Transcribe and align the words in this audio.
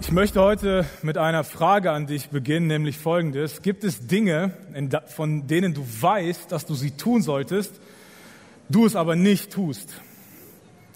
Ich 0.00 0.12
möchte 0.12 0.40
heute 0.40 0.86
mit 1.02 1.18
einer 1.18 1.44
Frage 1.44 1.92
an 1.92 2.06
dich 2.06 2.30
beginnen, 2.30 2.66
nämlich 2.66 2.96
folgendes. 2.96 3.60
Gibt 3.60 3.84
es 3.84 4.06
Dinge, 4.06 4.52
von 5.06 5.46
denen 5.46 5.74
du 5.74 5.86
weißt, 6.00 6.50
dass 6.50 6.64
du 6.64 6.74
sie 6.74 6.92
tun 6.92 7.22
solltest, 7.22 7.78
du 8.70 8.86
es 8.86 8.96
aber 8.96 9.14
nicht 9.14 9.52
tust? 9.52 9.90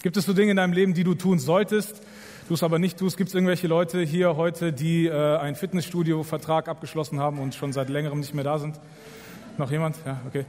Gibt 0.03 0.17
es 0.17 0.25
so 0.25 0.33
Dinge 0.33 0.53
in 0.53 0.57
deinem 0.57 0.73
Leben, 0.73 0.95
die 0.95 1.05
du 1.05 1.15
tun 1.15 1.39
solltest, 1.39 2.03
du 2.49 2.55
es 2.55 2.63
aber 2.63 2.79
nicht 2.79 2.99
tust? 2.99 3.19
Gibt 3.19 3.29
es 3.29 3.35
irgendwelche 3.35 3.67
Leute 3.67 4.01
hier 4.01 4.37
heute, 4.37 4.73
die 4.73 5.07
äh, 5.07 5.37
einen 5.37 5.55
Fitnessstudio-Vertrag 5.55 6.67
abgeschlossen 6.67 7.21
haben 7.21 7.39
und 7.39 7.55
schon 7.55 7.75
seit 7.75 7.91
längerem 7.91 8.21
nicht 8.21 8.35
mehr 8.35 8.45
da 8.45 8.59
sind? 8.59 8.81
Noch 9.59 9.71
jemand? 9.71 9.97
Ja, 10.07 10.21
okay. 10.27 10.47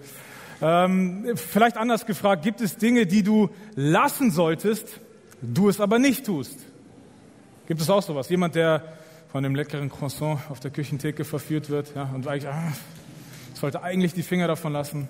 Ähm, 0.61 1.25
vielleicht 1.35 1.75
anders 1.75 2.05
gefragt, 2.05 2.43
gibt 2.43 2.61
es 2.61 2.77
Dinge, 2.77 3.05
die 3.05 3.21
du 3.21 3.49
lassen 3.75 4.31
solltest, 4.31 5.01
du 5.41 5.67
es 5.67 5.81
aber 5.81 5.99
nicht 5.99 6.25
tust? 6.25 6.57
Gibt 7.67 7.81
es 7.81 7.89
auch 7.89 8.03
sowas? 8.03 8.29
Jemand, 8.29 8.53
der 8.53 8.83
von 9.31 9.41
dem 9.41 9.55
leckeren 9.55 9.89
Croissant 9.89 10.39
auf 10.49 10.59
der 10.59 10.69
Küchentheke 10.69 11.25
verführt 11.25 11.69
wird 11.69 11.93
ja, 11.95 12.03
und 12.13 12.27
eigentlich 12.27 12.47
ah, 12.47 12.71
sollte 13.55 13.81
eigentlich 13.81 14.13
die 14.13 14.21
Finger 14.21 14.47
davon 14.47 14.71
lassen. 14.71 15.09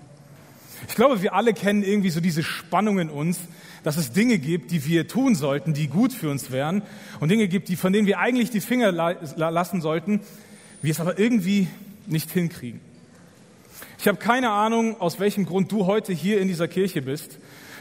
Ich 0.88 0.96
glaube, 0.96 1.22
wir 1.22 1.34
alle 1.34 1.54
kennen 1.54 1.84
irgendwie 1.84 2.10
so 2.10 2.22
diese 2.22 2.44
Spannung 2.44 3.00
in 3.00 3.10
uns, 3.10 3.40
dass 3.84 3.98
es 3.98 4.14
Dinge 4.14 4.38
gibt, 4.40 4.72
die 4.72 4.86
wir 4.86 5.08
tun 5.08 5.36
sollten, 5.36 5.74
die 5.74 5.88
gut 5.88 6.14
für 6.14 6.30
uns 6.30 6.50
wären 6.50 6.82
und 7.20 7.30
Dinge 7.30 7.48
gibt, 7.50 7.68
die, 7.68 7.76
von 7.76 7.92
denen 7.92 8.08
wir 8.08 8.20
eigentlich 8.20 8.52
die 8.52 8.62
Finger 8.62 8.92
lassen 8.92 9.82
sollten, 9.82 10.22
wir 10.82 10.92
es 10.92 11.00
aber 11.00 11.20
irgendwie 11.20 11.68
nicht 12.08 12.32
hinkriegen. 12.32 12.80
Ich 14.00 14.08
habe 14.08 14.18
keine 14.18 14.52
Ahnung, 14.52 15.00
aus 15.02 15.20
welchem 15.20 15.46
Grund 15.46 15.72
du 15.72 15.88
heute 15.88 16.14
hier 16.14 16.40
in 16.40 16.48
dieser 16.48 16.68
Kirche 16.68 17.02
bist. 17.02 17.38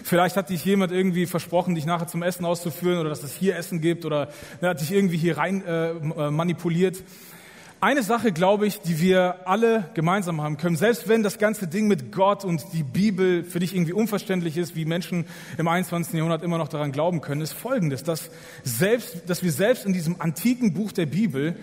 Vielleicht 0.07 0.37
hat 0.37 0.51
dich 0.51 0.63
jemand 0.67 0.93
irgendwie 0.93 1.25
versprochen, 1.25 1.75
dich 1.75 1.87
nachher 1.87 2.07
zum 2.07 2.23
Essen 2.23 2.45
auszuführen 2.45 2.99
oder 2.99 3.09
dass 3.09 3.23
es 3.23 3.35
hier 3.35 3.57
Essen 3.57 3.81
gibt 3.81 4.05
oder 4.05 4.29
er 4.61 4.69
hat 4.69 4.83
dich 4.83 4.93
irgendwie 4.93 5.17
hier 5.17 5.39
rein 5.39 5.65
äh, 5.65 5.93
äh, 5.93 6.31
manipuliert. 6.31 7.03
Eine 7.81 8.03
Sache, 8.03 8.31
glaube 8.31 8.67
ich, 8.67 8.81
die 8.81 9.01
wir 9.01 9.48
alle 9.48 9.89
gemeinsam 9.95 10.43
haben 10.43 10.59
können, 10.59 10.77
selbst 10.77 11.09
wenn 11.09 11.23
das 11.23 11.39
ganze 11.39 11.69
Ding 11.69 11.89
mit 11.89 12.12
Gott 12.12 12.45
und 12.45 12.67
die 12.75 12.83
Bibel 12.83 13.45
für 13.45 13.61
dich 13.61 13.75
irgendwie 13.75 13.95
unverständlich 13.95 14.59
ist, 14.59 14.77
wie 14.77 14.84
Menschen 14.84 15.25
im 15.56 15.69
21. 15.69 16.12
Jahrhundert 16.12 16.43
immer 16.43 16.59
noch 16.59 16.69
daran 16.69 16.93
glauben 16.93 17.23
können, 17.23 17.41
ist 17.41 17.53
Folgendes, 17.53 18.03
dass, 18.03 18.31
selbst, 18.62 19.23
dass 19.27 19.43
wir 19.43 19.53
selbst 19.53 19.87
in 19.87 19.95
diesem 19.95 20.21
antiken 20.21 20.75
Buch 20.75 20.93
der 20.93 21.06
Bibel 21.06 21.56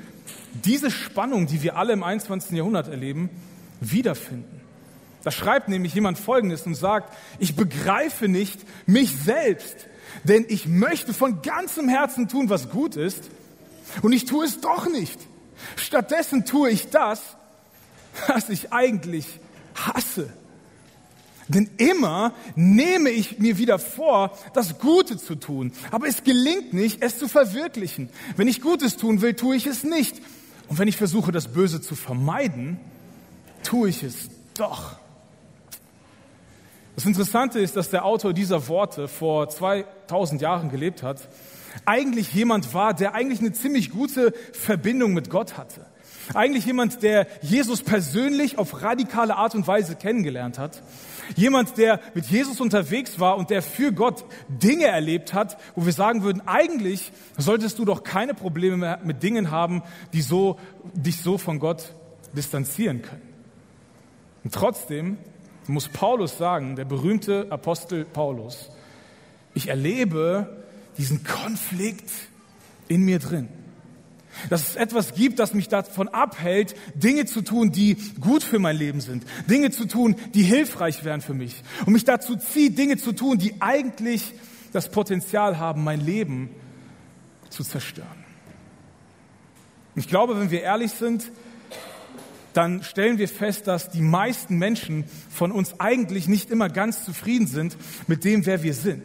diese 0.66 0.90
Spannung, 0.90 1.46
die 1.46 1.62
wir 1.62 1.76
alle 1.76 1.94
im 1.94 2.02
21. 2.02 2.58
Jahrhundert 2.58 2.88
erleben, 2.88 3.30
wiederfinden. 3.80 4.62
Da 5.24 5.32
schreibt 5.32 5.68
nämlich 5.68 5.94
jemand 5.94 6.18
Folgendes 6.18 6.66
und 6.66 6.76
sagt, 6.76 7.16
ich 7.40 7.56
begreife 7.56 8.28
nicht 8.28 8.60
mich 8.88 9.16
selbst, 9.16 9.88
denn 10.24 10.46
ich 10.48 10.68
möchte 10.68 11.14
von 11.14 11.42
ganzem 11.42 11.88
Herzen 11.88 12.28
tun, 12.28 12.50
was 12.50 12.70
gut 12.70 12.96
ist, 12.96 13.30
und 14.02 14.14
ich 14.14 14.26
tue 14.26 14.46
es 14.46 14.62
doch 14.62 14.88
nicht. 14.88 15.20
Stattdessen 15.76 16.46
tue 16.46 16.70
ich 16.70 16.90
das, 16.90 17.22
was 18.28 18.50
ich 18.50 18.72
eigentlich 18.72 19.26
hasse. 19.76 20.32
Denn 21.48 21.70
immer 21.78 22.34
nehme 22.56 23.10
ich 23.10 23.40
mir 23.40 23.58
wieder 23.58 23.78
vor, 23.78 24.38
das 24.54 24.80
Gute 24.80 25.18
zu 25.18 25.36
tun. 25.36 25.74
Aber 25.92 26.08
es 26.08 26.24
gelingt 26.24 26.74
nicht, 26.74 27.02
es 27.04 27.20
zu 27.20 27.28
verwirklichen. 27.28 28.10
Wenn 28.38 28.48
ich 28.48 28.62
Gutes 28.62 28.96
tun 28.96 29.22
will, 29.22 29.34
tue 29.34 29.58
ich 29.58 29.66
es 29.66 29.84
nicht. 29.84 30.22
Und 30.70 30.80
wenn 30.80 30.88
ich 30.88 30.96
versuche, 30.96 31.34
das 31.34 31.52
Böse 31.52 31.82
zu 31.82 31.96
vermeiden, 31.96 32.80
tue 33.64 33.90
ich 33.90 34.04
es 34.04 34.30
doch. 34.54 35.01
Das 37.02 37.08
Interessante 37.08 37.60
ist, 37.60 37.76
dass 37.76 37.90
der 37.90 38.06
Autor 38.06 38.32
dieser 38.32 38.68
Worte 38.68 39.08
vor 39.08 39.50
2000 39.50 40.40
Jahren 40.40 40.70
gelebt 40.70 41.02
hat, 41.02 41.30
eigentlich 41.84 42.32
jemand 42.32 42.76
war, 42.76 42.94
der 42.94 43.16
eigentlich 43.16 43.40
eine 43.40 43.54
ziemlich 43.54 43.90
gute 43.90 44.36
Verbindung 44.54 45.16
mit 45.16 45.32
Gott 45.32 45.58
hatte. 45.58 45.88
Eigentlich 46.36 46.68
jemand, 46.68 47.02
der 47.02 47.26
Jesus 47.42 47.82
persönlich 47.82 48.60
auf 48.60 48.84
radikale 48.84 49.36
Art 49.36 49.56
und 49.56 49.66
Weise 49.66 49.96
kennengelernt 49.96 50.60
hat. 50.60 50.84
Jemand, 51.36 51.76
der 51.80 52.00
mit 52.14 52.28
Jesus 52.28 52.62
unterwegs 52.62 53.20
war 53.20 53.36
und 53.38 53.50
der 53.50 53.64
für 53.64 53.92
Gott 53.92 54.24
Dinge 54.48 54.86
erlebt 54.86 55.34
hat, 55.34 55.58
wo 55.74 55.88
wir 55.88 55.94
sagen 55.94 56.22
würden, 56.22 56.44
eigentlich 56.46 57.12
solltest 57.36 57.80
du 57.80 57.86
doch 57.86 58.04
keine 58.04 58.36
Probleme 58.36 58.78
mehr 58.78 59.00
mit 59.04 59.24
Dingen 59.24 59.50
haben, 59.50 59.82
die 60.14 60.22
so, 60.22 60.60
dich 60.94 61.20
so 61.20 61.40
von 61.40 61.58
Gott 61.58 61.96
distanzieren 62.36 63.02
können. 63.02 63.28
Und 64.44 64.54
trotzdem 64.54 65.18
muss 65.72 65.90
Paulus 65.90 66.38
sagen, 66.38 66.76
der 66.76 66.86
berühmte 66.86 67.48
Apostel 67.50 68.06
Paulus, 68.06 68.70
ich 69.54 69.68
erlebe 69.68 70.64
diesen 70.98 71.24
Konflikt 71.24 72.10
in 72.88 73.04
mir 73.04 73.20
drin. 73.20 73.50
Dass 74.50 74.70
es 74.70 74.76
etwas 74.76 75.14
gibt, 75.14 75.40
das 75.40 75.54
mich 75.54 75.68
davon 75.68 76.08
abhält, 76.08 76.76
Dinge 76.96 77.26
zu 77.26 77.42
tun, 77.42 77.72
die 77.72 77.98
gut 78.20 78.44
für 78.44 78.60
mein 78.60 78.78
Leben 78.78 79.02
sind. 79.02 79.26
Dinge 79.50 79.72
zu 79.72 79.86
tun, 79.86 80.16
die 80.34 80.44
hilfreich 80.44 81.04
wären 81.04 81.22
für 81.22 81.34
mich. 81.34 81.56
Und 81.86 81.94
mich 81.94 82.06
dazu 82.06 82.38
zieht, 82.38 82.78
Dinge 82.78 82.98
zu 82.98 83.12
tun, 83.12 83.38
die 83.38 83.62
eigentlich 83.62 84.34
das 84.72 84.90
Potenzial 84.90 85.60
haben, 85.60 85.84
mein 85.84 86.00
Leben 86.00 86.50
zu 87.50 87.64
zerstören. 87.64 88.08
Ich 89.96 90.08
glaube, 90.08 90.40
wenn 90.40 90.52
wir 90.52 90.62
ehrlich 90.62 90.92
sind, 90.92 91.30
dann 92.54 92.84
stellen 92.84 93.18
wir 93.18 93.28
fest, 93.28 93.68
dass 93.68 93.90
die 93.90 94.02
meisten 94.02 94.58
Menschen 94.58 95.06
von 95.30 95.52
uns 95.52 95.80
eigentlich 95.80 96.28
nicht 96.28 96.52
immer 96.52 96.70
ganz 96.70 97.06
zufrieden 97.06 97.48
sind 97.48 97.78
mit 98.08 98.24
dem, 98.24 98.46
wer 98.46 98.64
wir 98.64 98.74
sind. 98.74 99.04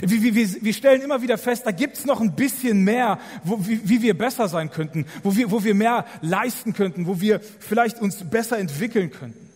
Wir, 0.00 0.34
wir, 0.34 0.62
wir 0.62 0.72
stellen 0.72 1.02
immer 1.02 1.20
wieder 1.20 1.36
fest, 1.36 1.66
da 1.66 1.72
gibt's 1.72 2.04
noch 2.04 2.20
ein 2.20 2.36
bisschen 2.36 2.84
mehr, 2.84 3.18
wo, 3.42 3.58
wie, 3.66 3.80
wie 3.88 4.02
wir 4.02 4.16
besser 4.16 4.48
sein 4.48 4.70
könnten, 4.70 5.04
wo 5.24 5.34
wir, 5.34 5.50
wo 5.50 5.64
wir 5.64 5.74
mehr 5.74 6.06
leisten 6.20 6.72
könnten, 6.72 7.06
wo 7.06 7.20
wir 7.20 7.40
vielleicht 7.40 8.00
uns 8.00 8.16
besser 8.30 8.58
entwickeln 8.58 9.10
könnten. 9.10 9.48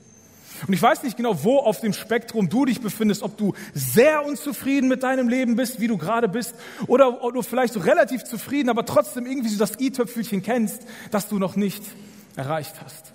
Und 0.66 0.72
ich 0.72 0.82
weiß 0.82 1.02
nicht 1.02 1.16
genau, 1.16 1.44
wo 1.44 1.58
auf 1.58 1.80
dem 1.80 1.92
Spektrum 1.92 2.48
du 2.48 2.64
dich 2.64 2.80
befindest, 2.80 3.22
ob 3.22 3.36
du 3.36 3.54
sehr 3.74 4.24
unzufrieden 4.24 4.88
mit 4.88 5.02
deinem 5.02 5.28
Leben 5.28 5.56
bist, 5.56 5.80
wie 5.80 5.88
du 5.88 5.98
gerade 5.98 6.28
bist, 6.28 6.54
oder 6.86 7.22
ob 7.22 7.34
du 7.34 7.42
vielleicht 7.42 7.74
so 7.74 7.80
relativ 7.80 8.24
zufrieden, 8.24 8.70
aber 8.70 8.86
trotzdem 8.86 9.26
irgendwie 9.26 9.50
so 9.50 9.58
das 9.58 9.78
i-Töpfelchen 9.78 10.42
kennst, 10.42 10.82
das 11.10 11.28
du 11.28 11.38
noch 11.38 11.56
nicht 11.56 11.82
erreicht 12.36 12.74
hast. 12.84 13.12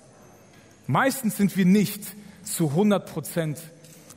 Meistens 0.88 1.38
sind 1.38 1.56
wir 1.56 1.66
nicht 1.66 2.04
zu 2.44 2.70
100 2.70 3.06
Prozent 3.06 3.60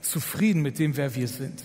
zufrieden 0.00 0.62
mit 0.62 0.78
dem, 0.78 0.96
wer 0.96 1.14
wir 1.14 1.28
sind. 1.28 1.62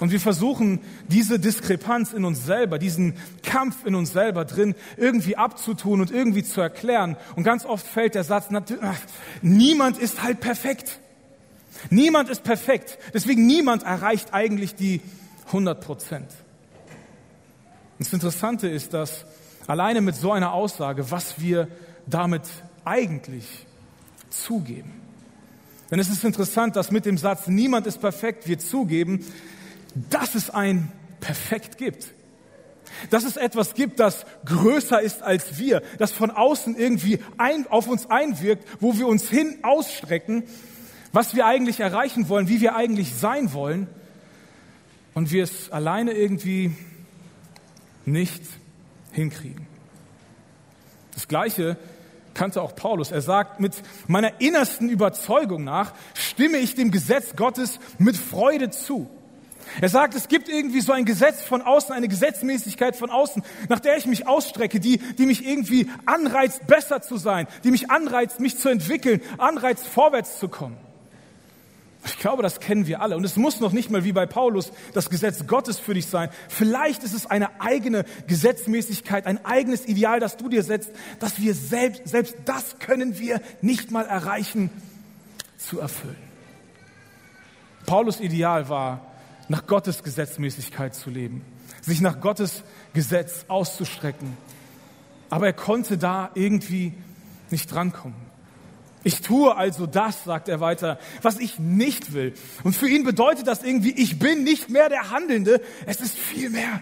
Und 0.00 0.10
wir 0.10 0.20
versuchen, 0.20 0.80
diese 1.08 1.38
Diskrepanz 1.38 2.12
in 2.12 2.24
uns 2.24 2.44
selber, 2.44 2.78
diesen 2.78 3.14
Kampf 3.44 3.86
in 3.86 3.94
uns 3.94 4.12
selber 4.12 4.44
drin 4.44 4.74
irgendwie 4.96 5.36
abzutun 5.36 6.00
und 6.00 6.10
irgendwie 6.10 6.42
zu 6.42 6.60
erklären. 6.60 7.16
Und 7.36 7.44
ganz 7.44 7.64
oft 7.64 7.86
fällt 7.86 8.16
der 8.16 8.24
Satz, 8.24 8.48
niemand 9.42 9.98
ist 9.98 10.22
halt 10.22 10.40
perfekt. 10.40 10.98
Niemand 11.90 12.30
ist 12.30 12.42
perfekt. 12.42 12.98
Deswegen 13.14 13.46
niemand 13.46 13.84
erreicht 13.84 14.34
eigentlich 14.34 14.74
die 14.74 15.00
100 15.46 15.80
Prozent. 15.80 16.28
Das 17.98 18.12
Interessante 18.12 18.68
ist, 18.68 18.94
dass 18.94 19.24
alleine 19.68 20.00
mit 20.00 20.16
so 20.16 20.32
einer 20.32 20.52
Aussage, 20.52 21.10
was 21.12 21.40
wir 21.40 21.68
damit 22.06 22.42
eigentlich 22.84 23.66
zugeben. 24.30 24.92
Denn 25.90 25.98
es 25.98 26.08
ist 26.08 26.24
interessant, 26.24 26.76
dass 26.76 26.90
mit 26.90 27.04
dem 27.04 27.18
Satz, 27.18 27.48
niemand 27.48 27.86
ist 27.86 28.00
perfekt, 28.00 28.48
wir 28.48 28.58
zugeben, 28.58 29.24
dass 30.10 30.34
es 30.34 30.50
ein 30.50 30.90
Perfekt 31.20 31.76
gibt. 31.78 32.12
Dass 33.10 33.24
es 33.24 33.36
etwas 33.36 33.74
gibt, 33.74 34.00
das 34.00 34.24
größer 34.44 35.00
ist 35.00 35.22
als 35.22 35.58
wir, 35.58 35.82
das 35.98 36.12
von 36.12 36.30
außen 36.30 36.76
irgendwie 36.76 37.20
ein, 37.38 37.66
auf 37.68 37.88
uns 37.88 38.10
einwirkt, 38.10 38.66
wo 38.80 38.96
wir 38.96 39.06
uns 39.06 39.28
hin 39.28 39.58
ausstrecken, 39.62 40.44
was 41.12 41.34
wir 41.34 41.46
eigentlich 41.46 41.80
erreichen 41.80 42.28
wollen, 42.28 42.48
wie 42.48 42.60
wir 42.60 42.74
eigentlich 42.74 43.14
sein 43.14 43.52
wollen 43.52 43.86
und 45.14 45.30
wir 45.30 45.44
es 45.44 45.70
alleine 45.70 46.12
irgendwie 46.12 46.74
nicht 48.04 48.42
hinkriegen. 49.12 49.66
Das 51.14 51.28
Gleiche 51.28 51.76
kannte 52.34 52.62
auch 52.62 52.74
Paulus. 52.74 53.10
Er 53.10 53.22
sagt, 53.22 53.60
mit 53.60 53.74
meiner 54.06 54.40
innersten 54.40 54.88
Überzeugung 54.88 55.64
nach 55.64 55.92
stimme 56.14 56.58
ich 56.58 56.74
dem 56.74 56.90
Gesetz 56.90 57.36
Gottes 57.36 57.78
mit 57.98 58.16
Freude 58.16 58.70
zu. 58.70 59.08
Er 59.80 59.88
sagt, 59.88 60.14
es 60.14 60.28
gibt 60.28 60.48
irgendwie 60.48 60.80
so 60.80 60.92
ein 60.92 61.04
Gesetz 61.04 61.42
von 61.42 61.62
außen, 61.62 61.94
eine 61.94 62.08
Gesetzmäßigkeit 62.08 62.96
von 62.96 63.10
außen, 63.10 63.42
nach 63.68 63.80
der 63.80 63.96
ich 63.96 64.06
mich 64.06 64.26
ausstrecke, 64.26 64.80
die, 64.80 64.98
die 64.98 65.26
mich 65.26 65.46
irgendwie 65.46 65.88
anreizt, 66.04 66.66
besser 66.66 67.00
zu 67.00 67.16
sein, 67.16 67.46
die 67.64 67.70
mich 67.70 67.90
anreizt, 67.90 68.40
mich 68.40 68.58
zu 68.58 68.68
entwickeln, 68.68 69.20
anreizt, 69.38 69.86
vorwärts 69.86 70.38
zu 70.38 70.48
kommen. 70.48 70.76
Ich 72.04 72.18
glaube, 72.18 72.42
das 72.42 72.58
kennen 72.58 72.86
wir 72.86 73.00
alle. 73.00 73.16
Und 73.16 73.24
es 73.24 73.36
muss 73.36 73.60
noch 73.60 73.72
nicht 73.72 73.90
mal 73.90 74.02
wie 74.02 74.12
bei 74.12 74.26
Paulus 74.26 74.72
das 74.92 75.08
Gesetz 75.08 75.46
Gottes 75.46 75.78
für 75.78 75.94
dich 75.94 76.06
sein. 76.06 76.30
Vielleicht 76.48 77.04
ist 77.04 77.14
es 77.14 77.26
eine 77.26 77.60
eigene 77.60 78.04
Gesetzmäßigkeit, 78.26 79.26
ein 79.26 79.44
eigenes 79.44 79.86
Ideal, 79.86 80.18
das 80.18 80.36
du 80.36 80.48
dir 80.48 80.64
setzt, 80.64 80.90
dass 81.20 81.40
wir 81.40 81.54
selbst, 81.54 82.08
selbst 82.08 82.34
das 82.44 82.78
können 82.80 83.18
wir 83.18 83.40
nicht 83.60 83.92
mal 83.92 84.04
erreichen 84.06 84.70
zu 85.58 85.78
erfüllen. 85.78 86.16
Paulus 87.86 88.20
Ideal 88.20 88.68
war, 88.68 89.06
nach 89.48 89.66
Gottes 89.66 90.02
Gesetzmäßigkeit 90.02 90.94
zu 90.94 91.10
leben. 91.10 91.44
sich 91.82 92.00
nach 92.00 92.20
Gottes 92.20 92.62
Gesetz 92.94 93.44
auszustrecken. 93.48 94.36
Aber 95.30 95.46
er 95.46 95.52
konnte 95.52 95.98
da 95.98 96.30
irgendwie 96.34 96.94
nicht 97.50 97.72
drankommen. 97.72 98.21
Ich 99.04 99.20
tue 99.20 99.56
also 99.56 99.86
das, 99.86 100.24
sagt 100.24 100.48
er 100.48 100.60
weiter, 100.60 100.98
was 101.22 101.38
ich 101.38 101.58
nicht 101.58 102.12
will. 102.12 102.34
Und 102.62 102.76
für 102.76 102.88
ihn 102.88 103.04
bedeutet 103.04 103.46
das 103.46 103.62
irgendwie, 103.62 103.92
ich 103.92 104.18
bin 104.18 104.44
nicht 104.44 104.70
mehr 104.70 104.88
der 104.88 105.10
Handelnde, 105.10 105.60
es 105.86 106.00
ist 106.00 106.16
vielmehr 106.16 106.80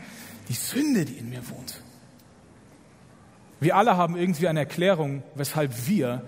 die 0.48 0.54
Sünde, 0.54 1.04
die 1.04 1.14
in 1.14 1.30
mir 1.30 1.48
wohnt. 1.48 1.80
Wir 3.60 3.76
alle 3.76 3.96
haben 3.96 4.16
irgendwie 4.16 4.48
eine 4.48 4.60
Erklärung, 4.60 5.22
weshalb 5.34 5.86
wir 5.86 6.22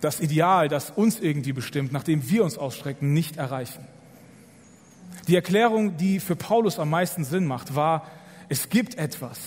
das 0.00 0.20
Ideal, 0.20 0.68
das 0.68 0.90
uns 0.90 1.20
irgendwie 1.20 1.52
bestimmt, 1.52 1.92
nachdem 1.92 2.28
wir 2.28 2.44
uns 2.44 2.58
ausstrecken, 2.58 3.12
nicht 3.12 3.36
erreichen. 3.36 3.86
Die 5.28 5.34
Erklärung, 5.34 5.96
die 5.96 6.20
für 6.20 6.36
Paulus 6.36 6.78
am 6.78 6.90
meisten 6.90 7.24
Sinn 7.24 7.46
macht, 7.46 7.74
war, 7.74 8.06
es 8.48 8.68
gibt 8.70 8.96
etwas. 8.96 9.38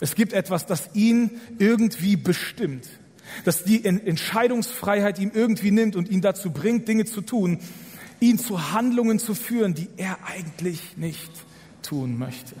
Es 0.00 0.16
gibt 0.16 0.32
etwas, 0.32 0.66
das 0.66 0.90
ihn 0.94 1.40
irgendwie 1.58 2.16
bestimmt 2.16 2.88
dass 3.44 3.64
die 3.64 3.84
Entscheidungsfreiheit 3.84 5.18
ihm 5.18 5.30
irgendwie 5.34 5.70
nimmt 5.70 5.96
und 5.96 6.08
ihn 6.08 6.20
dazu 6.20 6.50
bringt, 6.50 6.88
Dinge 6.88 7.04
zu 7.04 7.20
tun, 7.20 7.58
ihn 8.20 8.38
zu 8.38 8.72
Handlungen 8.72 9.18
zu 9.18 9.34
führen, 9.34 9.74
die 9.74 9.88
er 9.96 10.18
eigentlich 10.24 10.96
nicht 10.96 11.30
tun 11.82 12.18
möchte, 12.18 12.54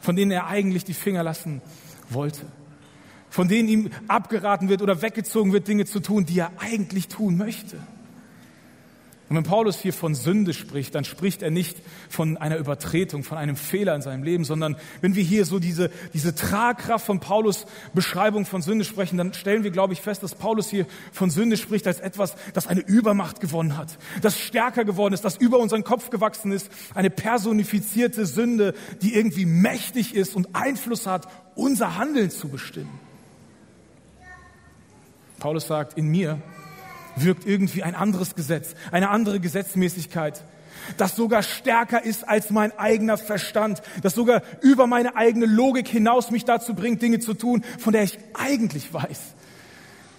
von 0.00 0.16
denen 0.16 0.30
er 0.30 0.46
eigentlich 0.46 0.84
die 0.84 0.94
Finger 0.94 1.22
lassen 1.22 1.60
wollte, 2.08 2.46
von 3.30 3.48
denen 3.48 3.68
ihm 3.68 3.90
abgeraten 4.06 4.68
wird 4.68 4.82
oder 4.82 5.02
weggezogen 5.02 5.52
wird, 5.52 5.68
Dinge 5.68 5.84
zu 5.84 6.00
tun, 6.00 6.24
die 6.24 6.38
er 6.38 6.52
eigentlich 6.58 7.08
tun 7.08 7.36
möchte. 7.36 7.78
Und 9.28 9.36
wenn 9.36 9.44
Paulus 9.44 9.78
hier 9.78 9.92
von 9.92 10.14
Sünde 10.14 10.54
spricht, 10.54 10.94
dann 10.94 11.04
spricht 11.04 11.42
er 11.42 11.50
nicht 11.50 11.76
von 12.08 12.38
einer 12.38 12.56
Übertretung, 12.56 13.24
von 13.24 13.36
einem 13.36 13.56
Fehler 13.56 13.94
in 13.94 14.00
seinem 14.00 14.22
Leben, 14.22 14.44
sondern 14.44 14.76
wenn 15.02 15.14
wir 15.14 15.22
hier 15.22 15.44
so 15.44 15.58
diese, 15.58 15.90
diese 16.14 16.34
Tragkraft 16.34 17.04
von 17.04 17.20
Paulus 17.20 17.66
Beschreibung 17.92 18.46
von 18.46 18.62
Sünde 18.62 18.86
sprechen, 18.86 19.18
dann 19.18 19.34
stellen 19.34 19.64
wir, 19.64 19.70
glaube 19.70 19.92
ich, 19.92 20.00
fest, 20.00 20.22
dass 20.22 20.34
Paulus 20.34 20.70
hier 20.70 20.86
von 21.12 21.28
Sünde 21.28 21.58
spricht 21.58 21.86
als 21.86 22.00
etwas, 22.00 22.36
das 22.54 22.66
eine 22.68 22.80
Übermacht 22.80 23.40
gewonnen 23.40 23.76
hat, 23.76 23.98
das 24.22 24.38
stärker 24.38 24.86
geworden 24.86 25.12
ist, 25.12 25.24
das 25.24 25.36
über 25.36 25.58
unseren 25.58 25.84
Kopf 25.84 26.08
gewachsen 26.08 26.50
ist, 26.50 26.70
eine 26.94 27.10
personifizierte 27.10 28.24
Sünde, 28.24 28.74
die 29.02 29.14
irgendwie 29.14 29.44
mächtig 29.44 30.14
ist 30.14 30.36
und 30.36 30.54
Einfluss 30.54 31.06
hat, 31.06 31.28
unser 31.54 31.98
Handeln 31.98 32.30
zu 32.30 32.48
bestimmen. 32.48 32.98
Paulus 35.38 35.66
sagt, 35.66 35.98
in 35.98 36.08
mir 36.08 36.40
wirkt 37.22 37.46
irgendwie 37.46 37.82
ein 37.82 37.94
anderes 37.94 38.34
Gesetz, 38.34 38.74
eine 38.90 39.10
andere 39.10 39.40
Gesetzmäßigkeit, 39.40 40.42
das 40.96 41.16
sogar 41.16 41.42
stärker 41.42 42.02
ist 42.04 42.26
als 42.26 42.50
mein 42.50 42.76
eigener 42.78 43.18
Verstand, 43.18 43.82
das 44.02 44.14
sogar 44.14 44.42
über 44.62 44.86
meine 44.86 45.16
eigene 45.16 45.46
Logik 45.46 45.88
hinaus 45.88 46.30
mich 46.30 46.44
dazu 46.44 46.74
bringt, 46.74 47.02
Dinge 47.02 47.18
zu 47.18 47.34
tun, 47.34 47.64
von 47.78 47.92
der 47.92 48.02
ich 48.02 48.18
eigentlich 48.34 48.92
weiß, 48.92 49.20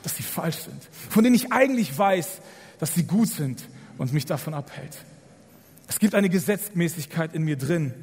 dass 0.04 0.16
sie 0.16 0.24
falsch 0.24 0.58
sind, 0.58 0.82
von 1.10 1.24
denen 1.24 1.36
ich 1.36 1.52
eigentlich 1.52 1.98
weiß, 1.98 2.42
dass 2.80 2.94
sie 2.94 3.04
gut 3.04 3.30
sind 3.30 3.64
und 3.98 4.14
mich 4.14 4.26
davon 4.26 4.54
abhält. 4.54 4.98
Es 5.88 6.00
gibt 6.00 6.16
eine 6.16 6.30
Gesetzmäßigkeit 6.30 7.34
in 7.34 7.44
mir 7.44 7.58
drin. 7.58 7.94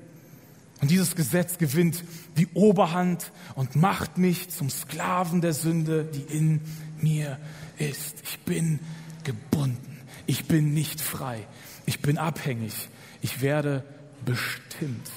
Und 0.82 0.90
dieses 0.90 1.16
Gesetz 1.16 1.56
gewinnt 1.56 2.04
die 2.36 2.48
Oberhand 2.52 3.32
und 3.54 3.76
macht 3.76 4.18
mich 4.18 4.50
zum 4.50 4.68
Sklaven 4.68 5.40
der 5.40 5.54
Sünde, 5.54 6.04
die 6.04 6.36
in 6.36 6.60
mir 7.02 7.38
ist. 7.78 8.22
Ich 8.24 8.38
bin 8.40 8.80
gebunden. 9.24 10.00
Ich 10.26 10.46
bin 10.46 10.74
nicht 10.74 11.00
frei. 11.00 11.46
Ich 11.86 12.00
bin 12.00 12.18
abhängig. 12.18 12.88
Ich 13.22 13.40
werde 13.40 13.84
bestimmt. 14.24 15.10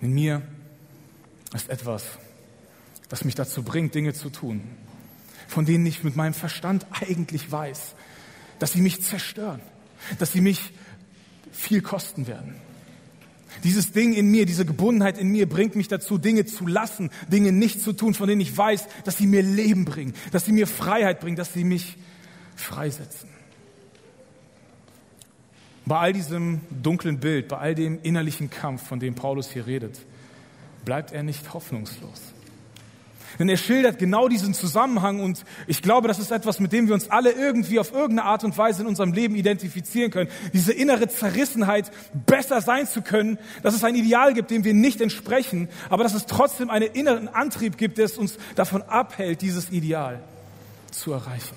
In 0.00 0.12
mir 0.12 0.42
ist 1.54 1.68
etwas, 1.68 2.04
das 3.08 3.24
mich 3.24 3.34
dazu 3.34 3.62
bringt, 3.62 3.94
Dinge 3.94 4.12
zu 4.12 4.30
tun, 4.30 4.62
von 5.46 5.64
denen 5.64 5.86
ich 5.86 6.04
mit 6.04 6.16
meinem 6.16 6.34
Verstand 6.34 6.86
eigentlich 6.90 7.50
weiß, 7.50 7.94
dass 8.58 8.72
sie 8.72 8.82
mich 8.82 9.02
zerstören, 9.02 9.60
dass 10.18 10.32
sie 10.32 10.40
mich 10.40 10.72
viel 11.52 11.80
kosten 11.80 12.26
werden. 12.26 12.54
Dieses 13.64 13.92
Ding 13.92 14.12
in 14.12 14.30
mir, 14.30 14.46
diese 14.46 14.64
Gebundenheit 14.64 15.18
in 15.18 15.28
mir 15.28 15.48
bringt 15.48 15.74
mich 15.74 15.88
dazu, 15.88 16.18
Dinge 16.18 16.44
zu 16.44 16.66
lassen, 16.66 17.10
Dinge 17.30 17.52
nicht 17.52 17.80
zu 17.80 17.92
tun, 17.92 18.14
von 18.14 18.28
denen 18.28 18.40
ich 18.40 18.56
weiß, 18.56 18.86
dass 19.04 19.18
sie 19.18 19.26
mir 19.26 19.42
Leben 19.42 19.84
bringen, 19.84 20.14
dass 20.32 20.44
sie 20.44 20.52
mir 20.52 20.66
Freiheit 20.66 21.20
bringen, 21.20 21.36
dass 21.36 21.52
sie 21.52 21.64
mich 21.64 21.96
freisetzen. 22.56 23.28
Bei 25.86 25.98
all 25.98 26.12
diesem 26.12 26.60
dunklen 26.70 27.18
Bild, 27.18 27.48
bei 27.48 27.56
all 27.56 27.74
dem 27.74 27.98
innerlichen 28.02 28.50
Kampf, 28.50 28.86
von 28.86 29.00
dem 29.00 29.14
Paulus 29.14 29.50
hier 29.50 29.66
redet, 29.66 29.98
bleibt 30.84 31.12
er 31.12 31.22
nicht 31.22 31.54
hoffnungslos. 31.54 32.34
Denn 33.38 33.48
er 33.48 33.56
schildert 33.56 33.98
genau 33.98 34.28
diesen 34.28 34.54
Zusammenhang 34.54 35.20
und 35.20 35.44
ich 35.66 35.82
glaube, 35.82 36.08
das 36.08 36.18
ist 36.18 36.32
etwas, 36.32 36.58
mit 36.60 36.72
dem 36.72 36.88
wir 36.88 36.94
uns 36.94 37.10
alle 37.10 37.30
irgendwie 37.30 37.78
auf 37.78 37.92
irgendeine 37.92 38.24
Art 38.24 38.44
und 38.44 38.56
Weise 38.58 38.82
in 38.82 38.88
unserem 38.88 39.12
Leben 39.12 39.36
identifizieren 39.36 40.10
können. 40.10 40.30
Diese 40.52 40.72
innere 40.72 41.08
Zerrissenheit, 41.08 41.90
besser 42.26 42.60
sein 42.60 42.86
zu 42.86 43.02
können, 43.02 43.38
dass 43.62 43.74
es 43.74 43.84
ein 43.84 43.94
Ideal 43.94 44.34
gibt, 44.34 44.50
dem 44.50 44.64
wir 44.64 44.74
nicht 44.74 45.00
entsprechen, 45.00 45.68
aber 45.88 46.02
dass 46.02 46.14
es 46.14 46.26
trotzdem 46.26 46.70
einen 46.70 46.90
inneren 46.92 47.28
Antrieb 47.28 47.76
gibt, 47.76 47.98
der 47.98 48.06
es 48.06 48.18
uns 48.18 48.38
davon 48.56 48.82
abhält, 48.82 49.42
dieses 49.42 49.70
Ideal 49.70 50.20
zu 50.90 51.12
erreichen. 51.12 51.56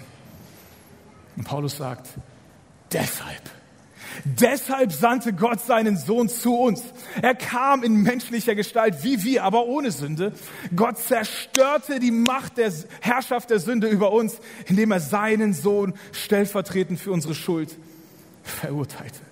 Und 1.35 1.45
Paulus 1.45 1.77
sagt, 1.77 2.09
deshalb 2.91 3.60
Deshalb 4.25 4.91
sandte 4.91 5.33
Gott 5.33 5.61
seinen 5.61 5.97
Sohn 5.97 6.29
zu 6.29 6.55
uns. 6.55 6.83
Er 7.21 7.35
kam 7.35 7.83
in 7.83 8.01
menschlicher 8.01 8.55
Gestalt 8.55 9.03
wie 9.03 9.23
wir, 9.23 9.43
aber 9.43 9.65
ohne 9.65 9.91
Sünde. 9.91 10.33
Gott 10.75 10.97
zerstörte 10.97 11.99
die 11.99 12.11
Macht 12.11 12.57
der 12.57 12.71
Herrschaft 13.01 13.49
der 13.49 13.59
Sünde 13.59 13.87
über 13.87 14.11
uns, 14.11 14.39
indem 14.67 14.91
er 14.91 14.99
seinen 14.99 15.53
Sohn 15.53 15.93
stellvertretend 16.11 16.99
für 16.99 17.11
unsere 17.11 17.35
Schuld 17.35 17.77
verurteilte. 18.43 19.30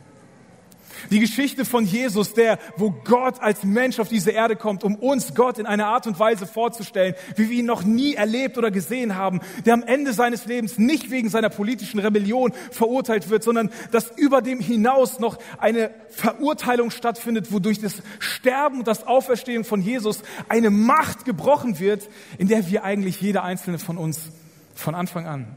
Die 1.11 1.19
Geschichte 1.19 1.65
von 1.65 1.85
Jesus, 1.85 2.33
der, 2.33 2.59
wo 2.77 2.91
Gott 2.91 3.41
als 3.41 3.63
Mensch 3.63 3.99
auf 3.99 4.09
diese 4.09 4.31
Erde 4.31 4.55
kommt, 4.55 4.83
um 4.83 4.95
uns 4.95 5.33
Gott 5.33 5.57
in 5.57 5.65
einer 5.65 5.87
Art 5.87 6.07
und 6.07 6.19
Weise 6.19 6.45
vorzustellen, 6.45 7.15
wie 7.35 7.49
wir 7.49 7.59
ihn 7.59 7.65
noch 7.65 7.83
nie 7.83 8.15
erlebt 8.15 8.57
oder 8.57 8.71
gesehen 8.71 9.15
haben, 9.15 9.41
der 9.65 9.73
am 9.73 9.83
Ende 9.83 10.13
seines 10.13 10.45
Lebens 10.45 10.77
nicht 10.77 11.11
wegen 11.11 11.29
seiner 11.29 11.49
politischen 11.49 11.99
Rebellion 11.99 12.53
verurteilt 12.71 13.29
wird, 13.29 13.43
sondern 13.43 13.71
dass 13.91 14.11
über 14.17 14.41
dem 14.41 14.59
hinaus 14.59 15.19
noch 15.19 15.37
eine 15.57 15.91
Verurteilung 16.09 16.91
stattfindet, 16.91 17.51
wodurch 17.51 17.79
das 17.79 18.01
Sterben 18.19 18.79
und 18.79 18.87
das 18.87 19.05
Auferstehen 19.07 19.63
von 19.63 19.81
Jesus 19.81 20.23
eine 20.47 20.69
Macht 20.69 21.25
gebrochen 21.25 21.79
wird, 21.79 22.09
in 22.37 22.47
der 22.47 22.67
wir 22.69 22.83
eigentlich 22.83 23.21
jeder 23.21 23.43
einzelne 23.43 23.79
von 23.79 23.97
uns 23.97 24.29
von 24.75 24.95
Anfang 24.95 25.25
an 25.25 25.47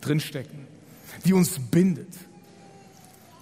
drinstecken, 0.00 0.66
die 1.24 1.32
uns 1.32 1.58
bindet 1.70 2.08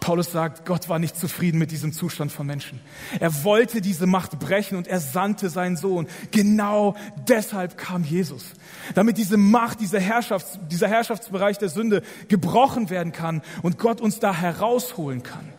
Paulus 0.01 0.33
sagt, 0.33 0.65
Gott 0.65 0.89
war 0.89 0.99
nicht 0.99 1.17
zufrieden 1.17 1.59
mit 1.59 1.71
diesem 1.71 1.93
Zustand 1.93 2.33
von 2.33 2.47
Menschen. 2.47 2.81
Er 3.21 3.45
wollte 3.45 3.83
diese 3.83 4.07
Macht 4.07 4.39
brechen 4.39 4.79
und 4.79 4.89
er 4.89 4.99
sandte 4.99 5.51
seinen 5.51 5.77
Sohn. 5.77 6.09
Genau 6.31 6.97
deshalb 7.29 7.77
kam 7.77 8.03
Jesus. 8.03 8.47
Damit 8.95 9.19
diese 9.19 9.37
Macht, 9.37 9.81
dieser, 9.81 10.01
Herrschafts-, 10.01 10.59
dieser 10.69 10.89
Herrschaftsbereich 10.89 11.59
der 11.59 11.69
Sünde 11.69 12.03
gebrochen 12.29 12.89
werden 12.89 13.13
kann 13.13 13.43
und 13.63 13.79
Gott 13.79 14.01
uns 14.01 14.19
da 14.19 14.35
herausholen 14.35 15.23
kann. 15.23 15.53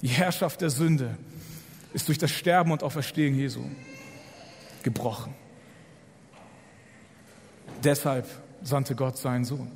Die 0.00 0.08
Herrschaft 0.08 0.62
der 0.62 0.70
Sünde 0.70 1.16
ist 1.92 2.08
durch 2.08 2.18
das 2.18 2.30
Sterben 2.30 2.72
und 2.72 2.82
Auferstehen 2.82 3.36
Jesu 3.36 3.60
gebrochen. 4.82 5.34
Deshalb 7.84 8.26
sandte 8.62 8.94
Gott 8.94 9.18
seinen 9.18 9.44
Sohn. 9.44 9.70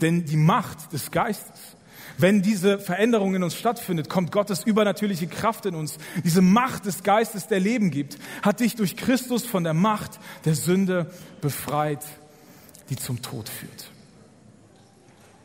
Denn 0.00 0.24
die 0.24 0.36
Macht 0.36 0.92
des 0.92 1.10
Geistes 1.10 1.76
wenn 2.16 2.42
diese 2.42 2.78
Veränderung 2.78 3.34
in 3.34 3.42
uns 3.42 3.56
stattfindet, 3.56 4.08
kommt 4.08 4.30
Gottes 4.30 4.64
übernatürliche 4.64 5.26
Kraft 5.26 5.66
in 5.66 5.74
uns. 5.74 5.98
Diese 6.22 6.42
Macht 6.42 6.86
des 6.86 7.02
Geistes, 7.02 7.48
der 7.48 7.60
Leben 7.60 7.90
gibt, 7.90 8.18
hat 8.42 8.60
dich 8.60 8.76
durch 8.76 8.96
Christus 8.96 9.44
von 9.44 9.64
der 9.64 9.74
Macht 9.74 10.20
der 10.44 10.54
Sünde 10.54 11.10
befreit, 11.40 12.04
die 12.90 12.96
zum 12.96 13.22
Tod 13.22 13.48
führt. 13.48 13.90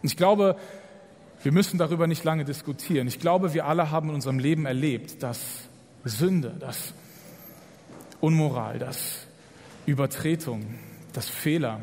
Und 0.02 0.10
ich 0.10 0.18
glaube, 0.18 0.58
wir 1.42 1.52
müssen 1.52 1.78
darüber 1.78 2.06
nicht 2.06 2.24
lange 2.24 2.46
diskutieren. 2.46 3.08
Ich 3.08 3.20
glaube, 3.20 3.54
wir 3.54 3.66
alle 3.66 3.92
haben 3.92 4.10
in 4.10 4.16
unserem 4.16 4.40
Leben 4.40 4.66
erlebt, 4.66 5.24
dass 5.24 5.40
Sünde, 6.04 6.56
dass 6.60 6.94
Unmoral, 8.22 8.80
dass 8.80 9.26
Übertretung, 9.86 10.76
dass 11.14 11.30
Fehler, 11.30 11.82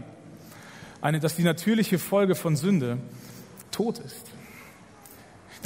eine, 1.00 1.18
dass 1.18 1.37
die 1.37 1.42
natürliche 1.42 1.99
Folge 1.99 2.35
von 2.35 2.56
Sünde 2.56 2.99
Tod 3.71 3.99
ist 3.99 4.36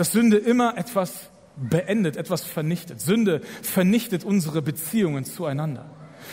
dass 0.01 0.13
Sünde 0.13 0.39
immer 0.39 0.79
etwas 0.79 1.29
beendet, 1.57 2.17
etwas 2.17 2.43
vernichtet. 2.43 3.03
Sünde 3.03 3.43
vernichtet 3.61 4.25
unsere 4.25 4.63
Beziehungen 4.63 5.27
zueinander. 5.27 5.91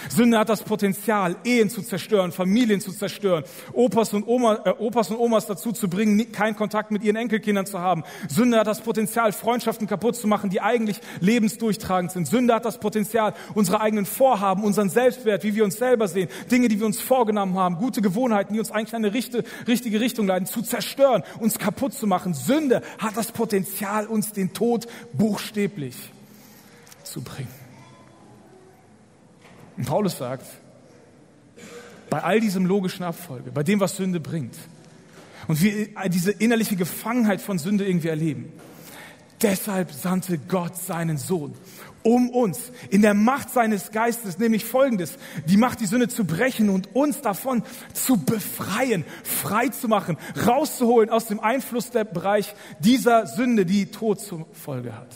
Sünde 0.09 0.37
hat 0.37 0.49
das 0.49 0.63
Potenzial, 0.63 1.35
Ehen 1.43 1.69
zu 1.69 1.81
zerstören, 1.81 2.31
Familien 2.31 2.81
zu 2.81 2.91
zerstören, 2.91 3.43
Opas 3.73 4.13
und, 4.13 4.27
Oma, 4.27 4.59
äh, 4.65 4.69
Opas 4.77 5.09
und 5.09 5.17
Omas 5.17 5.45
dazu 5.45 5.71
zu 5.71 5.89
bringen, 5.89 6.31
keinen 6.31 6.55
Kontakt 6.55 6.91
mit 6.91 7.03
ihren 7.03 7.15
Enkelkindern 7.15 7.65
zu 7.65 7.79
haben. 7.79 8.03
Sünde 8.29 8.59
hat 8.59 8.67
das 8.67 8.81
Potenzial, 8.81 9.31
Freundschaften 9.31 9.87
kaputt 9.87 10.15
zu 10.15 10.27
machen, 10.27 10.49
die 10.49 10.61
eigentlich 10.61 10.99
lebensdurchtragend 11.19 12.11
sind. 12.11 12.27
Sünde 12.27 12.53
hat 12.53 12.65
das 12.65 12.79
Potenzial, 12.79 13.33
unsere 13.53 13.81
eigenen 13.81 14.05
Vorhaben, 14.05 14.63
unseren 14.63 14.89
Selbstwert, 14.89 15.43
wie 15.43 15.55
wir 15.55 15.63
uns 15.63 15.77
selber 15.77 16.07
sehen, 16.07 16.29
Dinge, 16.51 16.67
die 16.67 16.79
wir 16.79 16.85
uns 16.85 16.99
vorgenommen 17.01 17.57
haben, 17.57 17.77
gute 17.77 18.01
Gewohnheiten, 18.01 18.53
die 18.53 18.59
uns 18.59 18.71
eigentlich 18.71 18.93
in 18.93 19.05
eine 19.05 19.13
richtige, 19.13 19.43
richtige 19.67 19.99
Richtung 19.99 20.27
leiten, 20.27 20.45
zu 20.45 20.61
zerstören, 20.61 21.23
uns 21.39 21.57
kaputt 21.57 21.93
zu 21.93 22.07
machen. 22.07 22.33
Sünde 22.33 22.81
hat 22.99 23.17
das 23.17 23.31
Potenzial, 23.31 24.07
uns 24.07 24.31
den 24.33 24.53
Tod 24.53 24.87
buchstäblich 25.13 25.95
zu 27.03 27.21
bringen. 27.21 27.56
Und 29.77 29.85
Paulus 29.85 30.17
sagt, 30.17 30.45
bei 32.09 32.23
all 32.23 32.39
diesem 32.39 32.65
logischen 32.65 33.03
Abfolge, 33.03 33.51
bei 33.51 33.63
dem, 33.63 33.79
was 33.79 33.95
Sünde 33.95 34.19
bringt, 34.19 34.55
und 35.47 35.61
wir 35.61 35.87
diese 36.09 36.31
innerliche 36.31 36.75
Gefangenheit 36.75 37.41
von 37.41 37.57
Sünde 37.57 37.85
irgendwie 37.85 38.09
erleben, 38.09 38.51
deshalb 39.41 39.91
sandte 39.91 40.37
Gott 40.37 40.75
seinen 40.75 41.17
Sohn, 41.17 41.53
um 42.03 42.29
uns 42.29 42.71
in 42.89 43.01
der 43.01 43.13
Macht 43.13 43.49
seines 43.51 43.91
Geistes, 43.91 44.39
nämlich 44.39 44.65
folgendes, 44.65 45.17
die 45.45 45.57
Macht, 45.57 45.79
die 45.79 45.85
Sünde 45.85 46.07
zu 46.07 46.25
brechen 46.25 46.69
und 46.69 46.95
uns 46.95 47.21
davon 47.21 47.63
zu 47.93 48.17
befreien, 48.17 49.05
frei 49.23 49.69
zu 49.69 49.87
machen, 49.87 50.17
rauszuholen 50.45 51.09
aus 51.09 51.27
dem 51.27 51.39
Einfluss 51.39 51.91
der 51.91 52.03
Bereich 52.03 52.53
dieser 52.79 53.27
Sünde, 53.27 53.65
die 53.65 53.87
Tod 53.87 54.19
zur 54.19 54.47
Folge 54.53 54.95
hat. 54.95 55.15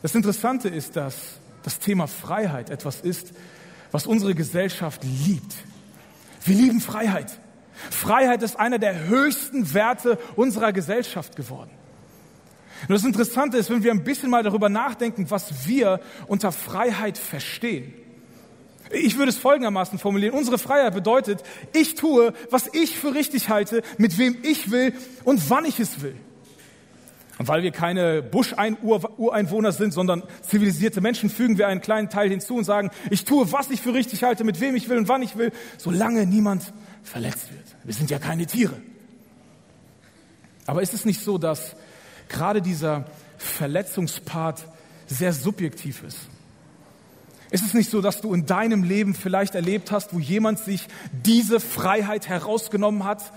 Das 0.00 0.14
Interessante 0.14 0.68
ist, 0.68 0.96
dass 0.96 1.41
das 1.62 1.78
Thema 1.78 2.06
Freiheit 2.06 2.70
etwas 2.70 3.00
ist, 3.00 3.32
was 3.90 4.06
unsere 4.06 4.34
Gesellschaft 4.34 5.02
liebt. 5.04 5.54
Wir 6.44 6.56
lieben 6.56 6.80
Freiheit. 6.80 7.38
Freiheit 7.90 8.42
ist 8.42 8.58
einer 8.58 8.78
der 8.78 9.08
höchsten 9.08 9.74
Werte 9.74 10.18
unserer 10.36 10.72
Gesellschaft 10.72 11.36
geworden. 11.36 11.70
Und 12.82 12.90
das 12.90 13.04
Interessante 13.04 13.58
ist, 13.58 13.70
wenn 13.70 13.84
wir 13.84 13.92
ein 13.92 14.02
bisschen 14.02 14.30
mal 14.30 14.42
darüber 14.42 14.68
nachdenken, 14.68 15.30
was 15.30 15.68
wir 15.68 16.00
unter 16.26 16.50
Freiheit 16.50 17.16
verstehen. 17.16 17.94
Ich 18.90 19.16
würde 19.16 19.30
es 19.30 19.38
folgendermaßen 19.38 19.98
formulieren. 19.98 20.34
Unsere 20.34 20.58
Freiheit 20.58 20.92
bedeutet, 20.92 21.42
ich 21.72 21.94
tue, 21.94 22.34
was 22.50 22.68
ich 22.72 22.98
für 22.98 23.14
richtig 23.14 23.48
halte, 23.48 23.82
mit 23.98 24.18
wem 24.18 24.36
ich 24.42 24.70
will 24.70 24.92
und 25.24 25.48
wann 25.48 25.64
ich 25.64 25.80
es 25.80 26.02
will. 26.02 26.16
Und 27.42 27.48
weil 27.48 27.64
wir 27.64 27.72
keine 27.72 28.22
Busch-Ureinwohner 28.22 29.72
sind, 29.72 29.92
sondern 29.92 30.22
zivilisierte 30.42 31.00
Menschen, 31.00 31.28
fügen 31.28 31.58
wir 31.58 31.66
einen 31.66 31.80
kleinen 31.80 32.08
Teil 32.08 32.30
hinzu 32.30 32.54
und 32.54 32.62
sagen, 32.62 32.92
ich 33.10 33.24
tue, 33.24 33.50
was 33.50 33.68
ich 33.70 33.80
für 33.80 33.94
richtig 33.94 34.22
halte, 34.22 34.44
mit 34.44 34.60
wem 34.60 34.76
ich 34.76 34.88
will 34.88 34.96
und 34.96 35.08
wann 35.08 35.22
ich 35.22 35.36
will, 35.36 35.50
solange 35.76 36.24
niemand 36.24 36.72
verletzt 37.02 37.52
wird. 37.52 37.64
Wir 37.82 37.94
sind 37.94 38.10
ja 38.12 38.20
keine 38.20 38.46
Tiere. 38.46 38.76
Aber 40.66 40.82
ist 40.82 40.94
es 40.94 41.04
nicht 41.04 41.20
so, 41.20 41.36
dass 41.36 41.74
gerade 42.28 42.62
dieser 42.62 43.06
Verletzungspart 43.38 44.64
sehr 45.08 45.32
subjektiv 45.32 46.04
ist? 46.04 46.18
Ist 47.50 47.66
es 47.66 47.74
nicht 47.74 47.90
so, 47.90 48.00
dass 48.00 48.20
du 48.20 48.34
in 48.34 48.46
deinem 48.46 48.84
Leben 48.84 49.16
vielleicht 49.16 49.56
erlebt 49.56 49.90
hast, 49.90 50.14
wo 50.14 50.20
jemand 50.20 50.60
sich 50.60 50.86
diese 51.10 51.58
Freiheit 51.58 52.28
herausgenommen 52.28 53.02
hat 53.02 53.32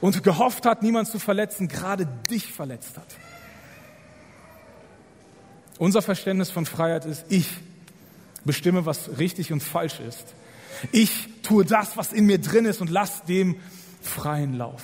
und 0.00 0.24
gehofft 0.24 0.66
hat, 0.66 0.82
niemand 0.82 1.06
zu 1.06 1.20
verletzen, 1.20 1.68
gerade 1.68 2.08
dich 2.28 2.52
verletzt 2.52 2.96
hat? 2.96 3.06
Unser 5.78 6.02
Verständnis 6.02 6.50
von 6.50 6.66
Freiheit 6.66 7.04
ist, 7.04 7.24
ich 7.28 7.48
bestimme, 8.44 8.86
was 8.86 9.18
richtig 9.18 9.52
und 9.52 9.62
falsch 9.62 10.00
ist. 10.00 10.34
Ich 10.92 11.28
tue 11.42 11.64
das, 11.64 11.96
was 11.96 12.12
in 12.12 12.26
mir 12.26 12.38
drin 12.38 12.64
ist 12.64 12.80
und 12.80 12.90
lass 12.90 13.24
dem 13.24 13.56
freien 14.02 14.54
Lauf. 14.54 14.82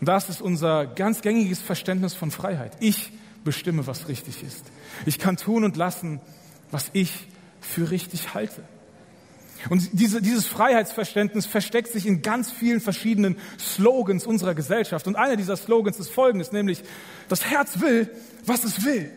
Und 0.00 0.08
das 0.08 0.28
ist 0.28 0.42
unser 0.42 0.86
ganz 0.86 1.22
gängiges 1.22 1.60
Verständnis 1.60 2.14
von 2.14 2.30
Freiheit. 2.30 2.76
Ich 2.80 3.12
bestimme, 3.44 3.86
was 3.86 4.08
richtig 4.08 4.42
ist. 4.42 4.64
Ich 5.06 5.18
kann 5.18 5.36
tun 5.36 5.64
und 5.64 5.76
lassen, 5.76 6.20
was 6.70 6.90
ich 6.92 7.12
für 7.60 7.90
richtig 7.90 8.34
halte. 8.34 8.64
Und 9.70 9.88
diese, 9.92 10.20
dieses 10.20 10.46
Freiheitsverständnis 10.46 11.46
versteckt 11.46 11.92
sich 11.92 12.06
in 12.06 12.22
ganz 12.22 12.50
vielen 12.50 12.80
verschiedenen 12.80 13.36
Slogans 13.58 14.26
unserer 14.26 14.54
Gesellschaft. 14.54 15.06
Und 15.06 15.16
einer 15.16 15.36
dieser 15.36 15.56
Slogans 15.56 15.98
ist 15.98 16.10
folgendes, 16.10 16.52
nämlich, 16.52 16.82
das 17.28 17.44
Herz 17.44 17.80
will, 17.80 18.10
was 18.44 18.64
es 18.64 18.84
will. 18.84 19.10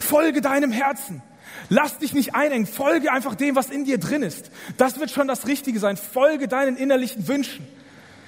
Folge 0.00 0.40
deinem 0.40 0.72
Herzen. 0.72 1.22
Lass 1.68 1.98
dich 1.98 2.14
nicht 2.14 2.34
einengen. 2.34 2.66
Folge 2.66 3.12
einfach 3.12 3.34
dem, 3.34 3.56
was 3.56 3.70
in 3.70 3.84
dir 3.84 3.98
drin 3.98 4.22
ist. 4.22 4.50
Das 4.78 4.98
wird 4.98 5.10
schon 5.10 5.28
das 5.28 5.46
Richtige 5.46 5.78
sein. 5.78 5.96
Folge 5.96 6.48
deinen 6.48 6.76
innerlichen 6.76 7.28
Wünschen. 7.28 7.66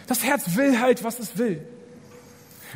Das 0.07 0.23
Herz 0.23 0.57
will 0.57 0.81
halt, 0.81 1.04
was 1.04 1.19
es 1.19 1.38
will. 1.38 1.66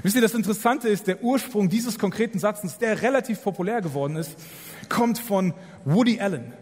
Wisst 0.02 0.14
ihr, 0.14 0.23
das 0.23 0.35
Interessante 0.35 0.88
ist, 0.88 1.07
der 1.07 1.23
Ursprung 1.23 1.69
dieses 1.69 1.99
konkreten 1.99 2.38
Satzes, 2.38 2.78
der 2.78 3.02
relativ 3.02 3.43
populär 3.43 3.83
geworden 3.83 4.17
ist, 4.17 4.37
kommt 4.88 5.19
von 5.19 5.55
Woody 5.85 6.21
Allen. 6.21 6.52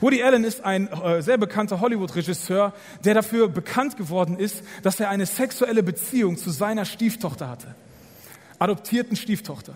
Woody 0.00 0.22
Allen 0.22 0.44
ist 0.44 0.64
ein 0.64 0.88
äh, 0.88 1.22
sehr 1.22 1.38
bekannter 1.38 1.80
Hollywood-Regisseur, 1.80 2.72
der 3.04 3.14
dafür 3.14 3.48
bekannt 3.48 3.96
geworden 3.96 4.38
ist, 4.38 4.62
dass 4.82 5.00
er 5.00 5.10
eine 5.10 5.26
sexuelle 5.26 5.82
Beziehung 5.82 6.36
zu 6.36 6.50
seiner 6.50 6.84
Stieftochter 6.84 7.48
hatte. 7.48 7.74
Adoptierten 8.58 9.16
Stieftochter. 9.16 9.74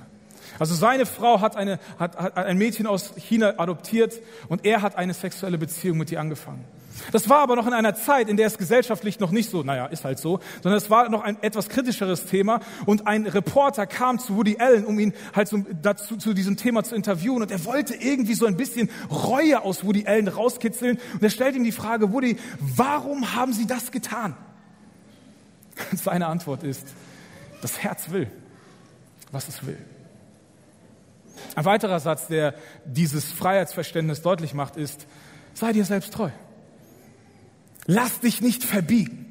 Also 0.58 0.74
seine 0.74 1.06
Frau 1.06 1.40
hat, 1.40 1.56
eine, 1.56 1.78
hat, 1.98 2.16
hat 2.16 2.36
ein 2.36 2.58
Mädchen 2.58 2.86
aus 2.86 3.14
China 3.16 3.54
adoptiert 3.58 4.20
und 4.48 4.64
er 4.64 4.82
hat 4.82 4.96
eine 4.96 5.14
sexuelle 5.14 5.58
Beziehung 5.58 5.98
mit 5.98 6.10
ihr 6.10 6.20
angefangen. 6.20 6.64
Das 7.12 7.28
war 7.28 7.40
aber 7.40 7.56
noch 7.56 7.66
in 7.66 7.72
einer 7.72 7.94
Zeit, 7.94 8.28
in 8.28 8.36
der 8.36 8.46
es 8.46 8.58
gesellschaftlich 8.58 9.20
noch 9.20 9.30
nicht 9.30 9.50
so, 9.50 9.62
naja, 9.62 9.86
ist 9.86 10.04
halt 10.04 10.18
so, 10.18 10.40
sondern 10.62 10.78
es 10.78 10.90
war 10.90 11.08
noch 11.08 11.22
ein 11.22 11.42
etwas 11.42 11.68
kritischeres 11.68 12.26
Thema 12.26 12.60
und 12.86 13.06
ein 13.06 13.26
Reporter 13.26 13.86
kam 13.86 14.18
zu 14.18 14.36
Woody 14.36 14.56
Allen, 14.58 14.84
um 14.84 14.98
ihn 14.98 15.12
halt 15.34 15.48
so, 15.48 15.64
dazu, 15.82 16.16
zu 16.16 16.34
diesem 16.34 16.56
Thema 16.56 16.84
zu 16.84 16.94
interviewen 16.94 17.42
und 17.42 17.50
er 17.50 17.64
wollte 17.64 17.94
irgendwie 17.94 18.34
so 18.34 18.46
ein 18.46 18.56
bisschen 18.56 18.90
Reue 19.10 19.62
aus 19.62 19.84
Woody 19.84 20.06
Allen 20.06 20.28
rauskitzeln 20.28 20.98
und 21.14 21.22
er 21.22 21.30
stellt 21.30 21.56
ihm 21.56 21.64
die 21.64 21.72
Frage, 21.72 22.12
Woody, 22.12 22.38
warum 22.58 23.34
haben 23.34 23.52
Sie 23.52 23.66
das 23.66 23.90
getan? 23.90 24.36
Und 25.90 25.98
seine 26.02 26.26
Antwort 26.26 26.62
ist, 26.62 26.86
das 27.62 27.78
Herz 27.78 28.10
will, 28.10 28.30
was 29.32 29.48
es 29.48 29.66
will. 29.66 29.78
Ein 31.56 31.64
weiterer 31.64 32.00
Satz, 32.00 32.28
der 32.28 32.54
dieses 32.84 33.32
Freiheitsverständnis 33.32 34.20
deutlich 34.20 34.52
macht, 34.52 34.76
ist, 34.76 35.06
sei 35.54 35.72
dir 35.72 35.86
selbst 35.86 36.12
treu. 36.12 36.28
Lass 37.86 38.20
dich 38.20 38.42
nicht 38.42 38.62
verbiegen. 38.62 39.22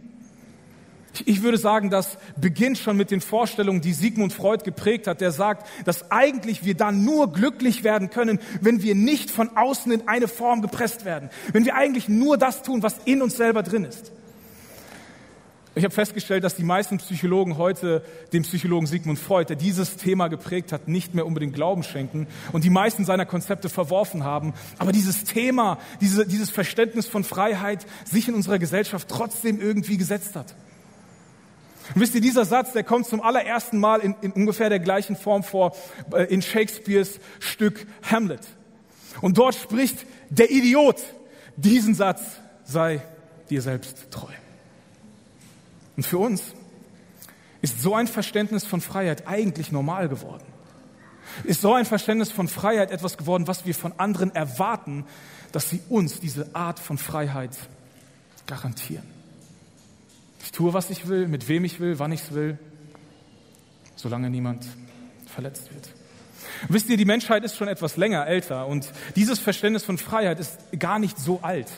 Ich 1.24 1.44
würde 1.44 1.60
sagen, 1.60 1.92
das 1.92 2.18
beginnt 2.36 2.80
schon 2.80 2.98
mit 2.98 3.12
den 3.12 3.22
Vorstellungen, 3.22 3.80
die 3.80 3.94
Sigmund 3.94 4.34
Freud 4.34 4.64
geprägt 4.66 5.06
hat, 5.08 5.22
der 5.22 5.32
sagt, 5.32 5.68
dass 5.86 6.12
eigentlich 6.12 6.66
wir 6.66 6.76
dann 6.76 7.06
nur 7.06 7.32
glücklich 7.32 7.84
werden 7.84 8.10
können, 8.10 8.40
wenn 8.60 8.82
wir 8.82 8.96
nicht 8.96 9.30
von 9.30 9.56
außen 9.56 9.92
in 9.92 10.08
eine 10.08 10.28
Form 10.28 10.64
gepresst 10.64 11.06
werden. 11.06 11.30
Wenn 11.54 11.64
wir 11.64 11.76
eigentlich 11.76 12.10
nur 12.10 12.38
das 12.38 12.64
tun, 12.64 12.82
was 12.82 12.96
in 13.06 13.22
uns 13.22 13.38
selber 13.38 13.62
drin 13.62 13.86
ist. 13.86 14.12
Ich 15.78 15.84
habe 15.84 15.94
festgestellt, 15.94 16.46
dass 16.46 16.56
die 16.56 16.64
meisten 16.64 17.00
Psychologen 17.00 17.58
heute 17.58 18.02
dem 18.32 18.44
Psychologen 18.44 18.88
Sigmund 18.88 19.20
Freud, 19.20 19.50
der 19.50 19.58
dieses 19.58 19.98
Thema 19.98 20.30
geprägt 20.30 20.72
hat, 20.72 20.88
nicht 20.88 21.14
mehr 21.14 21.26
unbedingt 21.26 21.54
Glauben 21.54 21.84
schenken 21.84 22.28
und 22.54 22.64
die 22.64 22.70
meisten 22.70 23.04
seiner 23.04 23.26
Konzepte 23.26 23.68
verworfen 23.68 24.24
haben. 24.24 24.54
Aber 24.78 24.94
dieses 24.94 25.26
Thema, 25.26 25.78
diese, 26.00 26.26
dieses 26.26 26.50
Verständnis 26.50 27.08
von 27.08 27.26
Freiheit 27.26 27.86
sich 28.06 28.30
in 28.30 28.36
unserer 28.36 28.58
Gesellschaft 28.58 29.10
trotzdem 29.10 29.60
irgendwie 29.60 29.98
gesetzt 29.98 30.38
hat. 30.38 30.56
Und 31.94 32.02
wisst 32.02 32.16
ihr, 32.16 32.22
dieser 32.22 32.46
Satz, 32.46 32.72
der 32.72 32.86
kommt 32.86 33.06
zum 33.06 33.22
allerersten 33.22 33.78
Mal 33.78 34.00
in, 34.00 34.16
in 34.22 34.32
ungefähr 34.32 34.70
der 34.70 34.80
gleichen 34.80 35.18
Form 35.18 35.44
vor 35.44 35.76
äh, 36.14 36.24
in 36.34 36.42
Shakespeares 36.42 37.20
Stück 37.40 37.86
Hamlet. 38.02 38.48
Und 39.20 39.38
dort 39.38 39.56
spricht 39.56 40.06
der 40.30 40.50
Idiot 40.50 41.02
diesen 41.58 41.96
Satz, 41.96 42.22
sei 42.64 43.02
dir 43.50 43.62
selbst 43.62 44.10
treu. 44.10 44.32
Und 45.96 46.06
für 46.06 46.18
uns 46.18 46.54
ist 47.62 47.82
so 47.82 47.96
ein 47.96 48.08
Verständnis 48.08 48.66
von 48.66 48.82
Freiheit 48.82 49.28
eigentlich 49.28 49.72
normal 49.72 50.10
geworden. 50.10 50.46
Ist 51.44 51.62
so 51.62 51.74
ein 51.74 51.86
Verständnis 51.86 52.32
von 52.32 52.48
Freiheit 52.48 52.92
etwas 52.92 53.18
geworden, 53.18 53.48
was 53.48 53.66
wir 53.66 53.74
von 53.74 53.94
anderen 53.98 54.34
erwarten, 54.36 55.06
dass 55.52 55.70
sie 55.70 55.82
uns 55.90 56.20
diese 56.20 56.54
Art 56.56 56.80
von 56.80 56.98
Freiheit 56.98 57.58
garantieren. 58.46 59.06
Ich 60.44 60.52
tue, 60.52 60.74
was 60.74 60.90
ich 60.90 61.08
will, 61.08 61.28
mit 61.28 61.48
wem 61.48 61.66
ich 61.66 61.80
will, 61.80 61.98
wann 61.98 62.12
ich 62.12 62.22
es 62.22 62.34
will, 62.34 62.60
solange 63.96 64.30
niemand 64.30 64.66
verletzt 65.26 65.74
wird. 65.74 65.90
Wisst 66.70 66.90
ihr, 66.90 66.98
die 66.98 67.06
Menschheit 67.06 67.44
ist 67.44 67.56
schon 67.56 67.68
etwas 67.68 67.98
länger 67.98 68.28
älter 68.28 68.68
und 68.68 68.92
dieses 69.16 69.40
Verständnis 69.40 69.84
von 69.84 69.98
Freiheit 69.98 70.40
ist 70.40 70.60
gar 70.78 71.00
nicht 71.00 71.18
so 71.18 71.40
alt. 71.42 71.72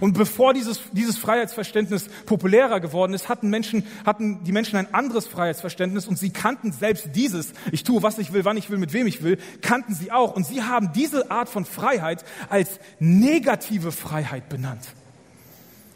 Und 0.00 0.14
bevor 0.14 0.54
dieses, 0.54 0.80
dieses 0.92 1.16
Freiheitsverständnis 1.16 2.08
populärer 2.26 2.80
geworden 2.80 3.14
ist, 3.14 3.28
hatten 3.28 3.48
Menschen, 3.48 3.86
hatten 4.04 4.44
die 4.44 4.52
Menschen 4.52 4.76
ein 4.76 4.92
anderes 4.94 5.26
Freiheitsverständnis 5.26 6.06
und 6.06 6.18
sie 6.18 6.30
kannten 6.30 6.72
selbst 6.72 7.10
dieses, 7.14 7.52
ich 7.72 7.84
tue, 7.84 8.02
was 8.02 8.18
ich 8.18 8.32
will, 8.32 8.44
wann 8.44 8.56
ich 8.56 8.70
will, 8.70 8.78
mit 8.78 8.92
wem 8.92 9.06
ich 9.06 9.22
will, 9.22 9.38
kannten 9.62 9.94
sie 9.94 10.12
auch. 10.12 10.34
Und 10.34 10.46
sie 10.46 10.62
haben 10.62 10.92
diese 10.92 11.30
Art 11.30 11.48
von 11.48 11.64
Freiheit 11.64 12.24
als 12.48 12.80
negative 12.98 13.92
Freiheit 13.92 14.48
benannt. 14.48 14.86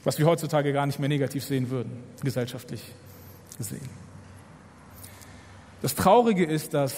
Was 0.05 0.19
wir 0.19 0.27
heutzutage 0.27 0.73
gar 0.73 0.87
nicht 0.87 0.99
mehr 0.99 1.09
negativ 1.09 1.45
sehen 1.45 1.71
würden, 1.71 2.03
gesellschaftlich 2.23 2.83
gesehen. 3.59 3.89
Das 5.83 5.95
Traurige 5.95 6.45
ist, 6.45 6.75
dass 6.75 6.95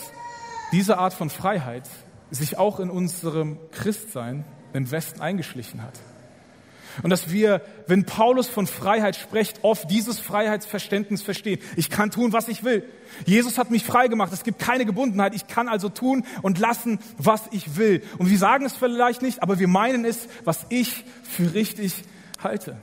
diese 0.73 0.99
Art 0.99 1.15
von 1.15 1.31
Freiheit 1.31 1.89
sich 2.31 2.59
auch 2.59 2.81
in 2.81 2.91
unserem 2.91 3.59
Christsein 3.71 4.45
im 4.73 4.91
Westen 4.91 5.21
eingeschlichen 5.21 5.83
hat. 5.83 5.99
Und 7.03 7.11
dass 7.11 7.31
wir, 7.31 7.63
wenn 7.87 8.05
Paulus 8.05 8.49
von 8.49 8.67
Freiheit 8.67 9.17
spricht, 9.17 9.63
oft 9.63 9.91
dieses 9.91 10.21
Freiheitsverständnis 10.21 11.23
verstehen. 11.23 11.61
Ich 11.77 11.91
kann 11.91 12.11
tun, 12.11 12.33
was 12.33 12.49
ich 12.49 12.65
will. 12.65 12.85
Jesus 13.25 13.59
hat 13.59 13.71
mich 13.71 13.85
frei 13.85 14.09
gemacht. 14.09 14.33
Es 14.33 14.45
gibt 14.45 14.59
keine 14.59 14.85
Gebundenheit. 14.85 15.35
Ich 15.35 15.47
kann 15.47 15.69
also 15.69 15.89
tun 15.89 16.25
und 16.43 16.59
lassen, 16.59 16.99
was 17.19 17.43
ich 17.51 17.77
will. 17.77 18.03
Und 18.19 18.31
wir 18.31 18.39
sagen 18.39 18.65
es 18.65 18.75
vielleicht 18.75 19.23
nicht, 19.23 19.43
aber 19.43 19.59
wir 19.59 19.69
meinen 19.69 20.05
es, 20.05 20.29
was 20.45 20.67
ich 20.69 21.05
für 21.23 21.55
richtig 21.55 21.95
halte. 22.43 22.77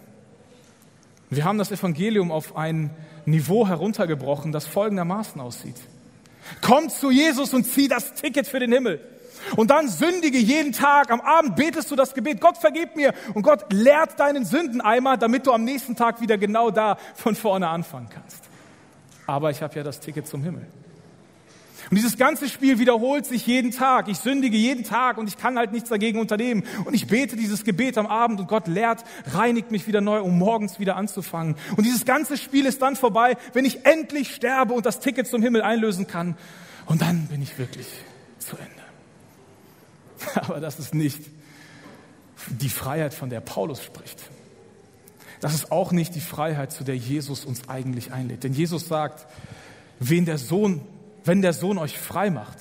Wir 1.30 1.46
haben 1.46 1.58
das 1.58 1.72
Evangelium 1.72 2.32
auf 2.32 2.56
ein 2.56 2.90
Niveau 3.26 3.68
heruntergebrochen, 3.68 4.52
das 4.52 4.66
folgendermaßen 4.66 5.40
aussieht. 5.40 5.76
Komm 6.62 6.90
zu 6.90 7.12
Jesus 7.12 7.54
und 7.54 7.66
zieh 7.66 7.88
das 7.88 8.14
Ticket 8.14 8.48
für 8.48 8.60
den 8.60 8.72
Himmel. 8.72 9.00
Und 9.56 9.72
dann 9.72 9.88
sündige 9.88 10.38
jeden 10.38 10.72
Tag. 10.72 11.12
Am 11.12 11.22
Abend 11.22 11.56
betest 11.56 11.90
du 11.92 11.96
das 11.96 12.14
Gebet, 12.14 12.42
Gott 12.42 12.58
vergib 12.58 12.96
mir. 12.96 13.14
Und 13.34 13.44
Gott 13.44 13.72
leert 13.72 14.20
deinen 14.20 14.46
Sündeneimer, 14.46 15.18
damit 15.18 15.48
du 15.48 15.54
am 15.54 15.64
nächsten 15.64 15.96
Tag 15.96 16.22
wieder 16.22 16.38
genau 16.38 16.72
da 16.72 16.98
von 17.16 17.36
vorne 17.36 17.68
anfangen 17.68 18.10
kannst. 18.10 18.44
Aber 19.28 19.52
ich 19.52 19.62
habe 19.62 19.76
ja 19.76 19.84
das 19.84 20.00
Ticket 20.00 20.28
zum 20.28 20.44
Himmel. 20.44 20.66
Und 21.90 21.98
dieses 21.98 22.18
ganze 22.18 22.48
Spiel 22.48 22.78
wiederholt 22.78 23.26
sich 23.26 23.48
jeden 23.48 23.72
Tag. 23.72 24.08
Ich 24.10 24.20
sündige 24.20 24.58
jeden 24.58 24.84
Tag 24.84 25.18
und 25.18 25.28
ich 25.28 25.38
kann 25.38 25.58
halt 25.58 25.72
nichts 25.72 25.90
dagegen 25.90 26.20
unternehmen. 26.20 26.64
Und 26.86 26.94
ich 26.94 27.08
bete 27.08 27.36
dieses 27.36 27.64
Gebet 27.64 27.98
am 27.98 28.06
Abend 28.06 28.40
und 28.40 28.48
Gott 28.48 28.68
lehrt, 28.68 29.04
reinigt 29.34 29.72
mich 29.72 29.88
wieder 29.88 30.02
neu, 30.02 30.22
um 30.22 30.38
morgens 30.38 30.80
wieder 30.80 30.96
anzufangen. 30.96 31.56
Und 31.78 31.86
dieses 31.86 32.06
ganze 32.06 32.38
Spiel 32.38 32.68
ist 32.68 32.82
dann 32.82 32.96
vorbei, 32.96 33.38
wenn 33.54 33.66
ich 33.66 33.86
endlich 33.86 34.36
sterbe 34.36 34.74
und 34.74 34.86
das 34.86 35.00
Ticket 35.00 35.28
zum 35.28 35.42
Himmel 35.42 35.64
einlösen 35.64 36.06
kann. 36.06 36.38
Und 36.86 37.02
dann 37.02 37.28
bin 37.28 37.42
ich 37.42 37.58
wirklich 37.58 37.88
zu 38.38 38.56
Ende. 38.58 38.79
Aber 40.36 40.60
das 40.60 40.80
ist 40.80 40.94
nicht 40.94 41.22
die 42.48 42.70
Freiheit, 42.70 43.14
von 43.14 43.30
der 43.30 43.42
Paulus 43.42 43.84
spricht. 43.84 44.20
Das 45.42 45.54
ist 45.54 45.72
auch 45.72 45.92
nicht 45.92 46.16
die 46.16 46.22
Freiheit, 46.22 46.72
zu 46.72 46.84
der 46.84 46.98
Jesus 46.98 47.46
uns 47.46 47.70
eigentlich 47.70 48.12
einlädt. 48.12 48.44
Denn 48.44 48.54
Jesus 48.54 48.88
sagt, 48.88 49.26
wen 50.00 50.26
der 50.26 50.38
Sohn, 50.38 50.82
wenn 51.24 51.42
der 51.42 51.54
Sohn 51.54 51.78
euch 51.78 51.98
frei 51.98 52.30
macht, 52.30 52.58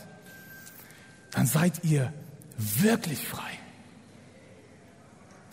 dann 1.32 1.46
seid 1.46 1.84
ihr 1.84 2.12
wirklich 2.56 3.26
frei. 3.26 3.50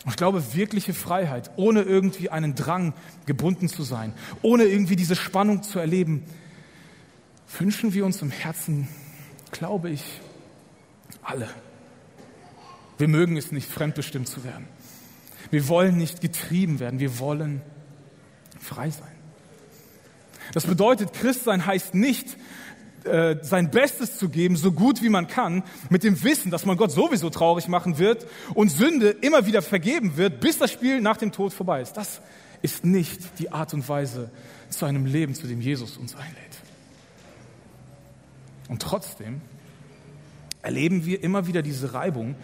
Und 0.04 0.10
ich 0.10 0.16
glaube, 0.16 0.54
wirkliche 0.54 0.94
Freiheit, 0.94 1.50
ohne 1.56 1.82
irgendwie 1.82 2.30
einen 2.30 2.54
Drang 2.54 2.94
gebunden 3.26 3.68
zu 3.68 3.82
sein, 3.82 4.12
ohne 4.40 4.64
irgendwie 4.64 4.94
diese 4.94 5.16
Spannung 5.16 5.64
zu 5.64 5.80
erleben, 5.80 6.22
wünschen 7.58 7.92
wir 7.92 8.06
uns 8.06 8.22
im 8.22 8.30
Herzen, 8.30 8.86
glaube 9.50 9.90
ich, 9.90 10.20
alle. 11.22 11.48
Wir 12.98 13.08
mögen 13.08 13.36
es 13.36 13.52
nicht, 13.52 13.70
fremdbestimmt 13.70 14.28
zu 14.28 14.44
werden. 14.44 14.66
Wir 15.50 15.68
wollen 15.68 15.96
nicht 15.96 16.20
getrieben 16.20 16.80
werden. 16.80 16.98
Wir 16.98 17.18
wollen 17.18 17.60
frei 18.60 18.90
sein. 18.90 19.08
Das 20.52 20.66
bedeutet, 20.66 21.12
Christsein 21.12 21.66
heißt 21.66 21.94
nicht, 21.94 22.36
äh, 23.04 23.36
sein 23.42 23.70
Bestes 23.70 24.18
zu 24.18 24.28
geben, 24.28 24.56
so 24.56 24.72
gut 24.72 25.02
wie 25.02 25.08
man 25.08 25.28
kann, 25.28 25.62
mit 25.90 26.02
dem 26.02 26.22
Wissen, 26.24 26.50
dass 26.50 26.66
man 26.66 26.76
Gott 26.76 26.90
sowieso 26.90 27.30
traurig 27.30 27.68
machen 27.68 27.98
wird 27.98 28.26
und 28.54 28.70
Sünde 28.70 29.10
immer 29.10 29.46
wieder 29.46 29.62
vergeben 29.62 30.16
wird, 30.16 30.40
bis 30.40 30.58
das 30.58 30.72
Spiel 30.72 31.00
nach 31.00 31.16
dem 31.16 31.32
Tod 31.32 31.52
vorbei 31.52 31.82
ist. 31.82 31.92
Das 31.96 32.20
ist 32.62 32.84
nicht 32.84 33.20
die 33.38 33.52
Art 33.52 33.74
und 33.74 33.88
Weise 33.88 34.30
zu 34.70 34.86
einem 34.86 35.06
Leben, 35.06 35.34
zu 35.34 35.46
dem 35.46 35.60
Jesus 35.60 35.96
uns 35.96 36.14
einlädt. 36.16 36.36
Und 38.68 38.82
trotzdem 38.82 39.40
erleben 40.62 41.04
wir 41.04 41.22
immer 41.22 41.46
wieder 41.46 41.62
diese 41.62 41.92
Reibung 41.94 42.34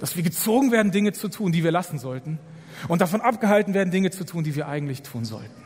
dass 0.00 0.16
wir 0.16 0.22
gezogen 0.22 0.72
werden, 0.72 0.92
Dinge 0.92 1.12
zu 1.12 1.28
tun, 1.28 1.52
die 1.52 1.64
wir 1.64 1.72
lassen 1.72 1.98
sollten 1.98 2.38
und 2.88 3.00
davon 3.00 3.20
abgehalten 3.20 3.74
werden, 3.74 3.90
Dinge 3.90 4.10
zu 4.10 4.24
tun, 4.24 4.44
die 4.44 4.54
wir 4.54 4.68
eigentlich 4.68 5.02
tun 5.02 5.24
sollten. 5.24 5.62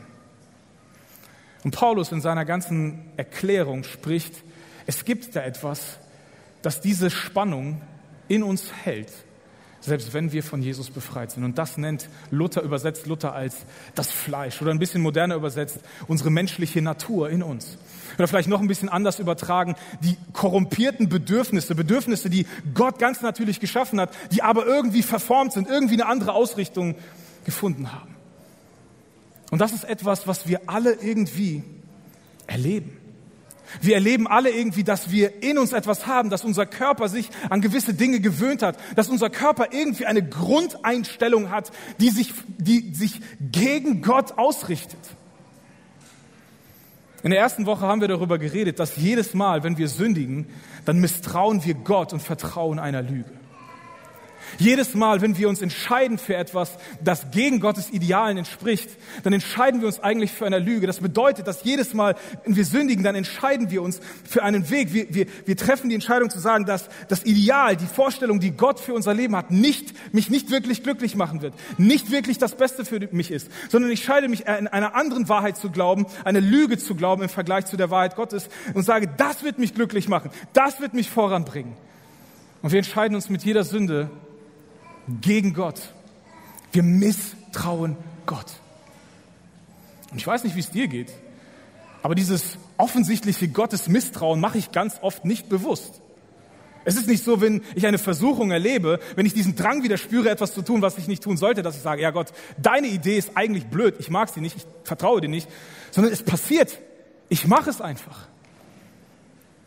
Und 1.63 1.75
Paulus 1.75 2.11
in 2.11 2.21
seiner 2.21 2.45
ganzen 2.45 3.11
Erklärung 3.17 3.83
spricht, 3.83 4.43
es 4.87 5.05
gibt 5.05 5.35
da 5.35 5.41
etwas, 5.41 5.99
das 6.61 6.81
diese 6.81 7.09
Spannung 7.09 7.81
in 8.27 8.43
uns 8.43 8.71
hält 8.83 9.11
selbst 9.81 10.13
wenn 10.13 10.31
wir 10.31 10.43
von 10.43 10.61
Jesus 10.61 10.89
befreit 10.89 11.31
sind. 11.31 11.43
Und 11.43 11.57
das 11.57 11.77
nennt 11.77 12.07
Luther, 12.29 12.61
übersetzt 12.61 13.07
Luther 13.07 13.33
als 13.33 13.57
das 13.95 14.11
Fleisch 14.11 14.61
oder 14.61 14.71
ein 14.71 14.79
bisschen 14.79 15.01
moderner 15.01 15.35
übersetzt 15.35 15.79
unsere 16.07 16.29
menschliche 16.29 16.81
Natur 16.81 17.29
in 17.29 17.43
uns. 17.43 17.77
Oder 18.17 18.27
vielleicht 18.27 18.49
noch 18.49 18.61
ein 18.61 18.67
bisschen 18.67 18.89
anders 18.89 19.19
übertragen, 19.19 19.75
die 20.01 20.17
korrumpierten 20.33 21.09
Bedürfnisse, 21.09 21.75
Bedürfnisse, 21.75 22.29
die 22.29 22.45
Gott 22.73 22.99
ganz 22.99 23.21
natürlich 23.21 23.59
geschaffen 23.59 23.99
hat, 23.99 24.11
die 24.31 24.43
aber 24.43 24.65
irgendwie 24.65 25.03
verformt 25.03 25.53
sind, 25.53 25.67
irgendwie 25.67 25.95
eine 25.95 26.05
andere 26.05 26.33
Ausrichtung 26.33 26.95
gefunden 27.45 27.91
haben. 27.91 28.15
Und 29.49 29.59
das 29.59 29.73
ist 29.73 29.83
etwas, 29.83 30.27
was 30.27 30.47
wir 30.47 30.61
alle 30.67 30.93
irgendwie 30.93 31.63
erleben. 32.47 33.00
Wir 33.79 33.95
erleben 33.95 34.27
alle 34.27 34.49
irgendwie, 34.49 34.83
dass 34.83 35.11
wir 35.11 35.41
in 35.43 35.57
uns 35.57 35.71
etwas 35.71 36.07
haben, 36.07 36.29
dass 36.29 36.43
unser 36.43 36.65
Körper 36.65 37.07
sich 37.07 37.29
an 37.49 37.61
gewisse 37.61 37.93
Dinge 37.93 38.19
gewöhnt 38.19 38.63
hat, 38.63 38.77
dass 38.95 39.09
unser 39.09 39.29
Körper 39.29 39.67
irgendwie 39.71 40.05
eine 40.05 40.27
Grundeinstellung 40.27 41.49
hat, 41.51 41.71
die 41.99 42.09
sich, 42.09 42.33
die 42.57 42.93
sich 42.93 43.21
gegen 43.39 44.01
Gott 44.01 44.37
ausrichtet. 44.37 44.99
In 47.23 47.29
der 47.29 47.39
ersten 47.39 47.65
Woche 47.65 47.81
haben 47.81 48.01
wir 48.01 48.07
darüber 48.07 48.39
geredet, 48.39 48.79
dass 48.79 48.97
jedes 48.97 49.33
Mal, 49.33 49.63
wenn 49.63 49.77
wir 49.77 49.87
sündigen, 49.87 50.47
dann 50.85 50.99
misstrauen 50.99 51.63
wir 51.63 51.75
Gott 51.75 52.13
und 52.13 52.21
vertrauen 52.21 52.79
einer 52.79 53.03
Lüge. 53.03 53.40
Jedes 54.57 54.93
Mal, 54.93 55.21
wenn 55.21 55.37
wir 55.37 55.49
uns 55.49 55.61
entscheiden 55.61 56.17
für 56.17 56.35
etwas, 56.35 56.77
das 57.03 57.31
gegen 57.31 57.59
Gottes 57.59 57.89
Idealen 57.91 58.37
entspricht, 58.37 58.89
dann 59.23 59.33
entscheiden 59.33 59.81
wir 59.81 59.87
uns 59.87 59.99
eigentlich 59.99 60.31
für 60.31 60.45
eine 60.45 60.59
Lüge. 60.59 60.87
Das 60.87 60.99
bedeutet, 60.99 61.47
dass 61.47 61.63
jedes 61.63 61.93
Mal, 61.93 62.15
wenn 62.43 62.55
wir 62.55 62.65
sündigen, 62.65 63.03
dann 63.03 63.15
entscheiden 63.15 63.71
wir 63.71 63.81
uns 63.81 63.99
für 64.29 64.43
einen 64.43 64.69
Weg. 64.69 64.93
Wir, 64.93 65.13
wir, 65.13 65.25
wir 65.45 65.57
treffen 65.57 65.89
die 65.89 65.95
Entscheidung 65.95 66.29
zu 66.29 66.39
sagen, 66.39 66.65
dass 66.65 66.89
das 67.07 67.23
Ideal, 67.23 67.75
die 67.75 67.85
Vorstellung, 67.85 68.39
die 68.39 68.51
Gott 68.51 68.79
für 68.79 68.93
unser 68.93 69.13
Leben 69.13 69.35
hat, 69.35 69.51
nicht, 69.51 70.13
mich 70.13 70.29
nicht 70.29 70.51
wirklich 70.51 70.83
glücklich 70.83 71.15
machen 71.15 71.41
wird, 71.41 71.53
nicht 71.77 72.11
wirklich 72.11 72.37
das 72.37 72.55
Beste 72.55 72.85
für 72.85 72.99
mich 73.11 73.31
ist, 73.31 73.49
sondern 73.69 73.91
ich 73.91 74.01
entscheide 74.01 74.27
mich, 74.27 74.47
in 74.47 74.67
einer 74.67 74.95
anderen 74.95 75.29
Wahrheit 75.29 75.57
zu 75.57 75.69
glauben, 75.69 76.05
eine 76.23 76.39
Lüge 76.39 76.77
zu 76.77 76.95
glauben 76.95 77.21
im 77.21 77.29
Vergleich 77.29 77.65
zu 77.65 77.77
der 77.77 77.91
Wahrheit 77.91 78.15
Gottes 78.15 78.49
und 78.73 78.83
sage, 78.83 79.07
das 79.17 79.43
wird 79.43 79.59
mich 79.59 79.73
glücklich 79.73 80.09
machen, 80.09 80.31
das 80.53 80.81
wird 80.81 80.93
mich 80.93 81.09
voranbringen. 81.09 81.75
Und 82.61 82.71
wir 82.71 82.77
entscheiden 82.77 83.15
uns 83.15 83.29
mit 83.29 83.43
jeder 83.43 83.63
Sünde 83.63 84.09
gegen 85.19 85.53
Gott. 85.53 85.93
Wir 86.71 86.83
misstrauen 86.83 87.97
Gott. 88.25 88.47
Und 90.11 90.17
ich 90.17 90.27
weiß 90.27 90.43
nicht, 90.43 90.55
wie 90.55 90.61
es 90.61 90.69
dir 90.69 90.87
geht, 90.87 91.11
aber 92.03 92.15
dieses 92.15 92.57
offensichtliche 92.77 93.47
Gottesmisstrauen 93.47 94.39
mache 94.39 94.57
ich 94.57 94.71
ganz 94.71 94.99
oft 95.01 95.25
nicht 95.25 95.49
bewusst. 95.49 96.01
Es 96.83 96.95
ist 96.95 97.07
nicht 97.07 97.23
so, 97.23 97.41
wenn 97.41 97.61
ich 97.75 97.85
eine 97.85 97.99
Versuchung 97.99 98.49
erlebe, 98.49 98.99
wenn 99.15 99.25
ich 99.27 99.33
diesen 99.33 99.55
Drang 99.55 99.83
wieder 99.83 99.97
spüre, 99.97 100.29
etwas 100.29 100.53
zu 100.53 100.63
tun, 100.63 100.81
was 100.81 100.97
ich 100.97 101.07
nicht 101.07 101.21
tun 101.21 101.37
sollte, 101.37 101.61
dass 101.61 101.75
ich 101.75 101.81
sage, 101.83 102.01
ja 102.01 102.09
Gott, 102.09 102.33
deine 102.57 102.87
Idee 102.87 103.17
ist 103.17 103.31
eigentlich 103.35 103.67
blöd, 103.67 103.95
ich 103.99 104.09
mag 104.09 104.29
sie 104.29 104.41
nicht, 104.41 104.57
ich 104.57 104.65
vertraue 104.83 105.21
dir 105.21 105.27
nicht, 105.27 105.47
sondern 105.91 106.11
es 106.11 106.23
passiert. 106.23 106.79
Ich 107.29 107.47
mache 107.47 107.69
es 107.69 107.81
einfach. 107.81 108.27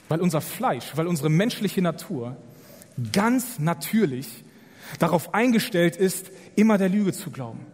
Weil 0.09 0.21
unser 0.21 0.41
Fleisch, 0.41 0.93
weil 0.97 1.07
unsere 1.07 1.31
menschliche 1.31 1.83
Natur 1.83 2.37
ganz 3.13 3.59
natürlich 3.59 4.44
darauf 4.99 5.35
eingestellt 5.35 5.97
ist, 5.97 6.31
immer 6.57 6.79
der 6.79 6.89
Lüge 6.89 7.13
zu 7.13 7.31
glauben. 7.31 7.67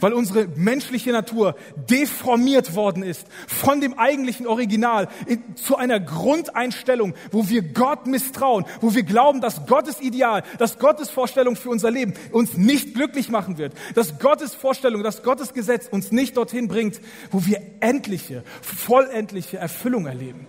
Weil 0.00 0.12
unsere 0.14 0.48
menschliche 0.56 1.12
Natur 1.12 1.54
deformiert 1.88 2.74
worden 2.74 3.02
ist 3.02 3.26
von 3.46 3.80
dem 3.80 3.98
eigentlichen 3.98 4.46
Original 4.46 5.08
zu 5.54 5.76
einer 5.76 6.00
Grundeinstellung, 6.00 7.14
wo 7.30 7.48
wir 7.48 7.62
Gott 7.62 8.06
misstrauen, 8.06 8.64
wo 8.80 8.94
wir 8.94 9.04
glauben, 9.04 9.40
dass 9.40 9.66
Gottes 9.66 10.00
Ideal, 10.00 10.42
dass 10.58 10.78
Gottes 10.78 11.08
Vorstellung 11.10 11.56
für 11.56 11.70
unser 11.70 11.90
Leben 11.90 12.14
uns 12.32 12.56
nicht 12.56 12.94
glücklich 12.94 13.28
machen 13.28 13.58
wird, 13.58 13.74
dass 13.94 14.18
Gottes 14.18 14.54
Vorstellung, 14.54 15.02
dass 15.02 15.22
Gottes 15.22 15.54
Gesetz 15.54 15.86
uns 15.88 16.10
nicht 16.10 16.36
dorthin 16.36 16.68
bringt, 16.68 17.00
wo 17.30 17.46
wir 17.46 17.60
endliche, 17.80 18.42
vollendliche 18.62 19.58
Erfüllung 19.58 20.06
erleben. 20.06 20.46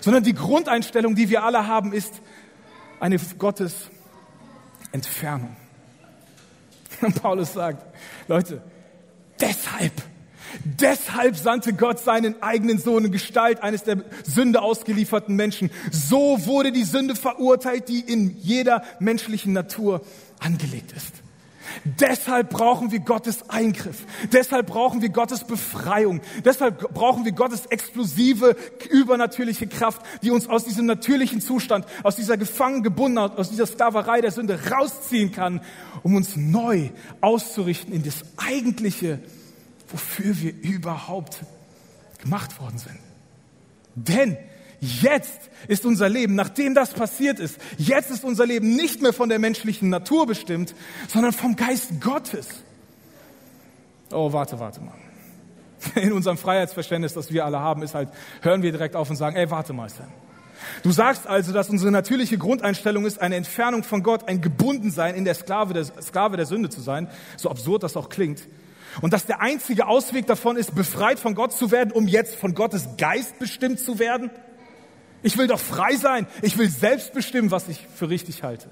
Sondern 0.00 0.24
die 0.24 0.34
Grundeinstellung, 0.34 1.14
die 1.14 1.28
wir 1.28 1.44
alle 1.44 1.66
haben, 1.66 1.92
ist 1.92 2.22
eine 3.00 3.18
Gottes 3.38 3.90
Entfernung. 4.92 5.56
Und 7.00 7.20
Paulus 7.20 7.52
sagt, 7.52 7.84
Leute, 8.28 8.62
deshalb, 9.40 9.92
deshalb 10.64 11.36
sandte 11.36 11.72
Gott 11.72 11.98
seinen 11.98 12.40
eigenen 12.42 12.78
Sohn 12.78 13.06
in 13.06 13.12
Gestalt 13.12 13.62
eines 13.62 13.82
der 13.82 14.04
Sünde 14.22 14.62
ausgelieferten 14.62 15.34
Menschen. 15.34 15.70
So 15.90 16.46
wurde 16.46 16.70
die 16.70 16.84
Sünde 16.84 17.16
verurteilt, 17.16 17.88
die 17.88 18.00
in 18.00 18.36
jeder 18.40 18.84
menschlichen 19.00 19.52
Natur 19.52 20.02
angelegt 20.38 20.92
ist. 20.92 21.21
Deshalb 21.84 22.50
brauchen 22.50 22.90
wir 22.92 23.00
Gottes 23.00 23.48
Eingriff. 23.48 24.04
Deshalb 24.32 24.66
brauchen 24.66 25.02
wir 25.02 25.08
Gottes 25.08 25.44
Befreiung. 25.44 26.20
Deshalb 26.44 26.92
brauchen 26.94 27.24
wir 27.24 27.32
Gottes 27.32 27.66
explosive, 27.66 28.56
übernatürliche 28.90 29.66
Kraft, 29.66 30.02
die 30.22 30.30
uns 30.30 30.48
aus 30.48 30.64
diesem 30.64 30.86
natürlichen 30.86 31.40
Zustand, 31.40 31.86
aus 32.02 32.16
dieser 32.16 32.36
gefangen 32.36 32.82
gebunden, 32.82 33.18
aus 33.18 33.50
dieser 33.50 33.66
Sklaverei 33.66 34.20
der 34.20 34.30
Sünde 34.30 34.58
rausziehen 34.70 35.32
kann, 35.32 35.60
um 36.02 36.14
uns 36.16 36.36
neu 36.36 36.90
auszurichten 37.20 37.92
in 37.92 38.02
das 38.02 38.22
Eigentliche, 38.36 39.18
wofür 39.88 40.40
wir 40.40 40.54
überhaupt 40.62 41.44
gemacht 42.22 42.60
worden 42.60 42.78
sind. 42.78 42.98
Denn 43.94 44.36
Jetzt 44.84 45.48
ist 45.68 45.86
unser 45.86 46.08
Leben, 46.08 46.34
nachdem 46.34 46.74
das 46.74 46.92
passiert 46.92 47.38
ist, 47.38 47.56
jetzt 47.78 48.10
ist 48.10 48.24
unser 48.24 48.44
Leben 48.44 48.74
nicht 48.74 49.00
mehr 49.00 49.12
von 49.12 49.28
der 49.28 49.38
menschlichen 49.38 49.90
Natur 49.90 50.26
bestimmt, 50.26 50.74
sondern 51.06 51.32
vom 51.32 51.54
Geist 51.54 52.00
Gottes. 52.00 52.48
Oh, 54.10 54.32
warte, 54.32 54.58
warte 54.58 54.80
mal. 54.80 54.94
In 55.94 56.12
unserem 56.12 56.36
Freiheitsverständnis, 56.36 57.14
das 57.14 57.32
wir 57.32 57.44
alle 57.44 57.60
haben, 57.60 57.84
ist 57.84 57.94
halt, 57.94 58.08
hören 58.40 58.62
wir 58.62 58.72
direkt 58.72 58.96
auf 58.96 59.08
und 59.08 59.14
sagen, 59.14 59.36
ey, 59.36 59.48
warte 59.52 59.72
mal, 59.72 59.88
Sam. 59.88 60.08
Du 60.82 60.90
sagst 60.90 61.28
also, 61.28 61.52
dass 61.52 61.70
unsere 61.70 61.92
natürliche 61.92 62.36
Grundeinstellung 62.36 63.06
ist, 63.06 63.20
eine 63.20 63.36
Entfernung 63.36 63.84
von 63.84 64.02
Gott, 64.02 64.26
ein 64.26 64.40
Gebundensein 64.40 65.14
in 65.14 65.24
der 65.24 65.34
Sklave 65.34 65.74
der, 65.74 65.84
Sklave 65.84 66.36
der 66.36 66.46
Sünde 66.46 66.70
zu 66.70 66.80
sein, 66.80 67.08
so 67.36 67.50
absurd 67.50 67.84
das 67.84 67.96
auch 67.96 68.08
klingt. 68.08 68.48
Und 69.00 69.12
dass 69.12 69.26
der 69.26 69.40
einzige 69.40 69.86
Ausweg 69.86 70.26
davon 70.26 70.56
ist, 70.56 70.74
befreit 70.74 71.20
von 71.20 71.36
Gott 71.36 71.52
zu 71.52 71.70
werden, 71.70 71.92
um 71.92 72.08
jetzt 72.08 72.34
von 72.34 72.54
Gottes 72.54 72.88
Geist 72.98 73.38
bestimmt 73.38 73.78
zu 73.78 74.00
werden? 74.00 74.30
Ich 75.22 75.38
will 75.38 75.46
doch 75.46 75.60
frei 75.60 75.96
sein. 75.96 76.26
Ich 76.42 76.58
will 76.58 76.68
selbst 76.68 77.12
bestimmen, 77.12 77.50
was 77.50 77.68
ich 77.68 77.86
für 77.94 78.08
richtig 78.08 78.42
halte. 78.42 78.68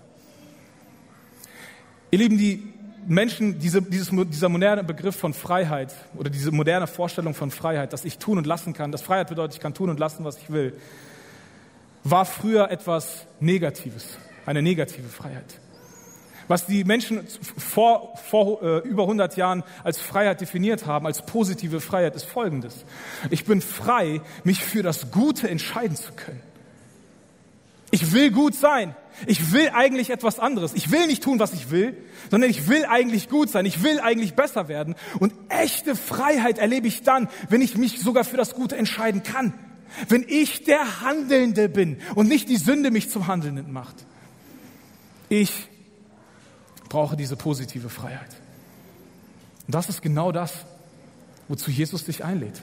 Ihr 2.11 2.19
Lieben, 2.19 2.39
die 2.39 2.73
Menschen, 3.07 3.59
diese, 3.59 3.83
dieses, 3.83 4.11
dieser 4.11 4.49
moderne 4.49 4.85
Begriff 4.85 5.17
von 5.17 5.33
Freiheit 5.33 5.95
oder 6.17 6.29
diese 6.29 6.51
moderne 6.51 6.87
Vorstellung 6.87 7.35
von 7.35 7.51
Freiheit, 7.51 7.93
dass 7.93 8.05
ich 8.05 8.19
tun 8.19 8.39
und 8.39 8.47
lassen 8.47 8.73
kann, 8.73 8.93
dass 8.93 9.03
Freiheit 9.03 9.29
bedeutet, 9.29 9.55
ich 9.55 9.61
kann 9.61 9.75
tun 9.75 9.91
und 9.91 9.99
lassen, 9.99 10.25
was 10.25 10.37
ich 10.39 10.51
will, 10.51 10.75
war 12.05 12.25
früher 12.25 12.71
etwas 12.71 13.27
Negatives, 13.41 14.19
eine 14.47 14.63
negative 14.63 15.09
Freiheit. 15.09 15.61
Was 16.51 16.67
die 16.67 16.83
Menschen 16.83 17.21
vor, 17.59 18.17
vor 18.17 18.61
äh, 18.61 18.79
über 18.79 19.05
100 19.05 19.37
Jahren 19.37 19.63
als 19.85 20.01
Freiheit 20.01 20.41
definiert 20.41 20.85
haben, 20.85 21.07
als 21.07 21.25
positive 21.25 21.81
Freiheit, 21.81 22.17
ist 22.17 22.25
Folgendes. 22.25 22.85
Ich 23.31 23.45
bin 23.45 23.61
frei, 23.61 24.21
mich 24.43 24.65
für 24.65 24.83
das 24.83 25.13
Gute 25.13 25.49
entscheiden 25.49 25.95
zu 25.95 26.11
können. 26.11 26.43
Ich 27.93 28.13
will 28.13 28.33
gut 28.33 28.57
sein. 28.57 28.97
Ich 29.29 29.53
will 29.53 29.71
eigentlich 29.73 30.11
etwas 30.11 30.41
anderes. 30.41 30.75
Ich 30.75 30.91
will 30.91 31.07
nicht 31.07 31.23
tun, 31.23 31.39
was 31.39 31.53
ich 31.53 31.71
will, 31.71 31.97
sondern 32.33 32.51
ich 32.51 32.67
will 32.67 32.85
eigentlich 32.85 33.29
gut 33.29 33.49
sein. 33.49 33.65
Ich 33.65 33.85
will 33.85 34.01
eigentlich 34.01 34.35
besser 34.35 34.67
werden. 34.67 34.97
Und 35.21 35.33
echte 35.51 35.95
Freiheit 35.95 36.59
erlebe 36.59 36.89
ich 36.89 37.05
dann, 37.05 37.29
wenn 37.49 37.61
ich 37.61 37.77
mich 37.77 38.01
sogar 38.01 38.25
für 38.25 38.37
das 38.37 38.57
Gute 38.57 38.77
entscheiden 38.77 39.23
kann. 39.23 39.55
Wenn 40.09 40.25
ich 40.27 40.65
der 40.65 41.01
Handelnde 41.03 41.69
bin 41.69 41.99
und 42.17 42.29
nicht 42.29 42.49
die 42.49 42.57
Sünde 42.57 42.91
mich 42.91 43.09
zum 43.09 43.29
Handelnden 43.29 43.73
macht. 43.73 44.05
Ich 45.29 45.70
brauche 46.91 47.17
diese 47.17 47.37
positive 47.37 47.89
Freiheit. 47.89 48.37
Und 49.67 49.75
das 49.75 49.89
ist 49.89 50.03
genau 50.03 50.33
das, 50.33 50.53
wozu 51.49 51.71
Jesus 51.71 52.05
dich 52.05 52.23
einlädt. 52.23 52.61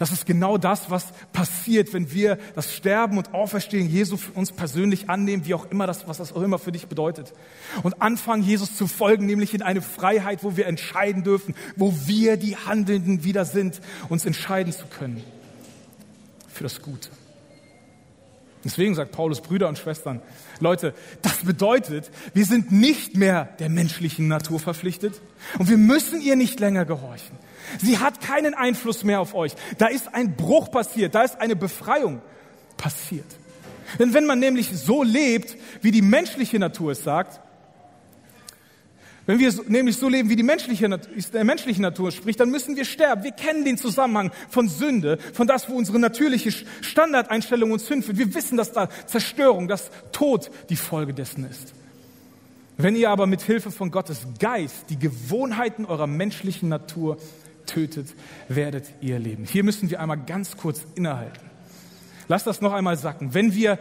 Das 0.00 0.10
ist 0.10 0.26
genau 0.26 0.58
das, 0.58 0.90
was 0.90 1.12
passiert, 1.32 1.94
wenn 1.94 2.12
wir 2.12 2.36
das 2.56 2.74
Sterben 2.74 3.16
und 3.16 3.32
Auferstehen 3.32 3.88
Jesu 3.88 4.16
für 4.16 4.32
uns 4.32 4.50
persönlich 4.50 5.08
annehmen, 5.08 5.46
wie 5.46 5.54
auch 5.54 5.70
immer 5.70 5.86
das, 5.86 6.08
was 6.08 6.18
das 6.18 6.32
auch 6.32 6.42
immer 6.42 6.58
für 6.58 6.72
dich 6.72 6.88
bedeutet. 6.88 7.32
Und 7.84 8.02
anfangen, 8.02 8.42
Jesus 8.42 8.76
zu 8.76 8.88
folgen, 8.88 9.24
nämlich 9.26 9.54
in 9.54 9.62
eine 9.62 9.80
Freiheit, 9.80 10.42
wo 10.42 10.56
wir 10.56 10.66
entscheiden 10.66 11.22
dürfen, 11.22 11.54
wo 11.76 11.94
wir 12.06 12.36
die 12.36 12.56
Handelnden 12.56 13.22
wieder 13.22 13.44
sind, 13.44 13.80
uns 14.08 14.26
entscheiden 14.26 14.72
zu 14.72 14.86
können 14.86 15.22
für 16.48 16.64
das 16.64 16.82
Gute. 16.82 17.10
Deswegen 18.64 18.96
sagt 18.96 19.12
Paulus, 19.12 19.40
Brüder 19.40 19.68
und 19.68 19.78
Schwestern, 19.78 20.20
Leute, 20.60 20.94
das 21.22 21.44
bedeutet, 21.44 22.10
wir 22.34 22.44
sind 22.44 22.72
nicht 22.72 23.16
mehr 23.16 23.44
der 23.58 23.68
menschlichen 23.68 24.28
Natur 24.28 24.58
verpflichtet 24.58 25.20
und 25.58 25.68
wir 25.68 25.78
müssen 25.78 26.20
ihr 26.20 26.36
nicht 26.36 26.60
länger 26.60 26.84
gehorchen. 26.84 27.36
Sie 27.78 27.98
hat 27.98 28.20
keinen 28.20 28.54
Einfluss 28.54 29.04
mehr 29.04 29.20
auf 29.20 29.34
euch. 29.34 29.52
Da 29.78 29.86
ist 29.86 30.14
ein 30.14 30.36
Bruch 30.36 30.70
passiert, 30.70 31.14
da 31.14 31.22
ist 31.22 31.40
eine 31.40 31.56
Befreiung 31.56 32.20
passiert. 32.76 33.26
Denn 33.98 34.14
wenn 34.14 34.26
man 34.26 34.38
nämlich 34.38 34.70
so 34.76 35.02
lebt, 35.02 35.56
wie 35.82 35.90
die 35.90 36.02
menschliche 36.02 36.58
Natur 36.58 36.92
es 36.92 37.04
sagt, 37.04 37.40
wenn 39.28 39.40
wir 39.40 39.52
nämlich 39.66 39.98
so 39.98 40.08
leben, 40.08 40.30
wie 40.30 40.36
die 40.36 40.42
menschliche, 40.42 40.88
der 40.88 41.44
menschliche 41.44 41.82
Natur 41.82 42.12
spricht, 42.12 42.40
dann 42.40 42.50
müssen 42.50 42.76
wir 42.76 42.86
sterben. 42.86 43.24
Wir 43.24 43.32
kennen 43.32 43.62
den 43.62 43.76
Zusammenhang 43.76 44.32
von 44.48 44.70
Sünde, 44.70 45.18
von 45.34 45.46
das, 45.46 45.68
wo 45.68 45.74
unsere 45.74 45.98
natürliche 45.98 46.50
Standardeinstellung 46.80 47.70
uns 47.70 47.86
hinführt. 47.86 48.16
Wir 48.16 48.34
wissen, 48.34 48.56
dass 48.56 48.72
da 48.72 48.88
Zerstörung, 49.04 49.68
dass 49.68 49.90
Tod 50.12 50.50
die 50.70 50.76
Folge 50.76 51.12
dessen 51.12 51.44
ist. 51.44 51.74
Wenn 52.78 52.96
ihr 52.96 53.10
aber 53.10 53.26
mit 53.26 53.42
Hilfe 53.42 53.70
von 53.70 53.90
Gottes 53.90 54.26
Geist 54.38 54.86
die 54.88 54.98
Gewohnheiten 54.98 55.84
eurer 55.84 56.06
menschlichen 56.06 56.70
Natur 56.70 57.18
tötet, 57.66 58.06
werdet 58.48 58.86
ihr 59.02 59.18
leben. 59.18 59.44
Hier 59.44 59.62
müssen 59.62 59.90
wir 59.90 60.00
einmal 60.00 60.24
ganz 60.24 60.56
kurz 60.56 60.86
innehalten. 60.94 61.50
Lasst 62.28 62.46
das 62.46 62.62
noch 62.62 62.72
einmal 62.72 62.96
sacken. 62.96 63.34
Wenn 63.34 63.54
wir 63.54 63.78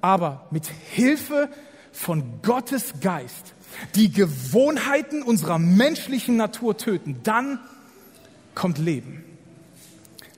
aber 0.00 0.46
mit 0.52 0.68
Hilfe 0.92 1.48
von 1.90 2.42
Gottes 2.42 3.00
Geist 3.00 3.53
die 3.94 4.10
Gewohnheiten 4.12 5.22
unserer 5.22 5.58
menschlichen 5.58 6.36
Natur 6.36 6.76
töten, 6.76 7.20
dann 7.22 7.58
kommt 8.54 8.78
Leben. 8.78 9.24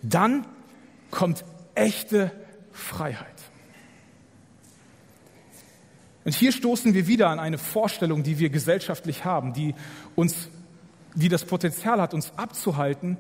Dann 0.03 0.47
kommt 1.11 1.45
echte 1.75 2.31
Freiheit. 2.73 3.27
Und 6.25 6.35
hier 6.35 6.51
stoßen 6.51 6.93
wir 6.93 7.07
wieder 7.07 7.29
an 7.29 7.39
eine 7.39 7.57
Vorstellung, 7.57 8.25
die 8.25 8.39
wir 8.39 8.51
gesellschaftlich 8.51 9.25
haben, 9.25 9.53
die 9.53 9.75
uns, 10.17 10.49
die 11.15 11.29
das 11.29 11.45
Potenzial 11.45 12.01
hat, 12.01 12.15
uns 12.15 12.33
abzuhalten, 12.37 13.17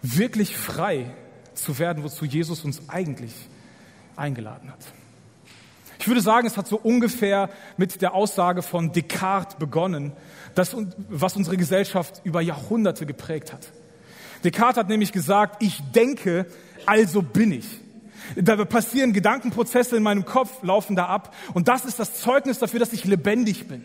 wirklich 0.00 0.56
frei 0.56 1.14
zu 1.54 1.78
werden, 1.78 2.02
wozu 2.02 2.24
Jesus 2.24 2.64
uns 2.64 2.88
eigentlich 2.88 3.34
eingeladen 4.16 4.70
hat. 4.70 4.80
Ich 6.04 6.08
würde 6.08 6.20
sagen, 6.20 6.46
es 6.46 6.58
hat 6.58 6.68
so 6.68 6.78
ungefähr 6.78 7.48
mit 7.78 8.02
der 8.02 8.12
Aussage 8.12 8.60
von 8.60 8.92
Descartes 8.92 9.54
begonnen, 9.54 10.12
das, 10.54 10.76
was 11.08 11.34
unsere 11.34 11.56
Gesellschaft 11.56 12.20
über 12.24 12.42
Jahrhunderte 12.42 13.06
geprägt 13.06 13.54
hat. 13.54 13.68
Descartes 14.44 14.76
hat 14.76 14.90
nämlich 14.90 15.12
gesagt, 15.12 15.62
ich 15.62 15.80
denke, 15.94 16.44
also 16.84 17.22
bin 17.22 17.52
ich. 17.52 17.64
Da 18.36 18.62
passieren 18.66 19.14
Gedankenprozesse 19.14 19.96
in 19.96 20.02
meinem 20.02 20.26
Kopf, 20.26 20.62
laufen 20.62 20.94
da 20.94 21.06
ab. 21.06 21.34
Und 21.54 21.68
das 21.68 21.86
ist 21.86 21.98
das 21.98 22.20
Zeugnis 22.20 22.58
dafür, 22.58 22.80
dass 22.80 22.92
ich 22.92 23.06
lebendig 23.06 23.66
bin. 23.66 23.82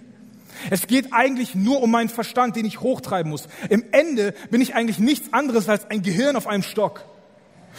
Es 0.69 0.87
geht 0.87 1.13
eigentlich 1.13 1.55
nur 1.55 1.81
um 1.81 1.89
meinen 1.89 2.09
Verstand, 2.09 2.57
den 2.57 2.65
ich 2.65 2.81
hochtreiben 2.81 3.29
muss. 3.29 3.47
Im 3.69 3.85
Ende 3.93 4.33
bin 4.51 4.59
ich 4.59 4.75
eigentlich 4.75 4.99
nichts 4.99 5.31
anderes 5.31 5.69
als 5.69 5.89
ein 5.89 6.01
Gehirn 6.01 6.35
auf 6.35 6.47
einem 6.47 6.63
Stock. 6.63 7.05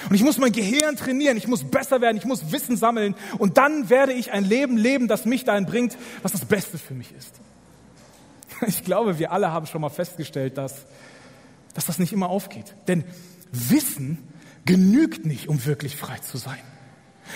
Und 0.08 0.14
ich 0.14 0.22
muss 0.22 0.38
mein 0.38 0.52
Gehirn 0.52 0.96
trainieren, 0.96 1.36
ich 1.36 1.46
muss 1.46 1.64
besser 1.64 2.00
werden, 2.00 2.16
ich 2.16 2.24
muss 2.24 2.52
Wissen 2.52 2.76
sammeln 2.76 3.14
und 3.38 3.58
dann 3.58 3.90
werde 3.90 4.12
ich 4.12 4.32
ein 4.32 4.44
Leben 4.44 4.76
leben, 4.76 5.08
das 5.08 5.24
mich 5.24 5.44
dahin 5.44 5.66
bringt, 5.66 5.96
was 6.22 6.32
das 6.32 6.44
Beste 6.44 6.78
für 6.78 6.94
mich 6.94 7.12
ist. 7.16 7.34
Ich 8.66 8.84
glaube, 8.84 9.18
wir 9.18 9.32
alle 9.32 9.52
haben 9.52 9.66
schon 9.66 9.80
mal 9.80 9.88
festgestellt, 9.88 10.58
dass, 10.58 10.84
dass 11.72 11.86
das 11.86 11.98
nicht 11.98 12.12
immer 12.12 12.28
aufgeht. 12.28 12.74
Denn 12.88 13.04
Wissen 13.52 14.18
genügt 14.66 15.24
nicht, 15.24 15.48
um 15.48 15.64
wirklich 15.64 15.96
frei 15.96 16.18
zu 16.18 16.36
sein. 16.36 16.58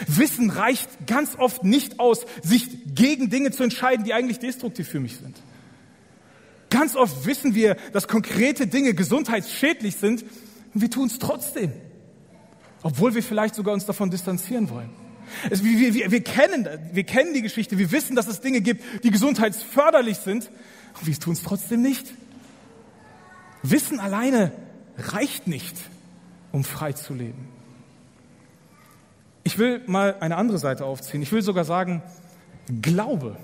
Wissen 0.06 0.50
reicht 0.50 1.06
ganz 1.06 1.36
oft 1.38 1.64
nicht 1.64 2.00
aus, 2.00 2.26
sich 2.42 2.94
gegen 2.94 3.30
Dinge 3.30 3.52
zu 3.52 3.62
entscheiden, 3.62 4.04
die 4.04 4.12
eigentlich 4.12 4.38
destruktiv 4.38 4.88
für 4.88 5.00
mich 5.00 5.16
sind. 5.16 5.36
Ganz 6.70 6.96
oft 6.96 7.24
wissen 7.26 7.54
wir, 7.54 7.76
dass 7.92 8.08
konkrete 8.08 8.66
Dinge 8.66 8.94
gesundheitsschädlich 8.94 9.96
sind 9.96 10.24
und 10.74 10.80
wir 10.80 10.90
tun 10.90 11.06
es 11.06 11.18
trotzdem 11.20 11.72
obwohl 12.84 13.14
wir 13.14 13.22
vielleicht 13.22 13.54
sogar 13.54 13.74
uns 13.74 13.86
davon 13.86 14.10
distanzieren 14.10 14.68
wollen. 14.68 14.90
Es, 15.50 15.64
wir, 15.64 15.94
wir, 15.94 16.10
wir, 16.10 16.22
kennen, 16.22 16.68
wir 16.92 17.04
kennen 17.04 17.32
die 17.32 17.40
Geschichte, 17.40 17.78
wir 17.78 17.90
wissen, 17.90 18.14
dass 18.14 18.28
es 18.28 18.42
Dinge 18.42 18.60
gibt, 18.60 18.84
die 19.02 19.10
gesundheitsförderlich 19.10 20.18
sind, 20.18 20.50
und 21.00 21.06
wir 21.06 21.18
tun 21.18 21.32
es 21.32 21.42
trotzdem 21.42 21.80
nicht. 21.80 22.12
Wissen 23.62 23.98
alleine 23.98 24.52
reicht 24.98 25.48
nicht, 25.48 25.74
um 26.52 26.62
frei 26.62 26.92
zu 26.92 27.14
leben. 27.14 27.48
Ich 29.44 29.58
will 29.58 29.82
mal 29.86 30.16
eine 30.20 30.36
andere 30.36 30.58
Seite 30.58 30.84
aufziehen. 30.84 31.22
Ich 31.22 31.32
will 31.32 31.42
sogar 31.42 31.64
sagen, 31.64 32.02
Glaube 32.82 33.36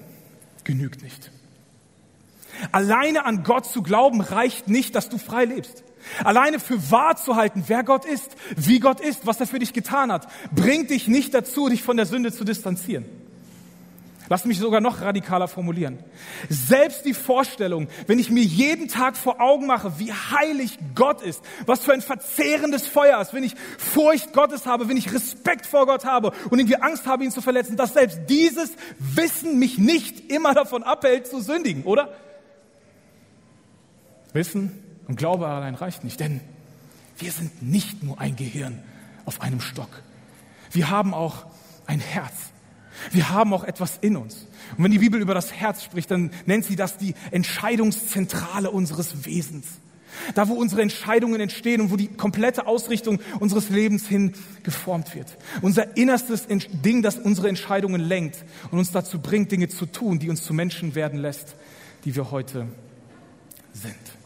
genügt 0.64 1.02
nicht. 1.02 1.30
Alleine 2.72 3.24
an 3.24 3.42
Gott 3.42 3.66
zu 3.66 3.82
glauben 3.82 4.20
reicht 4.20 4.68
nicht, 4.68 4.94
dass 4.94 5.08
du 5.08 5.16
frei 5.16 5.46
lebst. 5.46 5.82
Alleine 6.24 6.60
für 6.60 6.90
wahr 6.90 7.16
zu 7.16 7.36
halten, 7.36 7.64
wer 7.66 7.84
Gott 7.84 8.04
ist, 8.04 8.36
wie 8.56 8.80
Gott 8.80 9.00
ist, 9.00 9.26
was 9.26 9.40
er 9.40 9.46
für 9.46 9.58
dich 9.58 9.72
getan 9.72 10.12
hat, 10.12 10.28
bringt 10.54 10.90
dich 10.90 11.08
nicht 11.08 11.34
dazu, 11.34 11.68
dich 11.68 11.82
von 11.82 11.96
der 11.96 12.06
Sünde 12.06 12.32
zu 12.32 12.44
distanzieren. 12.44 13.04
Lass 14.30 14.44
mich 14.44 14.60
sogar 14.60 14.80
noch 14.80 15.00
radikaler 15.00 15.48
formulieren. 15.48 15.98
Selbst 16.48 17.04
die 17.04 17.14
Vorstellung, 17.14 17.88
wenn 18.06 18.20
ich 18.20 18.30
mir 18.30 18.44
jeden 18.44 18.86
Tag 18.86 19.16
vor 19.16 19.40
Augen 19.40 19.66
mache, 19.66 19.98
wie 19.98 20.12
heilig 20.12 20.78
Gott 20.94 21.20
ist, 21.20 21.42
was 21.66 21.80
für 21.80 21.92
ein 21.92 22.00
verzehrendes 22.00 22.86
Feuer 22.86 23.20
ist, 23.20 23.34
wenn 23.34 23.42
ich 23.42 23.56
Furcht 23.76 24.32
Gottes 24.32 24.66
habe, 24.66 24.88
wenn 24.88 24.96
ich 24.96 25.12
Respekt 25.12 25.66
vor 25.66 25.84
Gott 25.84 26.04
habe 26.04 26.30
und 26.48 26.60
irgendwie 26.60 26.76
Angst 26.76 27.08
habe, 27.08 27.24
ihn 27.24 27.32
zu 27.32 27.42
verletzen, 27.42 27.76
dass 27.76 27.94
selbst 27.94 28.20
dieses 28.28 28.70
Wissen 29.00 29.58
mich 29.58 29.78
nicht 29.78 30.30
immer 30.30 30.54
davon 30.54 30.84
abhält, 30.84 31.26
zu 31.26 31.40
sündigen, 31.40 31.82
oder? 31.82 32.14
Wissen 34.32 34.89
und 35.10 35.16
Glaube 35.16 35.48
allein 35.48 35.74
reicht 35.74 36.04
nicht, 36.04 36.20
denn 36.20 36.40
wir 37.18 37.32
sind 37.32 37.64
nicht 37.64 38.04
nur 38.04 38.20
ein 38.20 38.36
Gehirn 38.36 38.78
auf 39.24 39.40
einem 39.40 39.60
Stock. 39.60 39.88
Wir 40.70 40.88
haben 40.88 41.14
auch 41.14 41.46
ein 41.86 41.98
Herz. 41.98 42.32
Wir 43.10 43.28
haben 43.30 43.52
auch 43.52 43.64
etwas 43.64 43.98
in 44.02 44.16
uns. 44.16 44.46
Und 44.76 44.84
wenn 44.84 44.92
die 44.92 45.00
Bibel 45.00 45.20
über 45.20 45.34
das 45.34 45.52
Herz 45.52 45.82
spricht, 45.82 46.12
dann 46.12 46.30
nennt 46.46 46.64
sie 46.64 46.76
das 46.76 46.96
die 46.96 47.16
Entscheidungszentrale 47.32 48.70
unseres 48.70 49.24
Wesens. 49.24 49.66
Da, 50.36 50.46
wo 50.46 50.54
unsere 50.54 50.82
Entscheidungen 50.82 51.40
entstehen 51.40 51.80
und 51.80 51.90
wo 51.90 51.96
die 51.96 52.06
komplette 52.06 52.68
Ausrichtung 52.68 53.18
unseres 53.40 53.68
Lebens 53.68 54.06
hin 54.06 54.34
geformt 54.62 55.16
wird. 55.16 55.36
Unser 55.60 55.96
innerstes 55.96 56.46
Ding, 56.48 57.02
das 57.02 57.18
unsere 57.18 57.48
Entscheidungen 57.48 58.00
lenkt 58.00 58.44
und 58.70 58.78
uns 58.78 58.92
dazu 58.92 59.18
bringt, 59.18 59.50
Dinge 59.50 59.68
zu 59.68 59.86
tun, 59.86 60.20
die 60.20 60.30
uns 60.30 60.44
zu 60.44 60.54
Menschen 60.54 60.94
werden 60.94 61.18
lässt, 61.18 61.56
die 62.04 62.14
wir 62.14 62.30
heute 62.30 62.68
sind. 63.72 64.19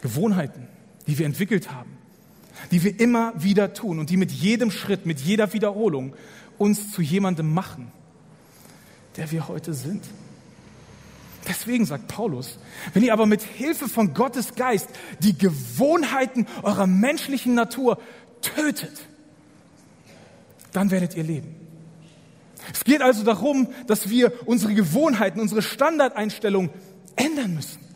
Gewohnheiten, 0.00 0.68
die 1.06 1.18
wir 1.18 1.26
entwickelt 1.26 1.70
haben, 1.70 1.96
die 2.70 2.82
wir 2.82 2.98
immer 3.00 3.32
wieder 3.36 3.74
tun 3.74 3.98
und 3.98 4.10
die 4.10 4.16
mit 4.16 4.30
jedem 4.30 4.70
Schritt, 4.70 5.06
mit 5.06 5.20
jeder 5.20 5.52
Wiederholung 5.52 6.14
uns 6.58 6.92
zu 6.92 7.02
jemandem 7.02 7.52
machen, 7.52 7.92
der 9.16 9.30
wir 9.30 9.48
heute 9.48 9.74
sind. 9.74 10.04
Deswegen 11.46 11.86
sagt 11.86 12.08
Paulus, 12.08 12.58
wenn 12.92 13.02
ihr 13.02 13.12
aber 13.12 13.26
mit 13.26 13.42
Hilfe 13.42 13.88
von 13.88 14.12
Gottes 14.12 14.54
Geist 14.54 14.88
die 15.20 15.36
Gewohnheiten 15.36 16.46
eurer 16.62 16.86
menschlichen 16.86 17.54
Natur 17.54 17.98
tötet, 18.42 19.06
dann 20.72 20.90
werdet 20.90 21.16
ihr 21.16 21.24
leben. 21.24 21.54
Es 22.72 22.84
geht 22.84 23.00
also 23.00 23.24
darum, 23.24 23.68
dass 23.86 24.10
wir 24.10 24.32
unsere 24.46 24.74
Gewohnheiten, 24.74 25.40
unsere 25.40 25.62
Standardeinstellung 25.62 26.70
ändern 27.16 27.54
müssen. 27.54 27.87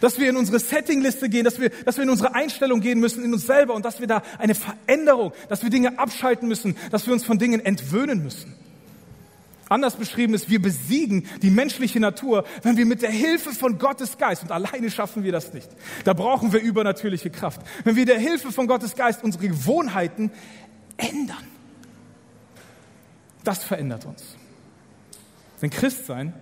Dass 0.00 0.18
wir 0.18 0.28
in 0.30 0.36
unsere 0.36 0.58
Settingliste 0.58 1.28
gehen, 1.28 1.44
dass 1.44 1.60
wir, 1.60 1.70
dass 1.70 1.96
wir 1.96 2.04
in 2.04 2.10
unsere 2.10 2.34
Einstellung 2.34 2.80
gehen 2.80 3.00
müssen, 3.00 3.24
in 3.24 3.32
uns 3.32 3.46
selber 3.46 3.74
und 3.74 3.84
dass 3.84 4.00
wir 4.00 4.06
da 4.06 4.22
eine 4.38 4.54
Veränderung, 4.54 5.32
dass 5.48 5.62
wir 5.62 5.70
Dinge 5.70 5.98
abschalten 5.98 6.48
müssen, 6.48 6.76
dass 6.90 7.06
wir 7.06 7.12
uns 7.12 7.24
von 7.24 7.38
Dingen 7.38 7.64
entwöhnen 7.64 8.22
müssen. 8.22 8.54
Anders 9.70 9.94
beschrieben 9.94 10.34
ist, 10.34 10.50
wir 10.50 10.60
besiegen 10.60 11.28
die 11.42 11.50
menschliche 11.50 12.00
Natur, 12.00 12.44
wenn 12.64 12.76
wir 12.76 12.86
mit 12.86 13.02
der 13.02 13.10
Hilfe 13.10 13.52
von 13.52 13.78
Gottes 13.78 14.18
Geist, 14.18 14.42
und 14.42 14.50
alleine 14.50 14.90
schaffen 14.90 15.22
wir 15.22 15.30
das 15.30 15.54
nicht, 15.54 15.68
da 16.02 16.12
brauchen 16.12 16.52
wir 16.52 16.60
übernatürliche 16.60 17.30
Kraft, 17.30 17.60
wenn 17.84 17.94
wir 17.94 18.04
der 18.04 18.18
Hilfe 18.18 18.50
von 18.50 18.66
Gottes 18.66 18.96
Geist 18.96 19.22
unsere 19.22 19.46
Gewohnheiten 19.46 20.32
ändern. 20.96 21.46
Das 23.44 23.62
verändert 23.62 24.06
uns. 24.06 24.34
Denn 25.62 25.70
Christsein 25.70 26.34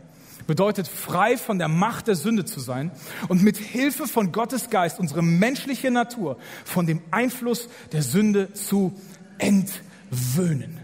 bedeutet 0.48 0.88
frei 0.88 1.36
von 1.36 1.58
der 1.58 1.68
Macht 1.68 2.08
der 2.08 2.16
Sünde 2.16 2.46
zu 2.46 2.58
sein 2.58 2.90
und 3.28 3.42
mit 3.42 3.58
Hilfe 3.58 4.08
von 4.08 4.32
Gottes 4.32 4.70
Geist 4.70 4.98
unsere 4.98 5.22
menschliche 5.22 5.90
Natur 5.90 6.38
von 6.64 6.86
dem 6.86 7.02
Einfluss 7.10 7.68
der 7.92 8.02
Sünde 8.02 8.52
zu 8.54 8.98
entwöhnen. 9.36 10.78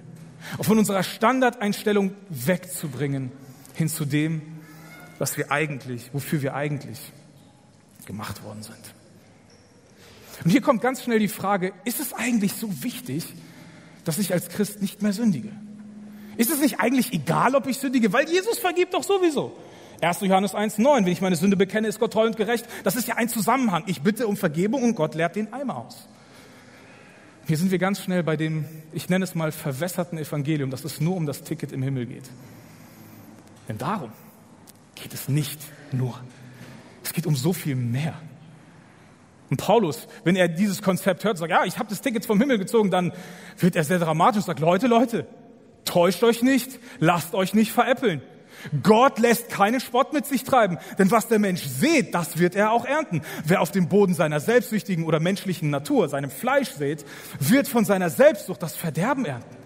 Von 0.61 0.79
unserer 0.79 1.03
Standardeinstellung 1.03 2.13
wegzubringen 2.29 3.33
hin 3.73 3.89
zu 3.89 4.05
dem, 4.05 4.43
was 5.19 5.39
wir 5.39 5.51
eigentlich, 5.51 6.11
wofür 6.13 6.43
wir 6.43 6.55
eigentlich 6.55 7.01
gemacht 8.05 8.45
worden 8.45 8.63
sind. 8.63 8.95
Und 10.45 10.51
hier 10.51 10.61
kommt 10.61 10.83
ganz 10.83 11.03
schnell 11.03 11.21
die 11.21 11.29
Frage, 11.29 11.73
ist 11.87 12.01
es 12.01 12.13
eigentlich 12.13 12.53
so 12.53 12.83
wichtig, 12.83 13.25
dass 14.05 14.19
ich 14.19 14.35
als 14.35 14.51
Christ 14.51 14.83
nicht 14.83 15.01
mehr 15.01 15.15
sündige? 15.15 15.53
Ist 16.37 16.51
es 16.51 16.61
nicht 16.61 16.81
eigentlich 16.81 17.13
egal, 17.13 17.55
ob 17.55 17.67
ich 17.67 17.79
sündige? 17.79 18.13
Weil 18.13 18.29
Jesus 18.29 18.59
vergibt 18.59 18.95
doch 18.95 19.03
sowieso. 19.03 19.57
1. 20.01 20.21
Johannes 20.21 20.55
1,9, 20.55 21.05
wenn 21.05 21.13
ich 21.13 21.21
meine 21.21 21.37
Sünde 21.37 21.57
bekenne, 21.57 21.89
ist 21.89 21.99
Gott 22.01 22.13
treu 22.13 22.27
und 22.27 22.37
gerecht. 22.37 22.67
Das 22.83 22.97
ist 22.97 23.09
ja 23.09 23.17
ein 23.17 23.29
Zusammenhang. 23.29 23.85
Ich 23.87 24.03
bitte 24.03 24.27
um 24.27 24.37
Vergebung 24.37 24.83
und 24.83 24.95
Gott 24.95 25.15
leert 25.15 25.37
den 25.37 25.53
Eimer 25.53 25.79
aus. 25.79 26.09
Hier 27.47 27.57
sind 27.57 27.71
wir 27.71 27.79
ganz 27.79 28.01
schnell 28.03 28.23
bei 28.23 28.37
dem, 28.37 28.65
ich 28.93 29.09
nenne 29.09 29.25
es 29.25 29.35
mal, 29.35 29.53
verwässerten 29.53 30.19
Evangelium, 30.19 30.71
dass 30.71 30.85
es 30.85 31.01
nur 31.01 31.17
um 31.17 31.27
das 31.27 31.43
Ticket 31.43 31.73
im 31.73 31.83
Himmel 31.83 32.07
geht. 32.07 32.25
Denn 33.69 33.79
darum 33.79 34.13
geht 34.95 35.13
es 35.13 35.29
nicht 35.29 35.61
nur. 35.93 36.19
Es 37.03 37.13
geht 37.13 37.27
um 37.27 37.37
so 37.37 37.53
viel 37.53 37.77
mehr. 37.77 38.15
Und 39.51 39.59
Paulus, 39.59 40.09
wenn 40.25 40.37
er 40.37 40.49
dieses 40.49 40.81
Konzept 40.81 41.25
hört, 41.25 41.37
sagt, 41.37 41.51
ja, 41.51 41.65
ich 41.65 41.79
habe 41.79 41.89
das 41.89 42.01
Ticket 42.01 42.25
vom 42.25 42.41
Himmel 42.41 42.59
gezogen, 42.59 42.91
dann 42.91 43.13
wird 43.59 43.77
er 43.77 43.85
sehr 43.85 43.99
dramatisch 43.99 44.39
und 44.39 44.47
sagt, 44.47 44.61
Leute, 44.61 44.87
Leute, 44.87 45.27
Täuscht 45.95 46.25
euch 46.25 46.43
nicht, 46.43 46.81
lasst 46.99 47.35
euch 47.35 47.55
nicht 47.55 47.71
veräppeln. 47.71 48.21
Gott 48.83 49.21
lässt 49.21 49.49
keinen 49.49 49.79
Spott 49.79 50.13
mit 50.13 50.27
sich 50.27 50.43
treiben, 50.43 50.79
denn 50.99 51.13
was 51.13 51.29
der 51.29 51.39
Mensch 51.39 51.63
sät, 51.63 52.17
das 52.17 52.37
wird 52.37 52.57
er 52.57 52.73
auch 52.73 52.85
ernten. 52.85 53.23
Wer 53.45 53.61
auf 53.61 53.71
dem 53.71 53.89
Boden 53.89 54.13
seiner 54.13 54.41
selbstsüchtigen 54.41 55.05
oder 55.05 55.21
menschlichen 55.21 55.71
Natur, 55.71 56.09
seinem 56.09 56.31
Fleisch 56.31 56.71
sät, 56.71 57.05
wird 57.39 57.69
von 57.69 57.85
seiner 57.85 58.11
Selbstsucht 58.11 58.61
das 58.61 58.75
Verderben 58.75 59.25
ernten. 59.25 59.57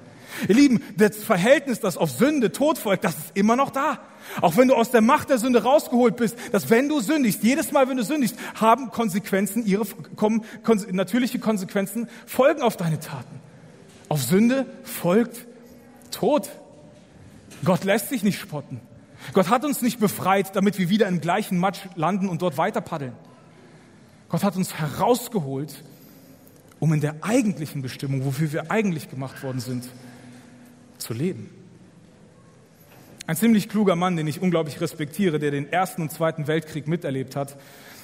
Ihr 0.48 0.54
Lieben, 0.54 0.82
das 0.98 1.16
Verhältnis, 1.16 1.80
das 1.80 1.96
auf 1.96 2.10
Sünde 2.10 2.52
Tod 2.52 2.76
folgt, 2.76 3.04
das 3.04 3.16
ist 3.16 3.30
immer 3.32 3.56
noch 3.56 3.70
da. 3.70 3.98
Auch 4.42 4.58
wenn 4.58 4.68
du 4.68 4.74
aus 4.74 4.90
der 4.90 5.00
Macht 5.00 5.30
der 5.30 5.38
Sünde 5.38 5.62
rausgeholt 5.62 6.16
bist, 6.16 6.36
dass 6.52 6.68
wenn 6.68 6.90
du 6.90 7.00
sündigst, 7.00 7.42
jedes 7.42 7.72
Mal, 7.72 7.88
wenn 7.88 7.96
du 7.96 8.04
sündigst, 8.04 8.36
haben 8.54 8.90
Konsequenzen, 8.90 9.64
ihre 9.64 9.86
kommen, 10.14 10.44
natürliche 10.90 11.38
Konsequenzen 11.38 12.06
folgen 12.26 12.60
auf 12.60 12.76
deine 12.76 13.00
Taten. 13.00 13.40
Auf 14.10 14.22
Sünde 14.22 14.66
folgt 14.82 15.47
Tod. 16.10 16.48
Gott 17.64 17.84
lässt 17.84 18.08
sich 18.08 18.22
nicht 18.22 18.38
spotten. 18.38 18.80
Gott 19.32 19.48
hat 19.48 19.64
uns 19.64 19.82
nicht 19.82 19.98
befreit, 19.98 20.54
damit 20.54 20.78
wir 20.78 20.88
wieder 20.88 21.08
im 21.08 21.20
gleichen 21.20 21.58
Matsch 21.58 21.80
landen 21.96 22.28
und 22.28 22.42
dort 22.42 22.56
weiter 22.56 22.80
paddeln. 22.80 23.14
Gott 24.28 24.44
hat 24.44 24.56
uns 24.56 24.74
herausgeholt, 24.74 25.82
um 26.78 26.92
in 26.92 27.00
der 27.00 27.16
eigentlichen 27.22 27.82
Bestimmung, 27.82 28.24
wofür 28.24 28.52
wir 28.52 28.70
eigentlich 28.70 29.10
gemacht 29.10 29.42
worden 29.42 29.60
sind, 29.60 29.88
zu 30.98 31.14
leben. 31.14 31.50
Ein 33.26 33.36
ziemlich 33.36 33.68
kluger 33.68 33.96
Mann, 33.96 34.16
den 34.16 34.26
ich 34.26 34.40
unglaublich 34.40 34.80
respektiere, 34.80 35.38
der 35.38 35.50
den 35.50 35.70
Ersten 35.70 36.02
und 36.02 36.12
Zweiten 36.12 36.46
Weltkrieg 36.46 36.88
miterlebt 36.88 37.36
hat 37.36 37.56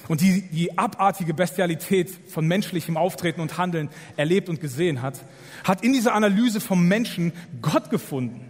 und 0.07 0.21
die, 0.21 0.41
die 0.43 0.77
abartige 0.77 1.33
Bestialität 1.33 2.11
von 2.27 2.47
menschlichem 2.47 2.97
Auftreten 2.97 3.41
und 3.41 3.57
Handeln 3.57 3.89
erlebt 4.17 4.49
und 4.49 4.59
gesehen 4.61 5.01
hat, 5.01 5.15
hat 5.63 5.83
in 5.83 5.93
dieser 5.93 6.13
Analyse 6.13 6.59
vom 6.59 6.87
Menschen 6.87 7.33
Gott 7.61 7.89
gefunden. 7.89 8.41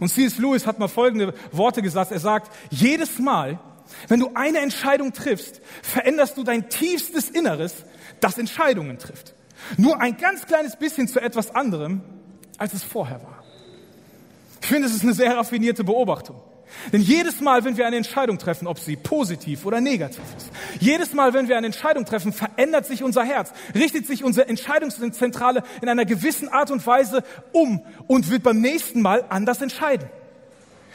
Und 0.00 0.08
C.S. 0.08 0.38
Lewis 0.38 0.66
hat 0.66 0.78
mal 0.78 0.88
folgende 0.88 1.34
Worte 1.52 1.82
gesagt. 1.82 2.10
Er 2.10 2.20
sagt, 2.20 2.50
jedes 2.70 3.18
Mal, 3.18 3.60
wenn 4.08 4.20
du 4.20 4.30
eine 4.34 4.58
Entscheidung 4.58 5.12
triffst, 5.12 5.60
veränderst 5.82 6.36
du 6.36 6.42
dein 6.42 6.68
tiefstes 6.68 7.30
Inneres, 7.30 7.84
das 8.20 8.38
Entscheidungen 8.38 8.98
trifft. 8.98 9.34
Nur 9.76 10.00
ein 10.00 10.16
ganz 10.16 10.46
kleines 10.46 10.76
bisschen 10.76 11.06
zu 11.06 11.20
etwas 11.20 11.54
anderem, 11.54 12.00
als 12.56 12.72
es 12.72 12.82
vorher 12.82 13.22
war. 13.22 13.44
Ich 14.62 14.68
finde, 14.68 14.88
es 14.88 14.94
ist 14.94 15.02
eine 15.02 15.14
sehr 15.14 15.36
raffinierte 15.36 15.84
Beobachtung. 15.84 16.40
Denn 16.92 17.00
jedes 17.00 17.40
Mal, 17.40 17.64
wenn 17.64 17.76
wir 17.76 17.86
eine 17.86 17.96
Entscheidung 17.96 18.38
treffen, 18.38 18.66
ob 18.66 18.78
sie 18.78 18.96
positiv 18.96 19.66
oder 19.66 19.80
negativ 19.80 20.22
ist, 20.36 20.50
jedes 20.80 21.12
Mal, 21.12 21.34
wenn 21.34 21.48
wir 21.48 21.56
eine 21.56 21.66
Entscheidung 21.66 22.04
treffen, 22.04 22.32
verändert 22.32 22.86
sich 22.86 23.02
unser 23.02 23.24
Herz, 23.24 23.52
richtet 23.74 24.06
sich 24.06 24.24
unsere 24.24 24.48
Entscheidungszentrale 24.48 25.62
in 25.82 25.88
einer 25.88 26.04
gewissen 26.04 26.48
Art 26.48 26.70
und 26.70 26.86
Weise 26.86 27.22
um 27.52 27.82
und 28.06 28.30
wird 28.30 28.42
beim 28.42 28.60
nächsten 28.60 29.02
Mal 29.02 29.24
anders 29.28 29.60
entscheiden. 29.60 30.08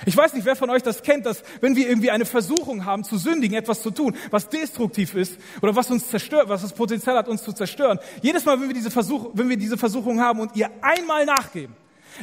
Ich 0.05 0.17
weiß 0.17 0.33
nicht, 0.33 0.45
wer 0.45 0.55
von 0.55 0.69
euch 0.69 0.83
das 0.83 1.03
kennt, 1.03 1.25
dass 1.25 1.43
wenn 1.61 1.75
wir 1.75 1.87
irgendwie 1.87 2.11
eine 2.11 2.25
Versuchung 2.25 2.83
haben 2.85 3.03
zu 3.03 3.17
sündigen, 3.17 3.57
etwas 3.57 3.81
zu 3.81 3.91
tun, 3.91 4.15
was 4.29 4.49
destruktiv 4.49 5.15
ist 5.15 5.39
oder 5.61 5.75
was 5.75 5.89
uns 5.89 6.09
zerstört, 6.09 6.49
was 6.49 6.63
das 6.63 6.73
Potenzial 6.73 7.15
hat, 7.15 7.29
uns 7.29 7.43
zu 7.43 7.53
zerstören, 7.53 7.99
jedes 8.21 8.43
Mal, 8.43 8.59
wenn 8.59 8.67
wir 8.67 8.73
diese, 8.73 8.91
Versuch, 8.91 9.29
wenn 9.33 9.47
wir 9.47 9.57
diese 9.57 9.77
Versuchung 9.77 10.19
haben 10.19 10.41
und 10.41 10.55
ihr 10.55 10.69
einmal 10.81 11.25
nachgeben, 11.25 11.75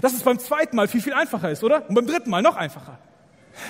dass 0.03 0.13
es 0.13 0.23
beim 0.23 0.39
zweiten 0.39 0.77
Mal 0.77 0.87
viel, 0.89 1.01
viel 1.01 1.15
einfacher 1.15 1.51
ist, 1.51 1.65
oder? 1.65 1.89
Und 1.89 1.95
beim 1.95 2.07
dritten 2.07 2.31
Mal 2.31 2.43
noch 2.43 2.57
einfacher. 2.57 2.99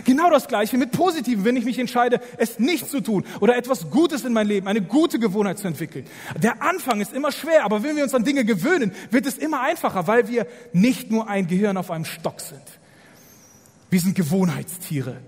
Genau 0.04 0.30
das 0.30 0.48
Gleiche 0.48 0.78
mit 0.78 0.92
Positiven, 0.92 1.44
wenn 1.44 1.56
ich 1.56 1.64
mich 1.64 1.78
entscheide, 1.78 2.20
es 2.38 2.58
nicht 2.58 2.88
zu 2.88 3.00
tun 3.00 3.24
oder 3.40 3.56
etwas 3.56 3.90
Gutes 3.90 4.24
in 4.24 4.32
mein 4.32 4.46
Leben, 4.46 4.68
eine 4.68 4.82
gute 4.82 5.18
Gewohnheit 5.18 5.58
zu 5.58 5.66
entwickeln. 5.66 6.06
Der 6.42 6.62
Anfang 6.62 7.00
ist 7.00 7.12
immer 7.12 7.32
schwer, 7.32 7.64
aber 7.64 7.82
wenn 7.82 7.96
wir 7.96 8.04
uns 8.04 8.14
an 8.14 8.24
Dinge 8.24 8.44
gewöhnen, 8.44 8.92
wird 9.10 9.26
es 9.26 9.38
immer 9.38 9.60
einfacher, 9.60 10.06
weil 10.06 10.28
wir 10.28 10.46
nicht 10.72 11.10
nur 11.10 11.28
ein 11.28 11.46
Gehirn 11.46 11.76
auf 11.76 11.90
einem 11.90 12.04
Stock 12.04 12.40
sind. 12.40 12.62
Wir 13.90 14.00
sind 14.00 14.14
Gewohnheitstiere. 14.14 15.18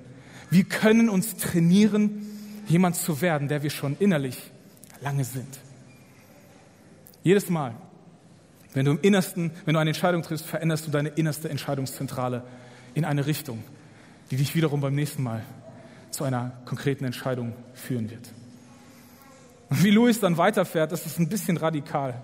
Wir 0.50 0.64
können 0.64 1.08
uns 1.08 1.36
trainieren, 1.36 2.26
jemand 2.66 2.96
zu 2.96 3.20
werden, 3.20 3.48
der 3.48 3.62
wir 3.62 3.70
schon 3.70 3.96
innerlich 3.98 4.38
lange 5.00 5.24
sind. 5.24 5.58
Jedes 7.22 7.50
Mal, 7.50 7.74
wenn 8.72 8.84
du 8.84 8.92
im 8.92 9.00
Innersten, 9.00 9.50
wenn 9.64 9.74
du 9.74 9.80
eine 9.80 9.90
Entscheidung 9.90 10.22
triffst, 10.22 10.46
veränderst 10.46 10.86
du 10.86 10.90
deine 10.90 11.10
innerste 11.10 11.48
Entscheidungszentrale 11.48 12.42
in 12.94 13.04
eine 13.04 13.26
Richtung, 13.26 13.62
die 14.30 14.36
dich 14.36 14.54
wiederum 14.54 14.80
beim 14.80 14.94
nächsten 14.94 15.22
Mal 15.22 15.44
zu 16.10 16.24
einer 16.24 16.52
konkreten 16.64 17.04
Entscheidung 17.04 17.54
führen 17.74 18.10
wird. 18.10 18.32
Und 19.70 19.82
wie 19.82 19.90
Louis 19.90 20.20
dann 20.20 20.36
weiterfährt, 20.36 20.92
das 20.92 21.06
ist 21.06 21.18
ein 21.18 21.28
bisschen 21.28 21.56
radikal. 21.56 22.22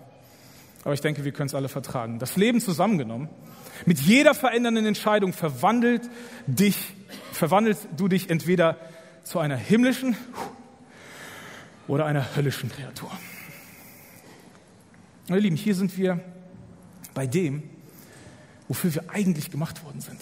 Aber 0.85 0.95
ich 0.95 1.01
denke, 1.01 1.25
wir 1.25 1.33
können 1.33 1.49
es 1.49 1.55
alle 1.55 1.69
vertragen. 1.69 2.19
Das 2.19 2.37
Leben 2.37 2.61
zusammengenommen, 2.61 3.29
mit 3.87 4.01
jeder 4.01 4.35
verändernden 4.35 4.87
Entscheidung 4.87 5.33
verwandelt 5.33 6.09
dich, 6.47 6.95
verwandelst 7.33 7.89
du 7.97 8.09
dich 8.09 8.31
entweder 8.31 8.77
zu 9.25 9.39
einer 9.39 9.57
himmlischen 9.57 10.17
oder 11.89 12.07
einer 12.07 12.37
höllischen 12.37 12.71
Kreatur. 12.71 13.11
Meine 15.29 15.43
Lieben, 15.43 15.57
hier 15.57 15.75
sind 15.75 15.97
wir 15.97 16.21
bei 17.15 17.27
dem, 17.27 17.63
wofür 18.69 18.95
wir 18.95 19.11
eigentlich 19.11 19.51
gemacht 19.51 19.85
worden 19.85 20.01
sind. 20.01 20.21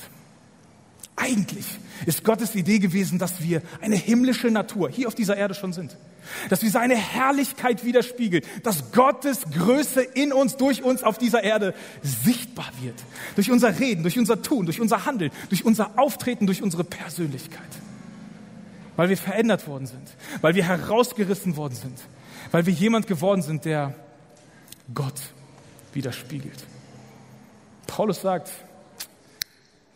Eigentlich 1.20 1.66
ist 2.06 2.22
Gottes 2.22 2.54
Idee 2.54 2.78
gewesen, 2.78 3.18
dass 3.18 3.42
wir 3.42 3.60
eine 3.80 3.96
himmlische 3.96 4.50
Natur 4.52 4.88
hier 4.88 5.08
auf 5.08 5.16
dieser 5.16 5.36
Erde 5.36 5.54
schon 5.54 5.72
sind. 5.72 5.96
Dass 6.48 6.62
wir 6.62 6.70
seine 6.70 6.94
Herrlichkeit 6.94 7.84
widerspiegeln, 7.84 8.44
dass 8.62 8.92
Gottes 8.92 9.42
Größe 9.50 10.02
in 10.02 10.32
uns, 10.32 10.56
durch 10.56 10.84
uns 10.84 11.02
auf 11.02 11.18
dieser 11.18 11.42
Erde 11.42 11.74
sichtbar 12.02 12.70
wird. 12.80 12.94
Durch 13.34 13.50
unser 13.50 13.80
Reden, 13.80 14.02
durch 14.02 14.16
unser 14.16 14.42
Tun, 14.42 14.66
durch 14.66 14.80
unser 14.80 15.06
Handeln, 15.06 15.32
durch 15.48 15.64
unser 15.64 15.98
Auftreten, 15.98 16.46
durch 16.46 16.62
unsere 16.62 16.84
Persönlichkeit. 16.84 17.60
Weil 18.94 19.08
wir 19.08 19.16
verändert 19.16 19.66
worden 19.66 19.86
sind, 19.86 20.08
weil 20.40 20.54
wir 20.54 20.64
herausgerissen 20.64 21.56
worden 21.56 21.74
sind, 21.74 21.98
weil 22.52 22.64
wir 22.66 22.72
jemand 22.72 23.08
geworden 23.08 23.42
sind, 23.42 23.64
der 23.64 23.94
Gott 24.94 25.20
widerspiegelt. 25.92 26.64
Paulus 27.88 28.20
sagt, 28.20 28.52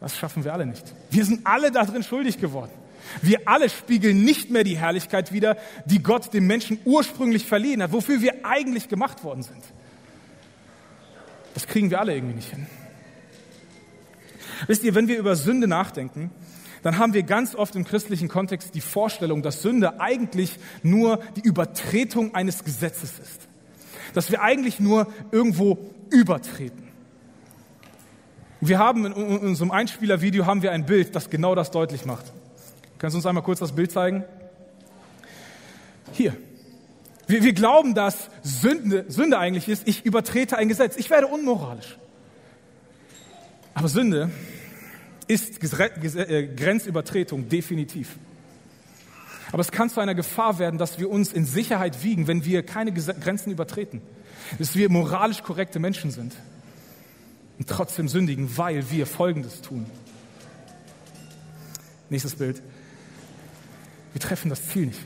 das 0.03 0.19
schaffen 0.19 0.45
wir 0.45 0.53
alle 0.53 0.67
nicht. 0.67 0.83
Wir 1.11 1.25
sind 1.25 1.47
alle 1.47 1.71
darin 1.71 2.03
schuldig 2.03 2.39
geworden. 2.41 2.73
Wir 3.21 3.41
alle 3.47 3.69
spiegeln 3.69 4.25
nicht 4.25 4.51
mehr 4.51 4.65
die 4.65 4.77
Herrlichkeit 4.77 5.33
wider, 5.33 5.57
die 5.87 6.03
Gott 6.03 6.35
dem 6.35 6.47
Menschen 6.47 6.79
ursprünglich 6.85 7.47
verliehen 7.47 7.83
hat, 7.83 7.93
wofür 7.93 8.21
wir 8.21 8.45
eigentlich 8.45 8.89
gemacht 8.89 9.23
worden 9.23 9.43
sind. 9.43 9.63
Das 11.55 11.67
kriegen 11.67 11.91
wir 11.91 12.01
alle 12.01 12.15
irgendwie 12.15 12.35
nicht 12.35 12.51
hin. 12.51 12.67
Wisst 14.67 14.85
ihr, 14.85 14.95
wenn 14.95 15.09
wir 15.09 15.19
über 15.19 15.37
Sünde 15.37 15.67
nachdenken, 15.69 16.31
dann 16.83 16.99
haben 16.99 17.15
wir 17.15 17.23
ganz 17.23 17.55
oft 17.55 17.77
im 17.77 17.85
christlichen 17.85 18.29
Kontext 18.29 18.75
die 18.75 18.81
Vorstellung, 18.81 19.43
dass 19.43 19.63
Sünde 19.63 20.01
eigentlich 20.01 20.59
nur 20.83 21.19
die 21.37 21.43
Übertretung 21.43 22.35
eines 22.35 22.65
Gesetzes 22.65 23.19
ist. 23.21 23.49
Dass 24.15 24.31
wir 24.31 24.43
eigentlich 24.43 24.81
nur 24.81 25.07
irgendwo 25.31 25.91
übertreten. 26.11 26.92
Wir 28.65 28.79
haben 28.79 29.07
in 29.07 29.13
unserem 29.13 29.73
Einspielervideo 29.73 30.47
haben 30.47 30.63
wir 30.63 30.71
ein 30.71 30.87
Bild, 30.87 31.17
das 31.17 31.31
genau 31.31 31.57
das 31.57 31.73
deutlich 31.73 32.05
macht. 32.05 32.27
Kannst 32.99 33.15
du 33.15 33.19
uns 33.19 33.27
einmal 33.27 33.43
kurz 33.43 33.59
das 33.59 33.73
Bild 33.73 33.91
zeigen? 33.91 34.23
Hier. 36.13 36.37
Wir, 37.27 37.43
wir 37.43 37.55
glauben, 37.55 37.97
dass 37.97 38.31
Sünde, 38.45 39.05
Sünde 39.09 39.41
eigentlich 39.41 39.69
ist, 39.69 39.89
ich 39.89 40.07
übertrete 40.07 40.59
ein 40.59 40.69
Gesetz. 40.69 40.95
Ich 40.97 41.11
werde 41.11 41.27
unmoralisch. 41.27 41.99
Aber 43.75 43.89
Sünde 43.89 44.31
ist 45.27 45.61
äh, 45.61 46.47
Grenzübertretung, 46.47 47.49
definitiv. 47.49 48.11
Aber 49.51 49.63
es 49.63 49.73
kann 49.73 49.91
zu 49.91 49.99
einer 49.99 50.15
Gefahr 50.15 50.61
werden, 50.61 50.79
dass 50.79 51.01
wir 51.01 51.11
uns 51.11 51.33
in 51.33 51.47
Sicherheit 51.47 52.05
wiegen, 52.05 52.29
wenn 52.29 52.45
wir 52.45 52.65
keine 52.65 52.93
Grenzen 52.93 53.51
übertreten. 53.51 54.03
Dass 54.61 54.77
wir 54.77 54.89
moralisch 54.89 55.43
korrekte 55.43 55.81
Menschen 55.81 56.13
sind 56.13 56.37
und 57.59 57.69
trotzdem 57.69 58.09
sündigen, 58.09 58.57
weil 58.57 58.91
wir 58.91 59.07
Folgendes 59.07 59.61
tun. 59.61 59.87
Nächstes 62.11 62.35
Bild. 62.35 62.63
Wir 64.13 64.21
treffen 64.21 64.51
das 64.51 64.69
Ziel 64.69 64.87
nicht. 64.87 65.01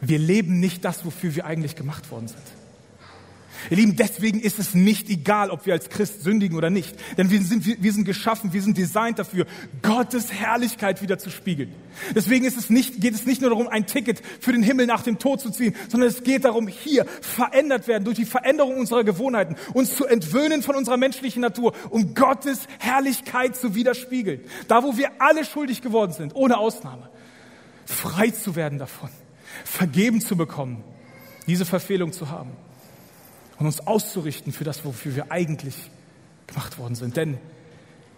Wir 0.00 0.18
leben 0.18 0.60
nicht 0.60 0.84
das, 0.84 1.04
wofür 1.04 1.34
wir 1.34 1.46
eigentlich 1.46 1.76
gemacht 1.76 2.10
worden 2.10 2.28
sind. 2.28 2.42
Ihr 3.70 3.76
Lieben, 3.78 3.96
deswegen 3.96 4.40
ist 4.40 4.58
es 4.58 4.74
nicht 4.74 5.08
egal, 5.10 5.50
ob 5.50 5.66
wir 5.66 5.74
als 5.74 5.88
Christ 5.88 6.22
sündigen 6.22 6.56
oder 6.56 6.70
nicht. 6.70 6.94
Denn 7.16 7.30
wir 7.30 7.40
sind, 7.42 7.82
wir 7.82 7.92
sind 7.92 8.04
geschaffen, 8.04 8.52
wir 8.52 8.62
sind 8.62 8.76
designt 8.76 9.18
dafür, 9.18 9.46
Gottes 9.82 10.32
Herrlichkeit 10.32 11.02
wieder 11.02 11.18
zu 11.18 11.30
spiegeln. 11.30 11.72
Deswegen 12.14 12.44
ist 12.44 12.56
es 12.56 12.70
nicht, 12.70 13.00
geht 13.00 13.14
es 13.14 13.26
nicht 13.26 13.40
nur 13.40 13.50
darum, 13.50 13.68
ein 13.68 13.86
Ticket 13.86 14.22
für 14.40 14.52
den 14.52 14.62
Himmel 14.62 14.86
nach 14.86 15.02
dem 15.02 15.18
Tod 15.18 15.40
zu 15.40 15.50
ziehen, 15.50 15.74
sondern 15.88 16.08
es 16.08 16.22
geht 16.22 16.44
darum, 16.44 16.68
hier 16.68 17.06
verändert 17.20 17.88
werden 17.88 18.04
durch 18.04 18.16
die 18.16 18.24
Veränderung 18.24 18.76
unserer 18.76 19.04
Gewohnheiten, 19.04 19.56
uns 19.74 19.96
zu 19.96 20.06
entwöhnen 20.06 20.62
von 20.62 20.76
unserer 20.76 20.96
menschlichen 20.96 21.42
Natur, 21.42 21.74
um 21.90 22.14
Gottes 22.14 22.60
Herrlichkeit 22.78 23.56
zu 23.56 23.74
widerspiegeln. 23.74 24.40
Da, 24.68 24.82
wo 24.82 24.96
wir 24.96 25.10
alle 25.20 25.44
schuldig 25.44 25.82
geworden 25.82 26.12
sind, 26.12 26.34
ohne 26.34 26.58
Ausnahme. 26.58 27.08
Frei 27.84 28.30
zu 28.30 28.56
werden 28.56 28.78
davon. 28.78 29.10
Vergeben 29.64 30.20
zu 30.20 30.36
bekommen. 30.36 30.84
Diese 31.46 31.64
Verfehlung 31.64 32.12
zu 32.12 32.30
haben 32.30 32.50
und 33.58 33.66
uns 33.66 33.86
auszurichten 33.86 34.52
für 34.52 34.64
das, 34.64 34.84
wofür 34.84 35.16
wir 35.16 35.32
eigentlich 35.32 35.74
gemacht 36.46 36.78
worden 36.78 36.94
sind. 36.94 37.16
Denn 37.16 37.38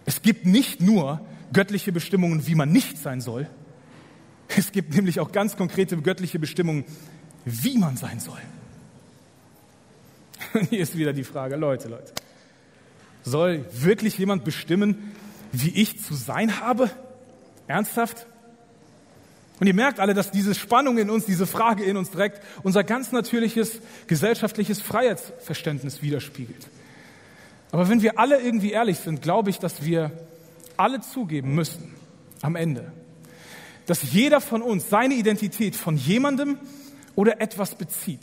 es 0.05 0.21
gibt 0.21 0.45
nicht 0.45 0.81
nur 0.81 1.21
göttliche 1.53 1.91
Bestimmungen, 1.91 2.47
wie 2.47 2.55
man 2.55 2.71
nicht 2.71 2.97
sein 2.97 3.21
soll, 3.21 3.47
es 4.55 4.71
gibt 4.71 4.95
nämlich 4.95 5.19
auch 5.19 5.31
ganz 5.31 5.55
konkrete 5.55 5.95
göttliche 5.97 6.39
Bestimmungen, 6.39 6.83
wie 7.45 7.77
man 7.77 7.97
sein 7.97 8.19
soll. 8.19 8.39
Und 10.53 10.63
hier 10.69 10.79
ist 10.79 10.97
wieder 10.97 11.13
die 11.13 11.23
Frage, 11.23 11.55
Leute, 11.55 11.87
Leute, 11.87 12.11
soll 13.23 13.65
wirklich 13.71 14.17
jemand 14.17 14.43
bestimmen, 14.43 15.11
wie 15.51 15.69
ich 15.69 16.01
zu 16.01 16.15
sein 16.15 16.59
habe? 16.59 16.89
Ernsthaft? 17.67 18.25
Und 19.59 19.67
ihr 19.67 19.73
merkt 19.73 19.99
alle, 19.99 20.13
dass 20.13 20.31
diese 20.31 20.55
Spannung 20.55 20.97
in 20.97 21.09
uns, 21.09 21.25
diese 21.25 21.45
Frage 21.45 21.83
in 21.83 21.97
uns 21.97 22.11
direkt 22.11 22.41
unser 22.63 22.83
ganz 22.83 23.11
natürliches 23.11 23.79
gesellschaftliches 24.07 24.81
Freiheitsverständnis 24.81 26.01
widerspiegelt. 26.01 26.67
Aber 27.71 27.89
wenn 27.89 28.01
wir 28.01 28.17
alle 28.17 28.39
irgendwie 28.39 28.71
ehrlich 28.71 28.99
sind, 28.99 29.21
glaube 29.21 29.49
ich, 29.49 29.59
dass 29.59 29.83
wir 29.83 30.11
alle 30.77 31.01
zugeben 31.01 31.53
müssen 31.55 31.93
am 32.41 32.55
Ende, 32.55 32.91
dass 33.85 34.13
jeder 34.13 34.39
von 34.39 34.61
uns 34.61 34.89
seine 34.89 35.15
Identität 35.15 35.75
von 35.75 35.97
jemandem 35.97 36.57
oder 37.15 37.41
etwas 37.41 37.75
bezieht. 37.75 38.21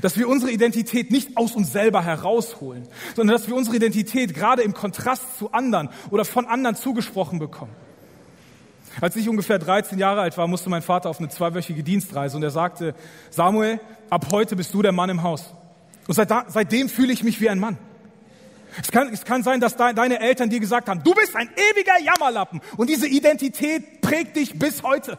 Dass 0.00 0.16
wir 0.16 0.28
unsere 0.28 0.52
Identität 0.52 1.10
nicht 1.10 1.36
aus 1.36 1.52
uns 1.56 1.72
selber 1.72 2.04
herausholen, 2.04 2.86
sondern 3.16 3.36
dass 3.36 3.48
wir 3.48 3.56
unsere 3.56 3.76
Identität 3.76 4.34
gerade 4.34 4.62
im 4.62 4.74
Kontrast 4.74 5.38
zu 5.38 5.52
anderen 5.52 5.88
oder 6.10 6.24
von 6.24 6.46
anderen 6.46 6.76
zugesprochen 6.76 7.38
bekommen. 7.38 7.72
Als 9.00 9.16
ich 9.16 9.28
ungefähr 9.28 9.58
13 9.58 9.98
Jahre 9.98 10.20
alt 10.20 10.36
war, 10.36 10.46
musste 10.46 10.68
mein 10.68 10.82
Vater 10.82 11.08
auf 11.08 11.18
eine 11.18 11.28
zweiwöchige 11.28 11.82
Dienstreise 11.82 12.36
und 12.36 12.42
er 12.42 12.50
sagte, 12.50 12.94
Samuel, 13.30 13.80
ab 14.10 14.26
heute 14.30 14.56
bist 14.56 14.74
du 14.74 14.82
der 14.82 14.92
Mann 14.92 15.10
im 15.10 15.22
Haus. 15.22 15.54
Und 16.06 16.14
seit 16.14 16.30
da, 16.30 16.44
seitdem 16.48 16.88
fühle 16.88 17.12
ich 17.12 17.22
mich 17.22 17.40
wie 17.40 17.48
ein 17.48 17.58
Mann. 17.58 17.78
Es 18.80 18.90
kann, 18.90 19.12
es 19.12 19.24
kann 19.24 19.42
sein, 19.42 19.60
dass 19.60 19.76
de, 19.76 19.92
deine 19.94 20.20
Eltern 20.20 20.50
dir 20.50 20.60
gesagt 20.60 20.88
haben, 20.88 21.02
du 21.02 21.14
bist 21.14 21.36
ein 21.36 21.48
ewiger 21.48 21.98
Jammerlappen 22.04 22.60
und 22.76 22.88
diese 22.88 23.06
Identität 23.06 24.00
prägt 24.00 24.36
dich 24.36 24.58
bis 24.58 24.82
heute. 24.82 25.18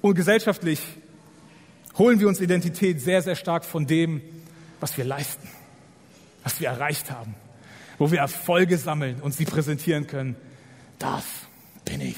Und 0.00 0.14
gesellschaftlich 0.14 0.80
holen 1.98 2.20
wir 2.20 2.28
uns 2.28 2.40
Identität 2.40 3.00
sehr, 3.00 3.22
sehr 3.22 3.36
stark 3.36 3.64
von 3.64 3.86
dem, 3.86 4.22
was 4.80 4.96
wir 4.96 5.04
leisten, 5.04 5.48
was 6.44 6.60
wir 6.60 6.68
erreicht 6.68 7.10
haben, 7.10 7.34
wo 7.98 8.10
wir 8.10 8.18
Erfolge 8.18 8.76
sammeln 8.78 9.20
und 9.20 9.32
sie 9.34 9.44
präsentieren 9.44 10.06
können. 10.06 10.36
Das 10.98 11.24
bin 11.90 12.00
ich. 12.02 12.16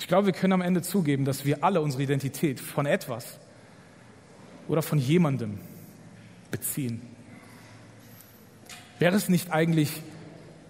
Ich 0.00 0.08
glaube, 0.08 0.26
wir 0.26 0.32
können 0.32 0.52
am 0.52 0.60
Ende 0.60 0.82
zugeben, 0.82 1.24
dass 1.24 1.44
wir 1.44 1.62
alle 1.62 1.80
unsere 1.80 2.02
Identität 2.02 2.58
von 2.58 2.86
etwas 2.86 3.38
oder 4.66 4.82
von 4.82 4.98
jemandem 4.98 5.60
beziehen. 6.50 7.02
Wäre 8.98 9.14
es 9.14 9.28
nicht 9.28 9.52
eigentlich 9.52 10.02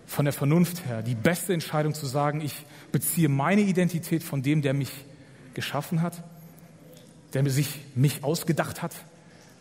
von 0.06 0.26
der 0.26 0.34
Vernunft 0.34 0.84
her 0.86 1.02
die 1.02 1.14
beste 1.14 1.54
Entscheidung 1.54 1.94
zu 1.94 2.04
sagen, 2.06 2.42
ich 2.42 2.54
beziehe 2.92 3.30
meine 3.30 3.62
Identität 3.62 4.22
von 4.22 4.42
dem, 4.42 4.60
der 4.60 4.74
mich 4.74 4.92
geschaffen 5.54 6.02
hat, 6.02 6.22
der 7.32 7.48
sich 7.48 7.80
mich 7.94 8.22
ausgedacht 8.22 8.82
hat, 8.82 8.94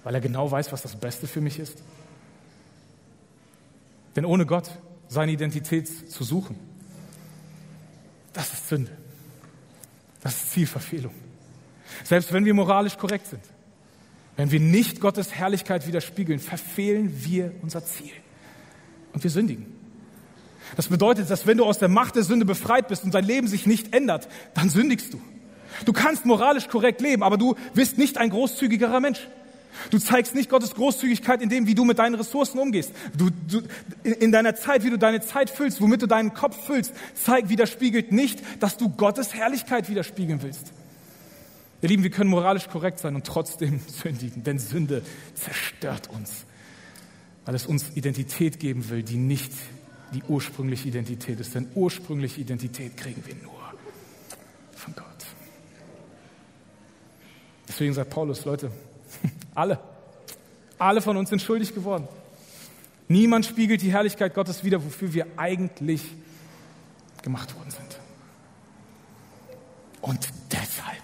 weil 0.03 0.13
er 0.13 0.21
genau 0.21 0.51
weiß, 0.51 0.73
was 0.73 0.81
das 0.81 0.97
Beste 0.97 1.27
für 1.27 1.41
mich 1.41 1.59
ist? 1.59 1.81
Denn 4.17 4.25
ohne 4.25 4.45
Gott 4.45 4.69
seine 5.07 5.31
Identität 5.31 6.11
zu 6.11 6.23
suchen, 6.23 6.72
das 8.33 8.53
ist 8.53 8.69
Sünde. 8.69 8.91
Das 10.21 10.33
ist 10.33 10.51
Zielverfehlung. 10.51 11.13
Selbst 12.03 12.33
wenn 12.33 12.45
wir 12.45 12.53
moralisch 12.53 12.97
korrekt 12.97 13.27
sind, 13.27 13.41
wenn 14.35 14.51
wir 14.51 14.59
nicht 14.59 14.99
Gottes 14.99 15.33
Herrlichkeit 15.33 15.85
widerspiegeln, 15.87 16.39
verfehlen 16.39 17.13
wir 17.23 17.53
unser 17.61 17.85
Ziel. 17.85 18.11
Und 19.13 19.23
wir 19.23 19.29
sündigen. 19.29 19.67
Das 20.75 20.87
bedeutet, 20.87 21.29
dass 21.29 21.45
wenn 21.45 21.57
du 21.57 21.65
aus 21.65 21.77
der 21.77 21.89
Macht 21.89 22.15
der 22.15 22.23
Sünde 22.23 22.45
befreit 22.45 22.87
bist 22.87 23.03
und 23.03 23.13
dein 23.13 23.25
Leben 23.25 23.47
sich 23.47 23.67
nicht 23.67 23.93
ändert, 23.93 24.27
dann 24.55 24.69
sündigst 24.69 25.13
du. 25.13 25.21
Du 25.85 25.93
kannst 25.93 26.25
moralisch 26.25 26.67
korrekt 26.67 27.01
leben, 27.01 27.21
aber 27.21 27.37
du 27.37 27.55
bist 27.73 27.97
nicht 27.97 28.17
ein 28.17 28.29
großzügigerer 28.29 28.99
Mensch. 28.99 29.27
Du 29.89 29.99
zeigst 29.99 30.35
nicht 30.35 30.49
Gottes 30.49 30.73
Großzügigkeit 30.75 31.41
in 31.41 31.49
dem, 31.49 31.67
wie 31.67 31.75
du 31.75 31.85
mit 31.85 31.99
deinen 31.99 32.15
Ressourcen 32.15 32.59
umgehst. 32.59 32.91
Du, 33.17 33.29
du, 33.29 33.61
in 34.03 34.31
deiner 34.31 34.55
Zeit, 34.55 34.83
wie 34.83 34.89
du 34.89 34.97
deine 34.97 35.21
Zeit 35.21 35.49
füllst, 35.49 35.81
womit 35.81 36.01
du 36.01 36.07
deinen 36.07 36.33
Kopf 36.33 36.65
füllst, 36.65 36.93
zeigt, 37.15 37.49
widerspiegelt 37.49 38.11
nicht, 38.11 38.41
dass 38.59 38.77
du 38.77 38.89
Gottes 38.89 39.33
Herrlichkeit 39.33 39.89
widerspiegeln 39.89 40.41
willst. 40.41 40.73
Ihr 41.81 41.89
Lieben, 41.89 42.03
wir 42.03 42.11
können 42.11 42.29
moralisch 42.29 42.69
korrekt 42.69 42.99
sein 42.99 43.15
und 43.15 43.25
trotzdem 43.25 43.81
sündigen, 43.87 44.43
denn 44.43 44.57
Sünde 44.57 45.01
zerstört 45.35 46.09
uns, 46.09 46.45
weil 47.45 47.55
es 47.55 47.65
uns 47.65 47.91
Identität 47.95 48.59
geben 48.59 48.89
will, 48.89 49.03
die 49.03 49.17
nicht 49.17 49.51
die 50.13 50.23
ursprüngliche 50.27 50.87
Identität 50.87 51.39
ist. 51.39 51.55
Denn 51.55 51.67
ursprüngliche 51.75 52.39
Identität 52.39 52.95
kriegen 52.95 53.23
wir 53.25 53.35
nur 53.35 53.73
von 54.75 54.93
Gott. 54.95 55.05
Deswegen 57.67 57.93
sagt 57.93 58.11
Paulus, 58.11 58.45
Leute, 58.45 58.71
alle, 59.55 59.79
alle 60.77 61.01
von 61.01 61.17
uns 61.17 61.29
sind 61.29 61.41
schuldig 61.41 61.73
geworden. 61.73 62.07
Niemand 63.07 63.45
spiegelt 63.45 63.81
die 63.81 63.91
Herrlichkeit 63.91 64.33
Gottes 64.33 64.63
wider, 64.63 64.83
wofür 64.83 65.13
wir 65.13 65.27
eigentlich 65.37 66.03
gemacht 67.21 67.55
worden 67.55 67.71
sind. 67.71 67.99
Und 70.01 70.27
deshalb, 70.51 71.03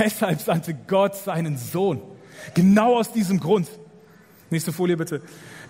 deshalb 0.00 0.40
sandte 0.40 0.74
Gott 0.74 1.16
seinen 1.16 1.56
Sohn. 1.56 2.02
Genau 2.54 2.98
aus 2.98 3.12
diesem 3.12 3.40
Grund. 3.40 3.68
Nächste 4.54 4.72
Folie 4.72 4.96
bitte. 4.96 5.20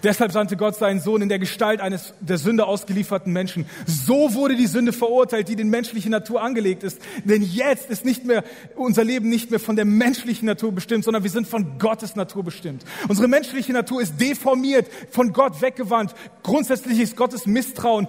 Deshalb 0.02 0.30
sandte 0.30 0.58
Gott 0.58 0.76
seinen 0.76 1.00
Sohn 1.00 1.22
in 1.22 1.30
der 1.30 1.38
Gestalt 1.38 1.80
eines 1.80 2.12
der 2.20 2.36
Sünde 2.36 2.66
ausgelieferten 2.66 3.32
Menschen. 3.32 3.64
So 3.86 4.34
wurde 4.34 4.56
die 4.56 4.66
Sünde 4.66 4.92
verurteilt, 4.92 5.48
die 5.48 5.56
den 5.56 5.70
menschlichen 5.70 6.10
Natur 6.10 6.42
angelegt 6.42 6.82
ist. 6.82 7.00
Denn 7.24 7.40
jetzt 7.40 7.88
ist 7.88 8.04
nicht 8.04 8.26
mehr 8.26 8.44
unser 8.76 9.02
Leben 9.02 9.30
nicht 9.30 9.50
mehr 9.50 9.58
von 9.58 9.76
der 9.76 9.86
menschlichen 9.86 10.44
Natur 10.44 10.70
bestimmt, 10.70 11.04
sondern 11.04 11.22
wir 11.22 11.30
sind 11.30 11.46
von 11.46 11.78
Gottes 11.78 12.14
Natur 12.14 12.44
bestimmt. 12.44 12.84
Unsere 13.08 13.26
menschliche 13.26 13.72
Natur 13.72 14.02
ist 14.02 14.20
deformiert, 14.20 14.86
von 15.10 15.32
Gott 15.32 15.62
weggewandt. 15.62 16.14
Grundsätzlich 16.42 17.00
ist 17.00 17.16
Gottes 17.16 17.46
Misstrauen 17.46 18.06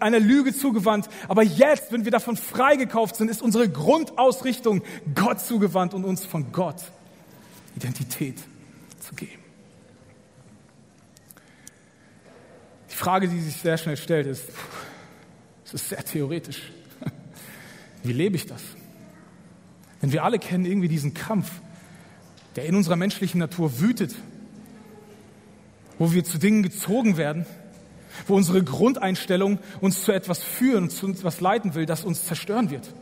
einer 0.00 0.20
Lüge 0.20 0.54
zugewandt. 0.54 1.08
Aber 1.28 1.42
jetzt, 1.42 1.90
wenn 1.90 2.04
wir 2.04 2.12
davon 2.12 2.36
freigekauft 2.36 3.16
sind, 3.16 3.30
ist 3.30 3.40
unsere 3.40 3.70
Grundausrichtung 3.70 4.82
Gott 5.14 5.40
zugewandt 5.40 5.94
und 5.94 6.04
uns 6.04 6.26
von 6.26 6.52
Gott 6.52 6.82
Identität 7.76 8.36
zu 9.00 9.14
geben. 9.14 9.47
Frage, 12.98 13.28
die 13.28 13.38
sich 13.40 13.54
sehr 13.54 13.78
schnell 13.78 13.96
stellt, 13.96 14.26
ist, 14.26 14.48
es 15.64 15.74
ist 15.74 15.88
sehr 15.88 16.04
theoretisch. 16.04 16.62
Wie 18.02 18.12
lebe 18.12 18.34
ich 18.34 18.46
das? 18.46 18.60
Denn 20.02 20.10
wir 20.10 20.24
alle 20.24 20.40
kennen 20.40 20.64
irgendwie 20.64 20.88
diesen 20.88 21.14
Kampf, 21.14 21.48
der 22.56 22.66
in 22.66 22.74
unserer 22.74 22.96
menschlichen 22.96 23.38
Natur 23.38 23.78
wütet, 23.78 24.16
wo 26.00 26.12
wir 26.12 26.24
zu 26.24 26.38
Dingen 26.38 26.64
gezogen 26.64 27.16
werden, 27.16 27.46
wo 28.26 28.34
unsere 28.34 28.64
Grundeinstellung 28.64 29.60
uns 29.80 30.02
zu 30.02 30.10
etwas 30.10 30.42
führen 30.42 30.84
und 30.84 30.90
zu 30.90 31.06
etwas 31.06 31.40
leiten 31.40 31.76
will, 31.76 31.86
das 31.86 32.04
uns 32.04 32.24
zerstören 32.24 32.70
wird. 32.70 32.92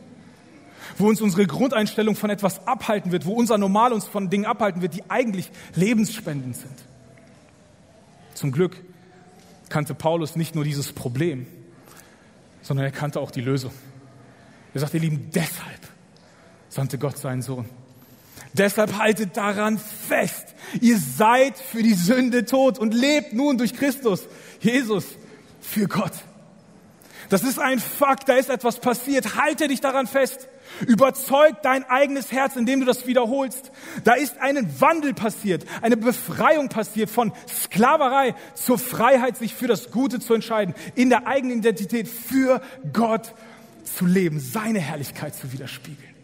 Wo 0.99 1.07
uns 1.07 1.21
unsere 1.21 1.47
Grundeinstellung 1.47 2.15
von 2.15 2.29
etwas 2.29 2.67
abhalten 2.67 3.11
wird, 3.11 3.25
wo 3.25 3.33
unser 3.33 3.57
Normal 3.57 3.93
uns 3.93 4.05
von 4.05 4.29
Dingen 4.29 4.45
abhalten 4.45 4.83
wird, 4.83 4.93
die 4.93 5.09
eigentlich 5.09 5.49
lebensspendend 5.73 6.55
sind. 6.55 6.75
Zum 8.35 8.51
Glück 8.51 8.77
kannte 9.69 9.93
Paulus 9.93 10.35
nicht 10.35 10.55
nur 10.55 10.63
dieses 10.63 10.93
Problem, 10.93 11.47
sondern 12.61 12.85
er 12.85 12.91
kannte 12.91 13.19
auch 13.19 13.31
die 13.31 13.41
Lösung. 13.41 13.71
Er 14.73 14.81
sagt, 14.81 14.93
ihr 14.93 14.99
Lieben, 14.99 15.29
deshalb 15.33 15.79
sandte 16.69 16.97
Gott 16.97 17.17
seinen 17.17 17.41
Sohn. 17.41 17.65
Deshalb 18.53 18.97
haltet 18.97 19.37
daran 19.37 19.77
fest. 19.77 20.55
Ihr 20.81 20.97
seid 20.97 21.57
für 21.57 21.83
die 21.83 21.93
Sünde 21.93 22.45
tot 22.45 22.79
und 22.79 22.93
lebt 22.93 23.33
nun 23.33 23.57
durch 23.57 23.73
Christus, 23.73 24.27
Jesus, 24.59 25.05
für 25.61 25.87
Gott. 25.87 26.13
Das 27.29 27.43
ist 27.43 27.59
ein 27.59 27.79
Fakt, 27.79 28.29
da 28.29 28.35
ist 28.35 28.49
etwas 28.49 28.79
passiert. 28.79 29.35
Halte 29.35 29.67
dich 29.67 29.81
daran 29.81 30.07
fest. 30.07 30.47
Überzeug 30.85 31.55
dein 31.61 31.83
eigenes 31.85 32.31
Herz, 32.31 32.55
indem 32.55 32.81
du 32.81 32.85
das 32.85 33.07
wiederholst. 33.07 33.71
Da 34.03 34.13
ist 34.13 34.37
ein 34.39 34.79
Wandel 34.79 35.13
passiert, 35.13 35.65
eine 35.81 35.97
Befreiung 35.97 36.69
passiert 36.69 37.09
von 37.09 37.33
Sklaverei 37.47 38.35
zur 38.53 38.77
Freiheit, 38.77 39.37
sich 39.37 39.53
für 39.53 39.67
das 39.67 39.91
Gute 39.91 40.19
zu 40.19 40.33
entscheiden, 40.33 40.75
in 40.95 41.09
der 41.09 41.25
eigenen 41.27 41.59
Identität 41.59 42.07
für 42.07 42.61
Gott 42.93 43.33
zu 43.83 44.05
leben, 44.05 44.39
seine 44.39 44.79
Herrlichkeit 44.79 45.35
zu 45.35 45.51
widerspiegeln. 45.51 46.15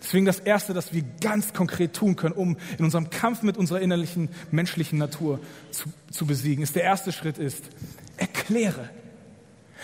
Deswegen 0.00 0.26
das 0.26 0.38
Erste, 0.38 0.74
das 0.74 0.92
wir 0.92 1.02
ganz 1.20 1.52
konkret 1.52 1.92
tun 1.92 2.16
können, 2.16 2.34
um 2.34 2.56
in 2.78 2.84
unserem 2.84 3.10
Kampf 3.10 3.42
mit 3.42 3.56
unserer 3.56 3.80
innerlichen 3.80 4.28
menschlichen 4.50 4.98
Natur 4.98 5.40
zu, 5.72 5.88
zu 6.10 6.24
besiegen, 6.24 6.62
ist 6.62 6.76
der 6.76 6.84
erste 6.84 7.12
Schritt 7.12 7.36
ist, 7.36 7.64
erkläre 8.16 8.88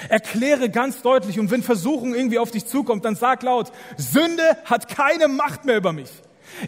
Erkläre 0.09 0.69
ganz 0.71 1.03
deutlich 1.03 1.39
und 1.39 1.51
wenn 1.51 1.63
Versuchung 1.63 2.15
irgendwie 2.15 2.39
auf 2.39 2.51
dich 2.51 2.67
zukommt, 2.67 3.05
dann 3.05 3.17
sag 3.17 3.43
laut, 3.43 3.73
Sünde 3.97 4.57
hat 4.65 4.89
keine 4.89 5.29
Macht 5.29 5.65
mehr 5.65 5.77
über 5.77 5.93
mich. 5.93 6.11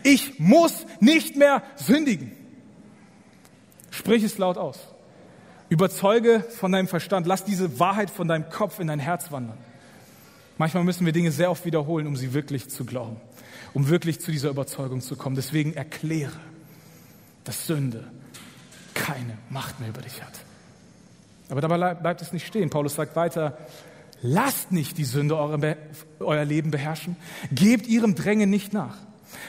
Ich 0.03 0.39
muss 0.39 0.87
nicht 1.01 1.37
mehr 1.37 1.63
sündigen. 1.77 2.33
Sprich 3.91 4.23
es 4.23 4.39
laut 4.39 4.59
aus. 4.59 4.79
Überzeuge 5.69 6.45
von 6.59 6.71
deinem 6.73 6.89
Verstand. 6.89 7.27
Lass 7.27 7.45
diese 7.45 7.81
Wahrheit 7.81 8.11
von 8.11 8.29
deinem 8.29 8.49
Kopf 8.51 8.79
in 8.79 8.87
dein 8.87 9.01
Herz 9.01 9.33
wandern. 9.33 9.59
Manchmal 10.59 10.85
müssen 10.85 11.05
wir 11.05 11.13
Dinge 11.13 11.33
sehr 11.33 11.51
oft 11.51 11.65
wiederholen, 11.65 12.07
um 12.07 12.17
sie 12.17 12.33
wirklich 12.33 12.69
zu 12.71 12.85
glauben, 12.85 13.17
um 13.75 13.89
wirklich 13.89 14.21
zu 14.21 14.31
dieser 14.31 14.51
Überzeugung 14.51 15.01
zu 15.01 15.17
kommen. 15.17 15.37
Deswegen 15.37 15.75
erkläre, 15.75 16.39
dass 17.45 17.67
Sünde 17.67 18.05
keine 18.95 19.37
Macht 19.51 19.81
mehr 19.81 19.91
über 19.91 20.01
dich 20.01 20.23
hat. 20.23 20.33
Aber 21.49 21.61
dabei 21.61 21.95
bleibt 21.95 22.23
es 22.23 22.33
nicht 22.33 22.47
stehen. 22.47 22.71
Paulus 22.71 22.95
sagt 22.95 23.17
weiter, 23.17 23.57
lasst 24.23 24.73
nicht 24.73 24.99
die 24.99 25.05
Sünde 25.05 25.37
eure, 25.37 25.77
euer 26.21 26.45
Leben 26.45 26.71
beherrschen. 26.71 27.17
Gebt 27.53 27.87
ihrem 27.87 28.15
Drängen 28.15 28.51
nicht 28.51 28.73
nach. 28.73 28.97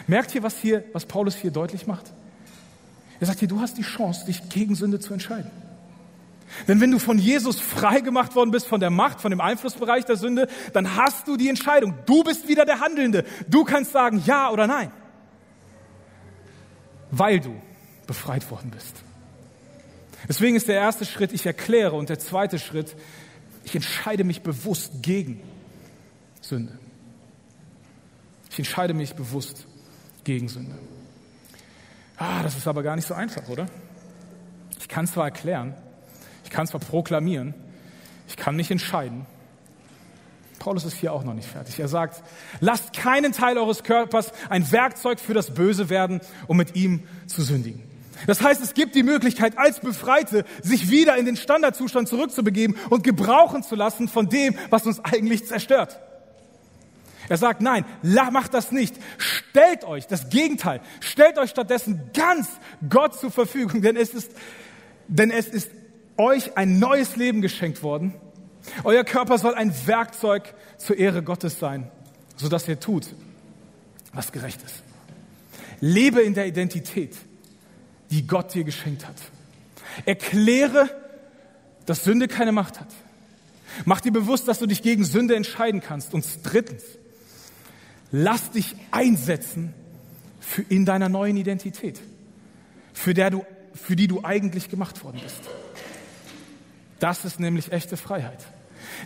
Merkt 0.05 0.35
ihr, 0.35 0.43
was, 0.43 0.57
hier, 0.57 0.83
was 0.93 1.05
Paulus 1.05 1.35
hier 1.35 1.51
deutlich 1.51 1.87
macht? 1.87 2.11
Er 3.19 3.27
sagt 3.27 3.39
hier, 3.39 3.47
du 3.47 3.59
hast 3.59 3.77
die 3.77 3.83
Chance, 3.83 4.25
dich 4.25 4.49
gegen 4.49 4.75
Sünde 4.75 4.99
zu 4.99 5.13
entscheiden. 5.13 5.49
Denn 6.67 6.79
wenn 6.79 6.91
du 6.91 6.99
von 6.99 7.17
Jesus 7.17 7.59
frei 7.59 7.99
gemacht 7.99 8.35
worden 8.35 8.51
bist, 8.51 8.67
von 8.67 8.79
der 8.79 8.89
Macht, 8.89 9.19
von 9.19 9.31
dem 9.31 9.41
Einflussbereich 9.41 10.05
der 10.05 10.15
Sünde, 10.15 10.47
dann 10.73 10.95
hast 10.95 11.27
du 11.27 11.35
die 11.35 11.49
Entscheidung. 11.49 11.95
Du 12.05 12.23
bist 12.23 12.47
wieder 12.47 12.65
der 12.65 12.79
Handelnde. 12.79 13.25
Du 13.47 13.63
kannst 13.63 13.91
sagen 13.91 14.21
ja 14.25 14.49
oder 14.49 14.67
nein. 14.67 14.91
Weil 17.11 17.39
du 17.39 17.53
befreit 18.05 18.49
worden 18.49 18.71
bist. 18.71 18.95
Deswegen 20.27 20.55
ist 20.55 20.67
der 20.67 20.75
erste 20.75 21.05
Schritt, 21.05 21.33
ich 21.33 21.45
erkläre 21.45 21.95
und 21.95 22.09
der 22.09 22.19
zweite 22.19 22.59
Schritt, 22.59 22.95
ich 23.63 23.75
entscheide 23.75 24.23
mich 24.23 24.41
bewusst 24.41 25.01
gegen 25.01 25.41
Sünde. 26.41 26.77
Ich 28.49 28.57
entscheide 28.57 28.93
mich 28.93 29.13
bewusst 29.15 29.67
gegen 30.23 30.47
Sünde. 30.47 30.75
Ah, 32.17 32.41
das 32.43 32.57
ist 32.57 32.67
aber 32.67 32.81
gar 32.81 32.95
nicht 32.95 33.07
so 33.07 33.13
einfach, 33.13 33.47
oder? 33.49 33.67
Ich 34.79 34.87
kann 34.87 35.05
zwar 35.05 35.25
erklären, 35.25 35.75
ich 36.43 36.49
kann 36.49 36.65
zwar 36.65 36.79
proklamieren, 36.79 37.53
ich 38.27 38.37
kann 38.37 38.55
nicht 38.55 38.71
entscheiden. 38.71 39.25
Paulus 40.59 40.85
ist 40.85 40.97
hier 40.97 41.13
auch 41.13 41.23
noch 41.23 41.33
nicht 41.33 41.47
fertig. 41.47 41.79
Er 41.79 41.87
sagt, 41.87 42.23
lasst 42.59 42.93
keinen 42.93 43.31
Teil 43.31 43.57
eures 43.57 43.83
Körpers 43.83 44.31
ein 44.49 44.69
Werkzeug 44.71 45.19
für 45.19 45.33
das 45.33 45.53
Böse 45.53 45.89
werden, 45.89 46.19
um 46.47 46.57
mit 46.57 46.75
ihm 46.75 47.03
zu 47.27 47.43
sündigen. 47.43 47.86
Das 48.25 48.41
heißt, 48.41 48.61
es 48.63 48.73
gibt 48.73 48.95
die 48.95 49.03
Möglichkeit, 49.03 49.57
als 49.57 49.79
Befreite 49.79 50.45
sich 50.63 50.89
wieder 50.89 51.17
in 51.17 51.25
den 51.25 51.37
Standardzustand 51.37 52.07
zurückzubegeben 52.07 52.75
und 52.89 53.03
gebrauchen 53.03 53.63
zu 53.63 53.75
lassen 53.75 54.07
von 54.07 54.29
dem, 54.29 54.55
was 54.69 54.85
uns 54.85 54.99
eigentlich 55.03 55.45
zerstört. 55.45 55.99
Er 57.29 57.37
sagt, 57.37 57.61
nein, 57.61 57.85
macht 58.31 58.53
das 58.53 58.71
nicht. 58.71 58.95
Stellt 59.17 59.83
euch, 59.83 60.07
das 60.07 60.29
Gegenteil, 60.29 60.81
stellt 61.01 61.37
euch 61.37 61.49
stattdessen 61.49 62.09
ganz 62.13 62.47
Gott 62.89 63.19
zur 63.19 63.31
Verfügung, 63.31 63.81
denn 63.81 63.97
es 63.97 64.13
ist, 64.13 64.31
denn 65.07 65.29
es 65.29 65.47
ist 65.47 65.69
euch 66.15 66.57
ein 66.57 66.79
neues 66.79 67.15
Leben 67.15 67.41
geschenkt 67.41 67.83
worden. 67.83 68.13
Euer 68.83 69.03
Körper 69.03 69.37
soll 69.37 69.55
ein 69.55 69.73
Werkzeug 69.85 70.53
zur 70.77 70.97
Ehre 70.97 71.21
Gottes 71.21 71.59
sein, 71.59 71.89
sodass 72.35 72.67
ihr 72.67 72.79
tut, 72.79 73.07
was 74.13 74.31
gerecht 74.31 74.61
ist. 74.63 74.83
Lebe 75.79 76.21
in 76.21 76.33
der 76.33 76.47
Identität, 76.47 77.15
die 78.09 78.25
Gott 78.25 78.53
dir 78.53 78.63
geschenkt 78.63 79.07
hat. 79.07 79.15
Erkläre, 80.05 80.89
dass 81.85 82.03
Sünde 82.03 82.27
keine 82.27 82.51
Macht 82.51 82.79
hat. 82.79 82.89
Mach 83.85 84.01
dir 84.01 84.11
bewusst, 84.11 84.47
dass 84.47 84.59
du 84.59 84.65
dich 84.65 84.81
gegen 84.81 85.03
Sünde 85.03 85.35
entscheiden 85.35 85.81
kannst. 85.81 86.13
Und 86.13 86.25
drittens, 86.43 86.83
lass 88.11 88.51
dich 88.51 88.75
einsetzen 88.91 89.73
für 90.39 90.61
in 90.63 90.85
deiner 90.85 91.09
neuen 91.09 91.37
Identität, 91.37 91.99
für, 92.93 93.13
der 93.13 93.29
du, 93.29 93.45
für 93.73 93.95
die 93.95 94.07
du 94.07 94.23
eigentlich 94.23 94.69
gemacht 94.69 95.03
worden 95.03 95.19
bist. 95.21 95.41
Das 96.99 97.25
ist 97.25 97.39
nämlich 97.39 97.71
echte 97.71 97.97
Freiheit. 97.97 98.45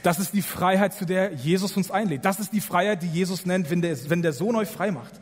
Das 0.03 0.19
ist 0.19 0.33
die 0.33 0.41
Freiheit, 0.41 0.93
zu 0.93 1.05
der 1.05 1.33
Jesus 1.33 1.75
uns 1.75 1.91
einlädt. 1.91 2.23
Das 2.23 2.39
ist 2.39 2.53
die 2.53 2.61
Freiheit, 2.61 3.03
die 3.03 3.07
Jesus 3.07 3.45
nennt, 3.45 3.69
wenn 3.69 3.81
der, 3.81 3.97
wenn 4.09 4.21
der 4.21 4.33
Sohn 4.33 4.55
euch 4.55 4.69
frei 4.69 4.91
macht. 4.91 5.13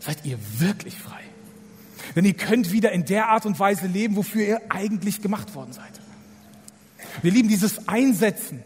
Seid 0.00 0.24
ihr 0.24 0.38
wirklich 0.58 0.98
frei? 0.98 1.22
Denn 2.16 2.24
ihr 2.24 2.34
könnt 2.34 2.72
wieder 2.72 2.92
in 2.92 3.04
der 3.04 3.28
Art 3.28 3.44
und 3.44 3.60
Weise 3.60 3.86
leben, 3.86 4.16
wofür 4.16 4.42
ihr 4.42 4.60
eigentlich 4.70 5.20
gemacht 5.20 5.54
worden 5.54 5.72
seid. 5.72 6.00
Wir 7.22 7.30
lieben 7.30 7.48
dieses 7.48 7.86
Einsetzen. 7.88 8.62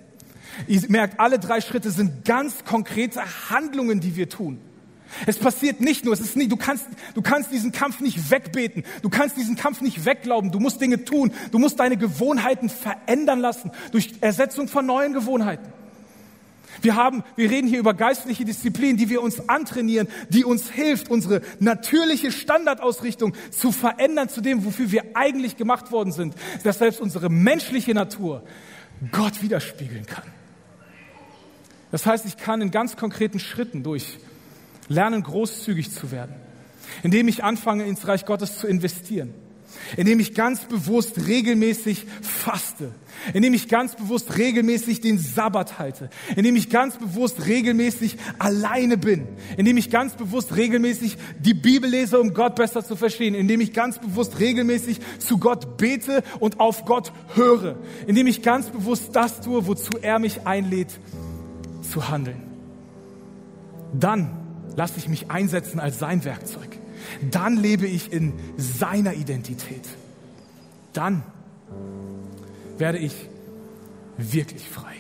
Ihr 0.69 0.83
merkt, 0.89 1.19
alle 1.19 1.39
drei 1.39 1.61
Schritte 1.61 1.91
sind 1.91 2.25
ganz 2.25 2.65
konkrete 2.65 3.21
Handlungen, 3.51 4.01
die 4.01 4.15
wir 4.15 4.29
tun. 4.29 4.61
Es 5.27 5.37
passiert 5.39 5.81
nicht 5.81 6.05
nur, 6.05 6.15
es 6.15 6.21
ist 6.21 6.37
nicht, 6.37 6.53
du 6.53 6.57
kannst, 6.57 6.87
du 7.15 7.23
kannst 7.23 7.51
diesen 7.51 7.73
Kampf 7.73 8.01
nicht 8.01 8.31
wegbeten. 8.31 8.85
Du 9.03 9.09
kannst 9.09 9.37
diesen 9.37 9.57
Kampf 9.57 9.81
nicht 9.81 10.05
wegglauben. 10.05 10.53
Du 10.53 10.61
musst 10.61 10.81
Dinge 10.81 11.05
tun. 11.05 11.33
Du 11.51 11.59
musst 11.59 11.81
deine 11.81 11.97
Gewohnheiten 11.97 12.69
verändern 12.69 13.41
lassen 13.41 13.73
durch 13.91 14.13
Ersetzung 14.21 14.69
von 14.69 14.87
neuen 14.87 15.13
Gewohnheiten. 15.13 15.73
Wir 16.83 16.97
haben, 16.97 17.22
wir 17.37 17.51
reden 17.51 17.68
hier 17.68 17.78
über 17.78 17.95
geistliche 17.95 18.45
Disziplinen, 18.45 18.97
die 18.97 19.09
wir 19.09 19.22
uns 19.22 19.49
antrainieren, 19.49 20.09
die 20.28 20.45
uns 20.45 20.70
hilft, 20.70 21.11
unsere 21.11 21.43
natürliche 21.59 22.33
Standardausrichtung 22.33 23.35
zu 23.51 23.72
verändern 23.72 24.28
zu 24.28 24.41
dem, 24.41 24.64
wofür 24.64 24.91
wir 24.91 25.05
eigentlich 25.14 25.57
gemacht 25.57 25.93
worden 25.93 26.12
sind, 26.12 26.35
dass 26.64 26.78
selbst 26.78 27.01
unsere 27.01 27.28
menschliche 27.28 27.95
Natur 27.95 28.43
Gott 29.12 29.43
widerspiegeln 29.43 30.07
kann. 30.07 30.24
Das 31.91 32.07
heißt, 32.07 32.26
ich 32.26 32.37
kann 32.37 32.61
in 32.62 32.70
ganz 32.70 32.97
konkreten 32.97 33.41
Schritten 33.41 33.83
durch 33.83 34.18
lernen, 34.89 35.22
großzügig 35.22 35.91
zu 35.91 36.11
werden, 36.11 36.35
indem 37.03 37.28
ich 37.28 37.43
anfange, 37.43 37.85
ins 37.85 38.07
Reich 38.07 38.26
Gottes 38.26 38.59
zu 38.59 38.66
investieren, 38.66 39.35
indem 39.97 40.21
ich 40.21 40.35
ganz 40.35 40.64
bewusst 40.64 41.27
regelmäßig 41.27 42.07
faste, 42.23 42.93
indem 43.35 43.55
ich 43.55 43.68
ganz 43.68 43.97
bewusst 43.97 44.37
regelmäßig 44.39 45.01
den 45.01 45.18
Sabbat 45.18 45.79
halte, 45.79 46.11
indem 46.37 46.57
ich 46.57 46.71
ganz 46.71 46.99
bewusst 46.99 47.47
regelmäßig 47.47 48.16
alleine 48.39 48.97
bin, 48.97 49.27
indem 49.57 49.77
ich 49.77 49.91
ganz 49.91 50.14
bewusst 50.14 50.57
regelmäßig 50.57 51.16
die 51.39 51.55
Bibel 51.55 51.91
lese, 51.91 52.21
um 52.21 52.35
Gott 52.35 52.57
besser 52.57 52.85
zu 52.85 52.97
verstehen, 52.97 53.35
indem 53.35 53.61
ich 53.61 53.73
ganz 53.73 53.99
bewusst 53.99 54.39
regelmäßig 54.41 55.01
zu 55.18 55.39
Gott 55.39 55.77
bete 55.77 56.23
und 56.39 56.61
auf 56.61 56.85
Gott 56.85 57.12
höre, 57.35 57.77
indem 58.07 58.27
ich 58.27 58.43
ganz 58.43 58.68
bewusst 58.68 59.11
das 59.12 59.41
tue, 59.41 59.66
wozu 59.66 59.93
er 60.01 60.18
mich 60.18 60.47
einlädt 60.47 60.99
zu 61.83 62.09
handeln. 62.09 62.43
Dann 63.93 64.31
lasse 64.77 64.99
ich 64.99 65.09
mich 65.09 65.31
einsetzen 65.31 65.81
als 65.81 65.99
sein 65.99 66.25
Werkzeug. 66.25 66.80
Dann 67.31 67.57
lebe 67.57 67.87
ich 67.87 68.13
in 68.13 68.33
seiner 68.57 69.15
Identität. 69.15 69.87
Dann 70.93 71.23
werde 72.79 72.99
ich 72.99 73.15
wirklich 74.17 74.69
frei. 74.69 74.95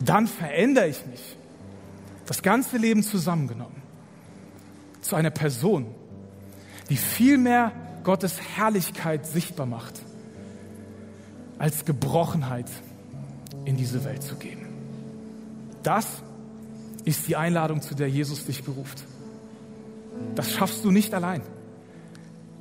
Dann 0.00 0.26
verändere 0.26 0.88
ich 0.88 1.06
mich, 1.06 1.36
das 2.26 2.42
ganze 2.42 2.76
Leben 2.76 3.02
zusammengenommen, 3.02 3.82
zu 5.00 5.16
einer 5.16 5.30
Person, 5.30 5.86
die 6.88 6.96
viel 6.96 7.38
mehr 7.38 7.72
Gottes 8.04 8.40
Herrlichkeit 8.56 9.26
sichtbar 9.26 9.66
macht, 9.66 10.02
als 11.58 11.84
Gebrochenheit 11.84 12.66
in 13.64 13.76
diese 13.76 14.04
Welt 14.04 14.22
zu 14.22 14.36
geben. 14.36 14.66
Das 15.82 16.06
ist 17.04 17.28
die 17.28 17.36
Einladung, 17.36 17.82
zu 17.82 17.94
der 17.94 18.08
Jesus 18.08 18.46
dich 18.46 18.64
beruft. 18.64 19.04
Das 20.34 20.52
schaffst 20.52 20.84
du 20.84 20.90
nicht 20.90 21.14
allein. 21.14 21.42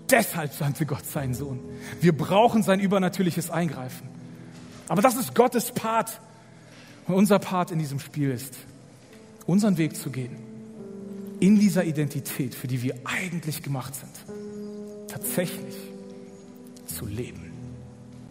Deshalb 0.09 0.51
sandte 0.53 0.85
Gott 0.85 1.05
seinen 1.05 1.33
Sohn. 1.33 1.59
Wir 2.01 2.15
brauchen 2.15 2.63
sein 2.63 2.79
übernatürliches 2.79 3.49
Eingreifen. 3.49 4.09
Aber 4.87 5.01
das 5.01 5.15
ist 5.15 5.33
Gottes 5.35 5.71
Part. 5.71 6.19
Und 7.07 7.15
unser 7.15 7.39
Part 7.39 7.71
in 7.71 7.79
diesem 7.79 7.99
Spiel 7.99 8.31
ist, 8.31 8.57
unseren 9.45 9.77
Weg 9.77 9.95
zu 9.95 10.11
gehen. 10.11 10.35
In 11.39 11.59
dieser 11.59 11.85
Identität, 11.85 12.53
für 12.53 12.67
die 12.67 12.83
wir 12.83 12.95
eigentlich 13.05 13.63
gemacht 13.63 13.95
sind. 13.95 14.11
Tatsächlich 15.07 15.75
zu 16.85 17.05
leben. 17.05 17.50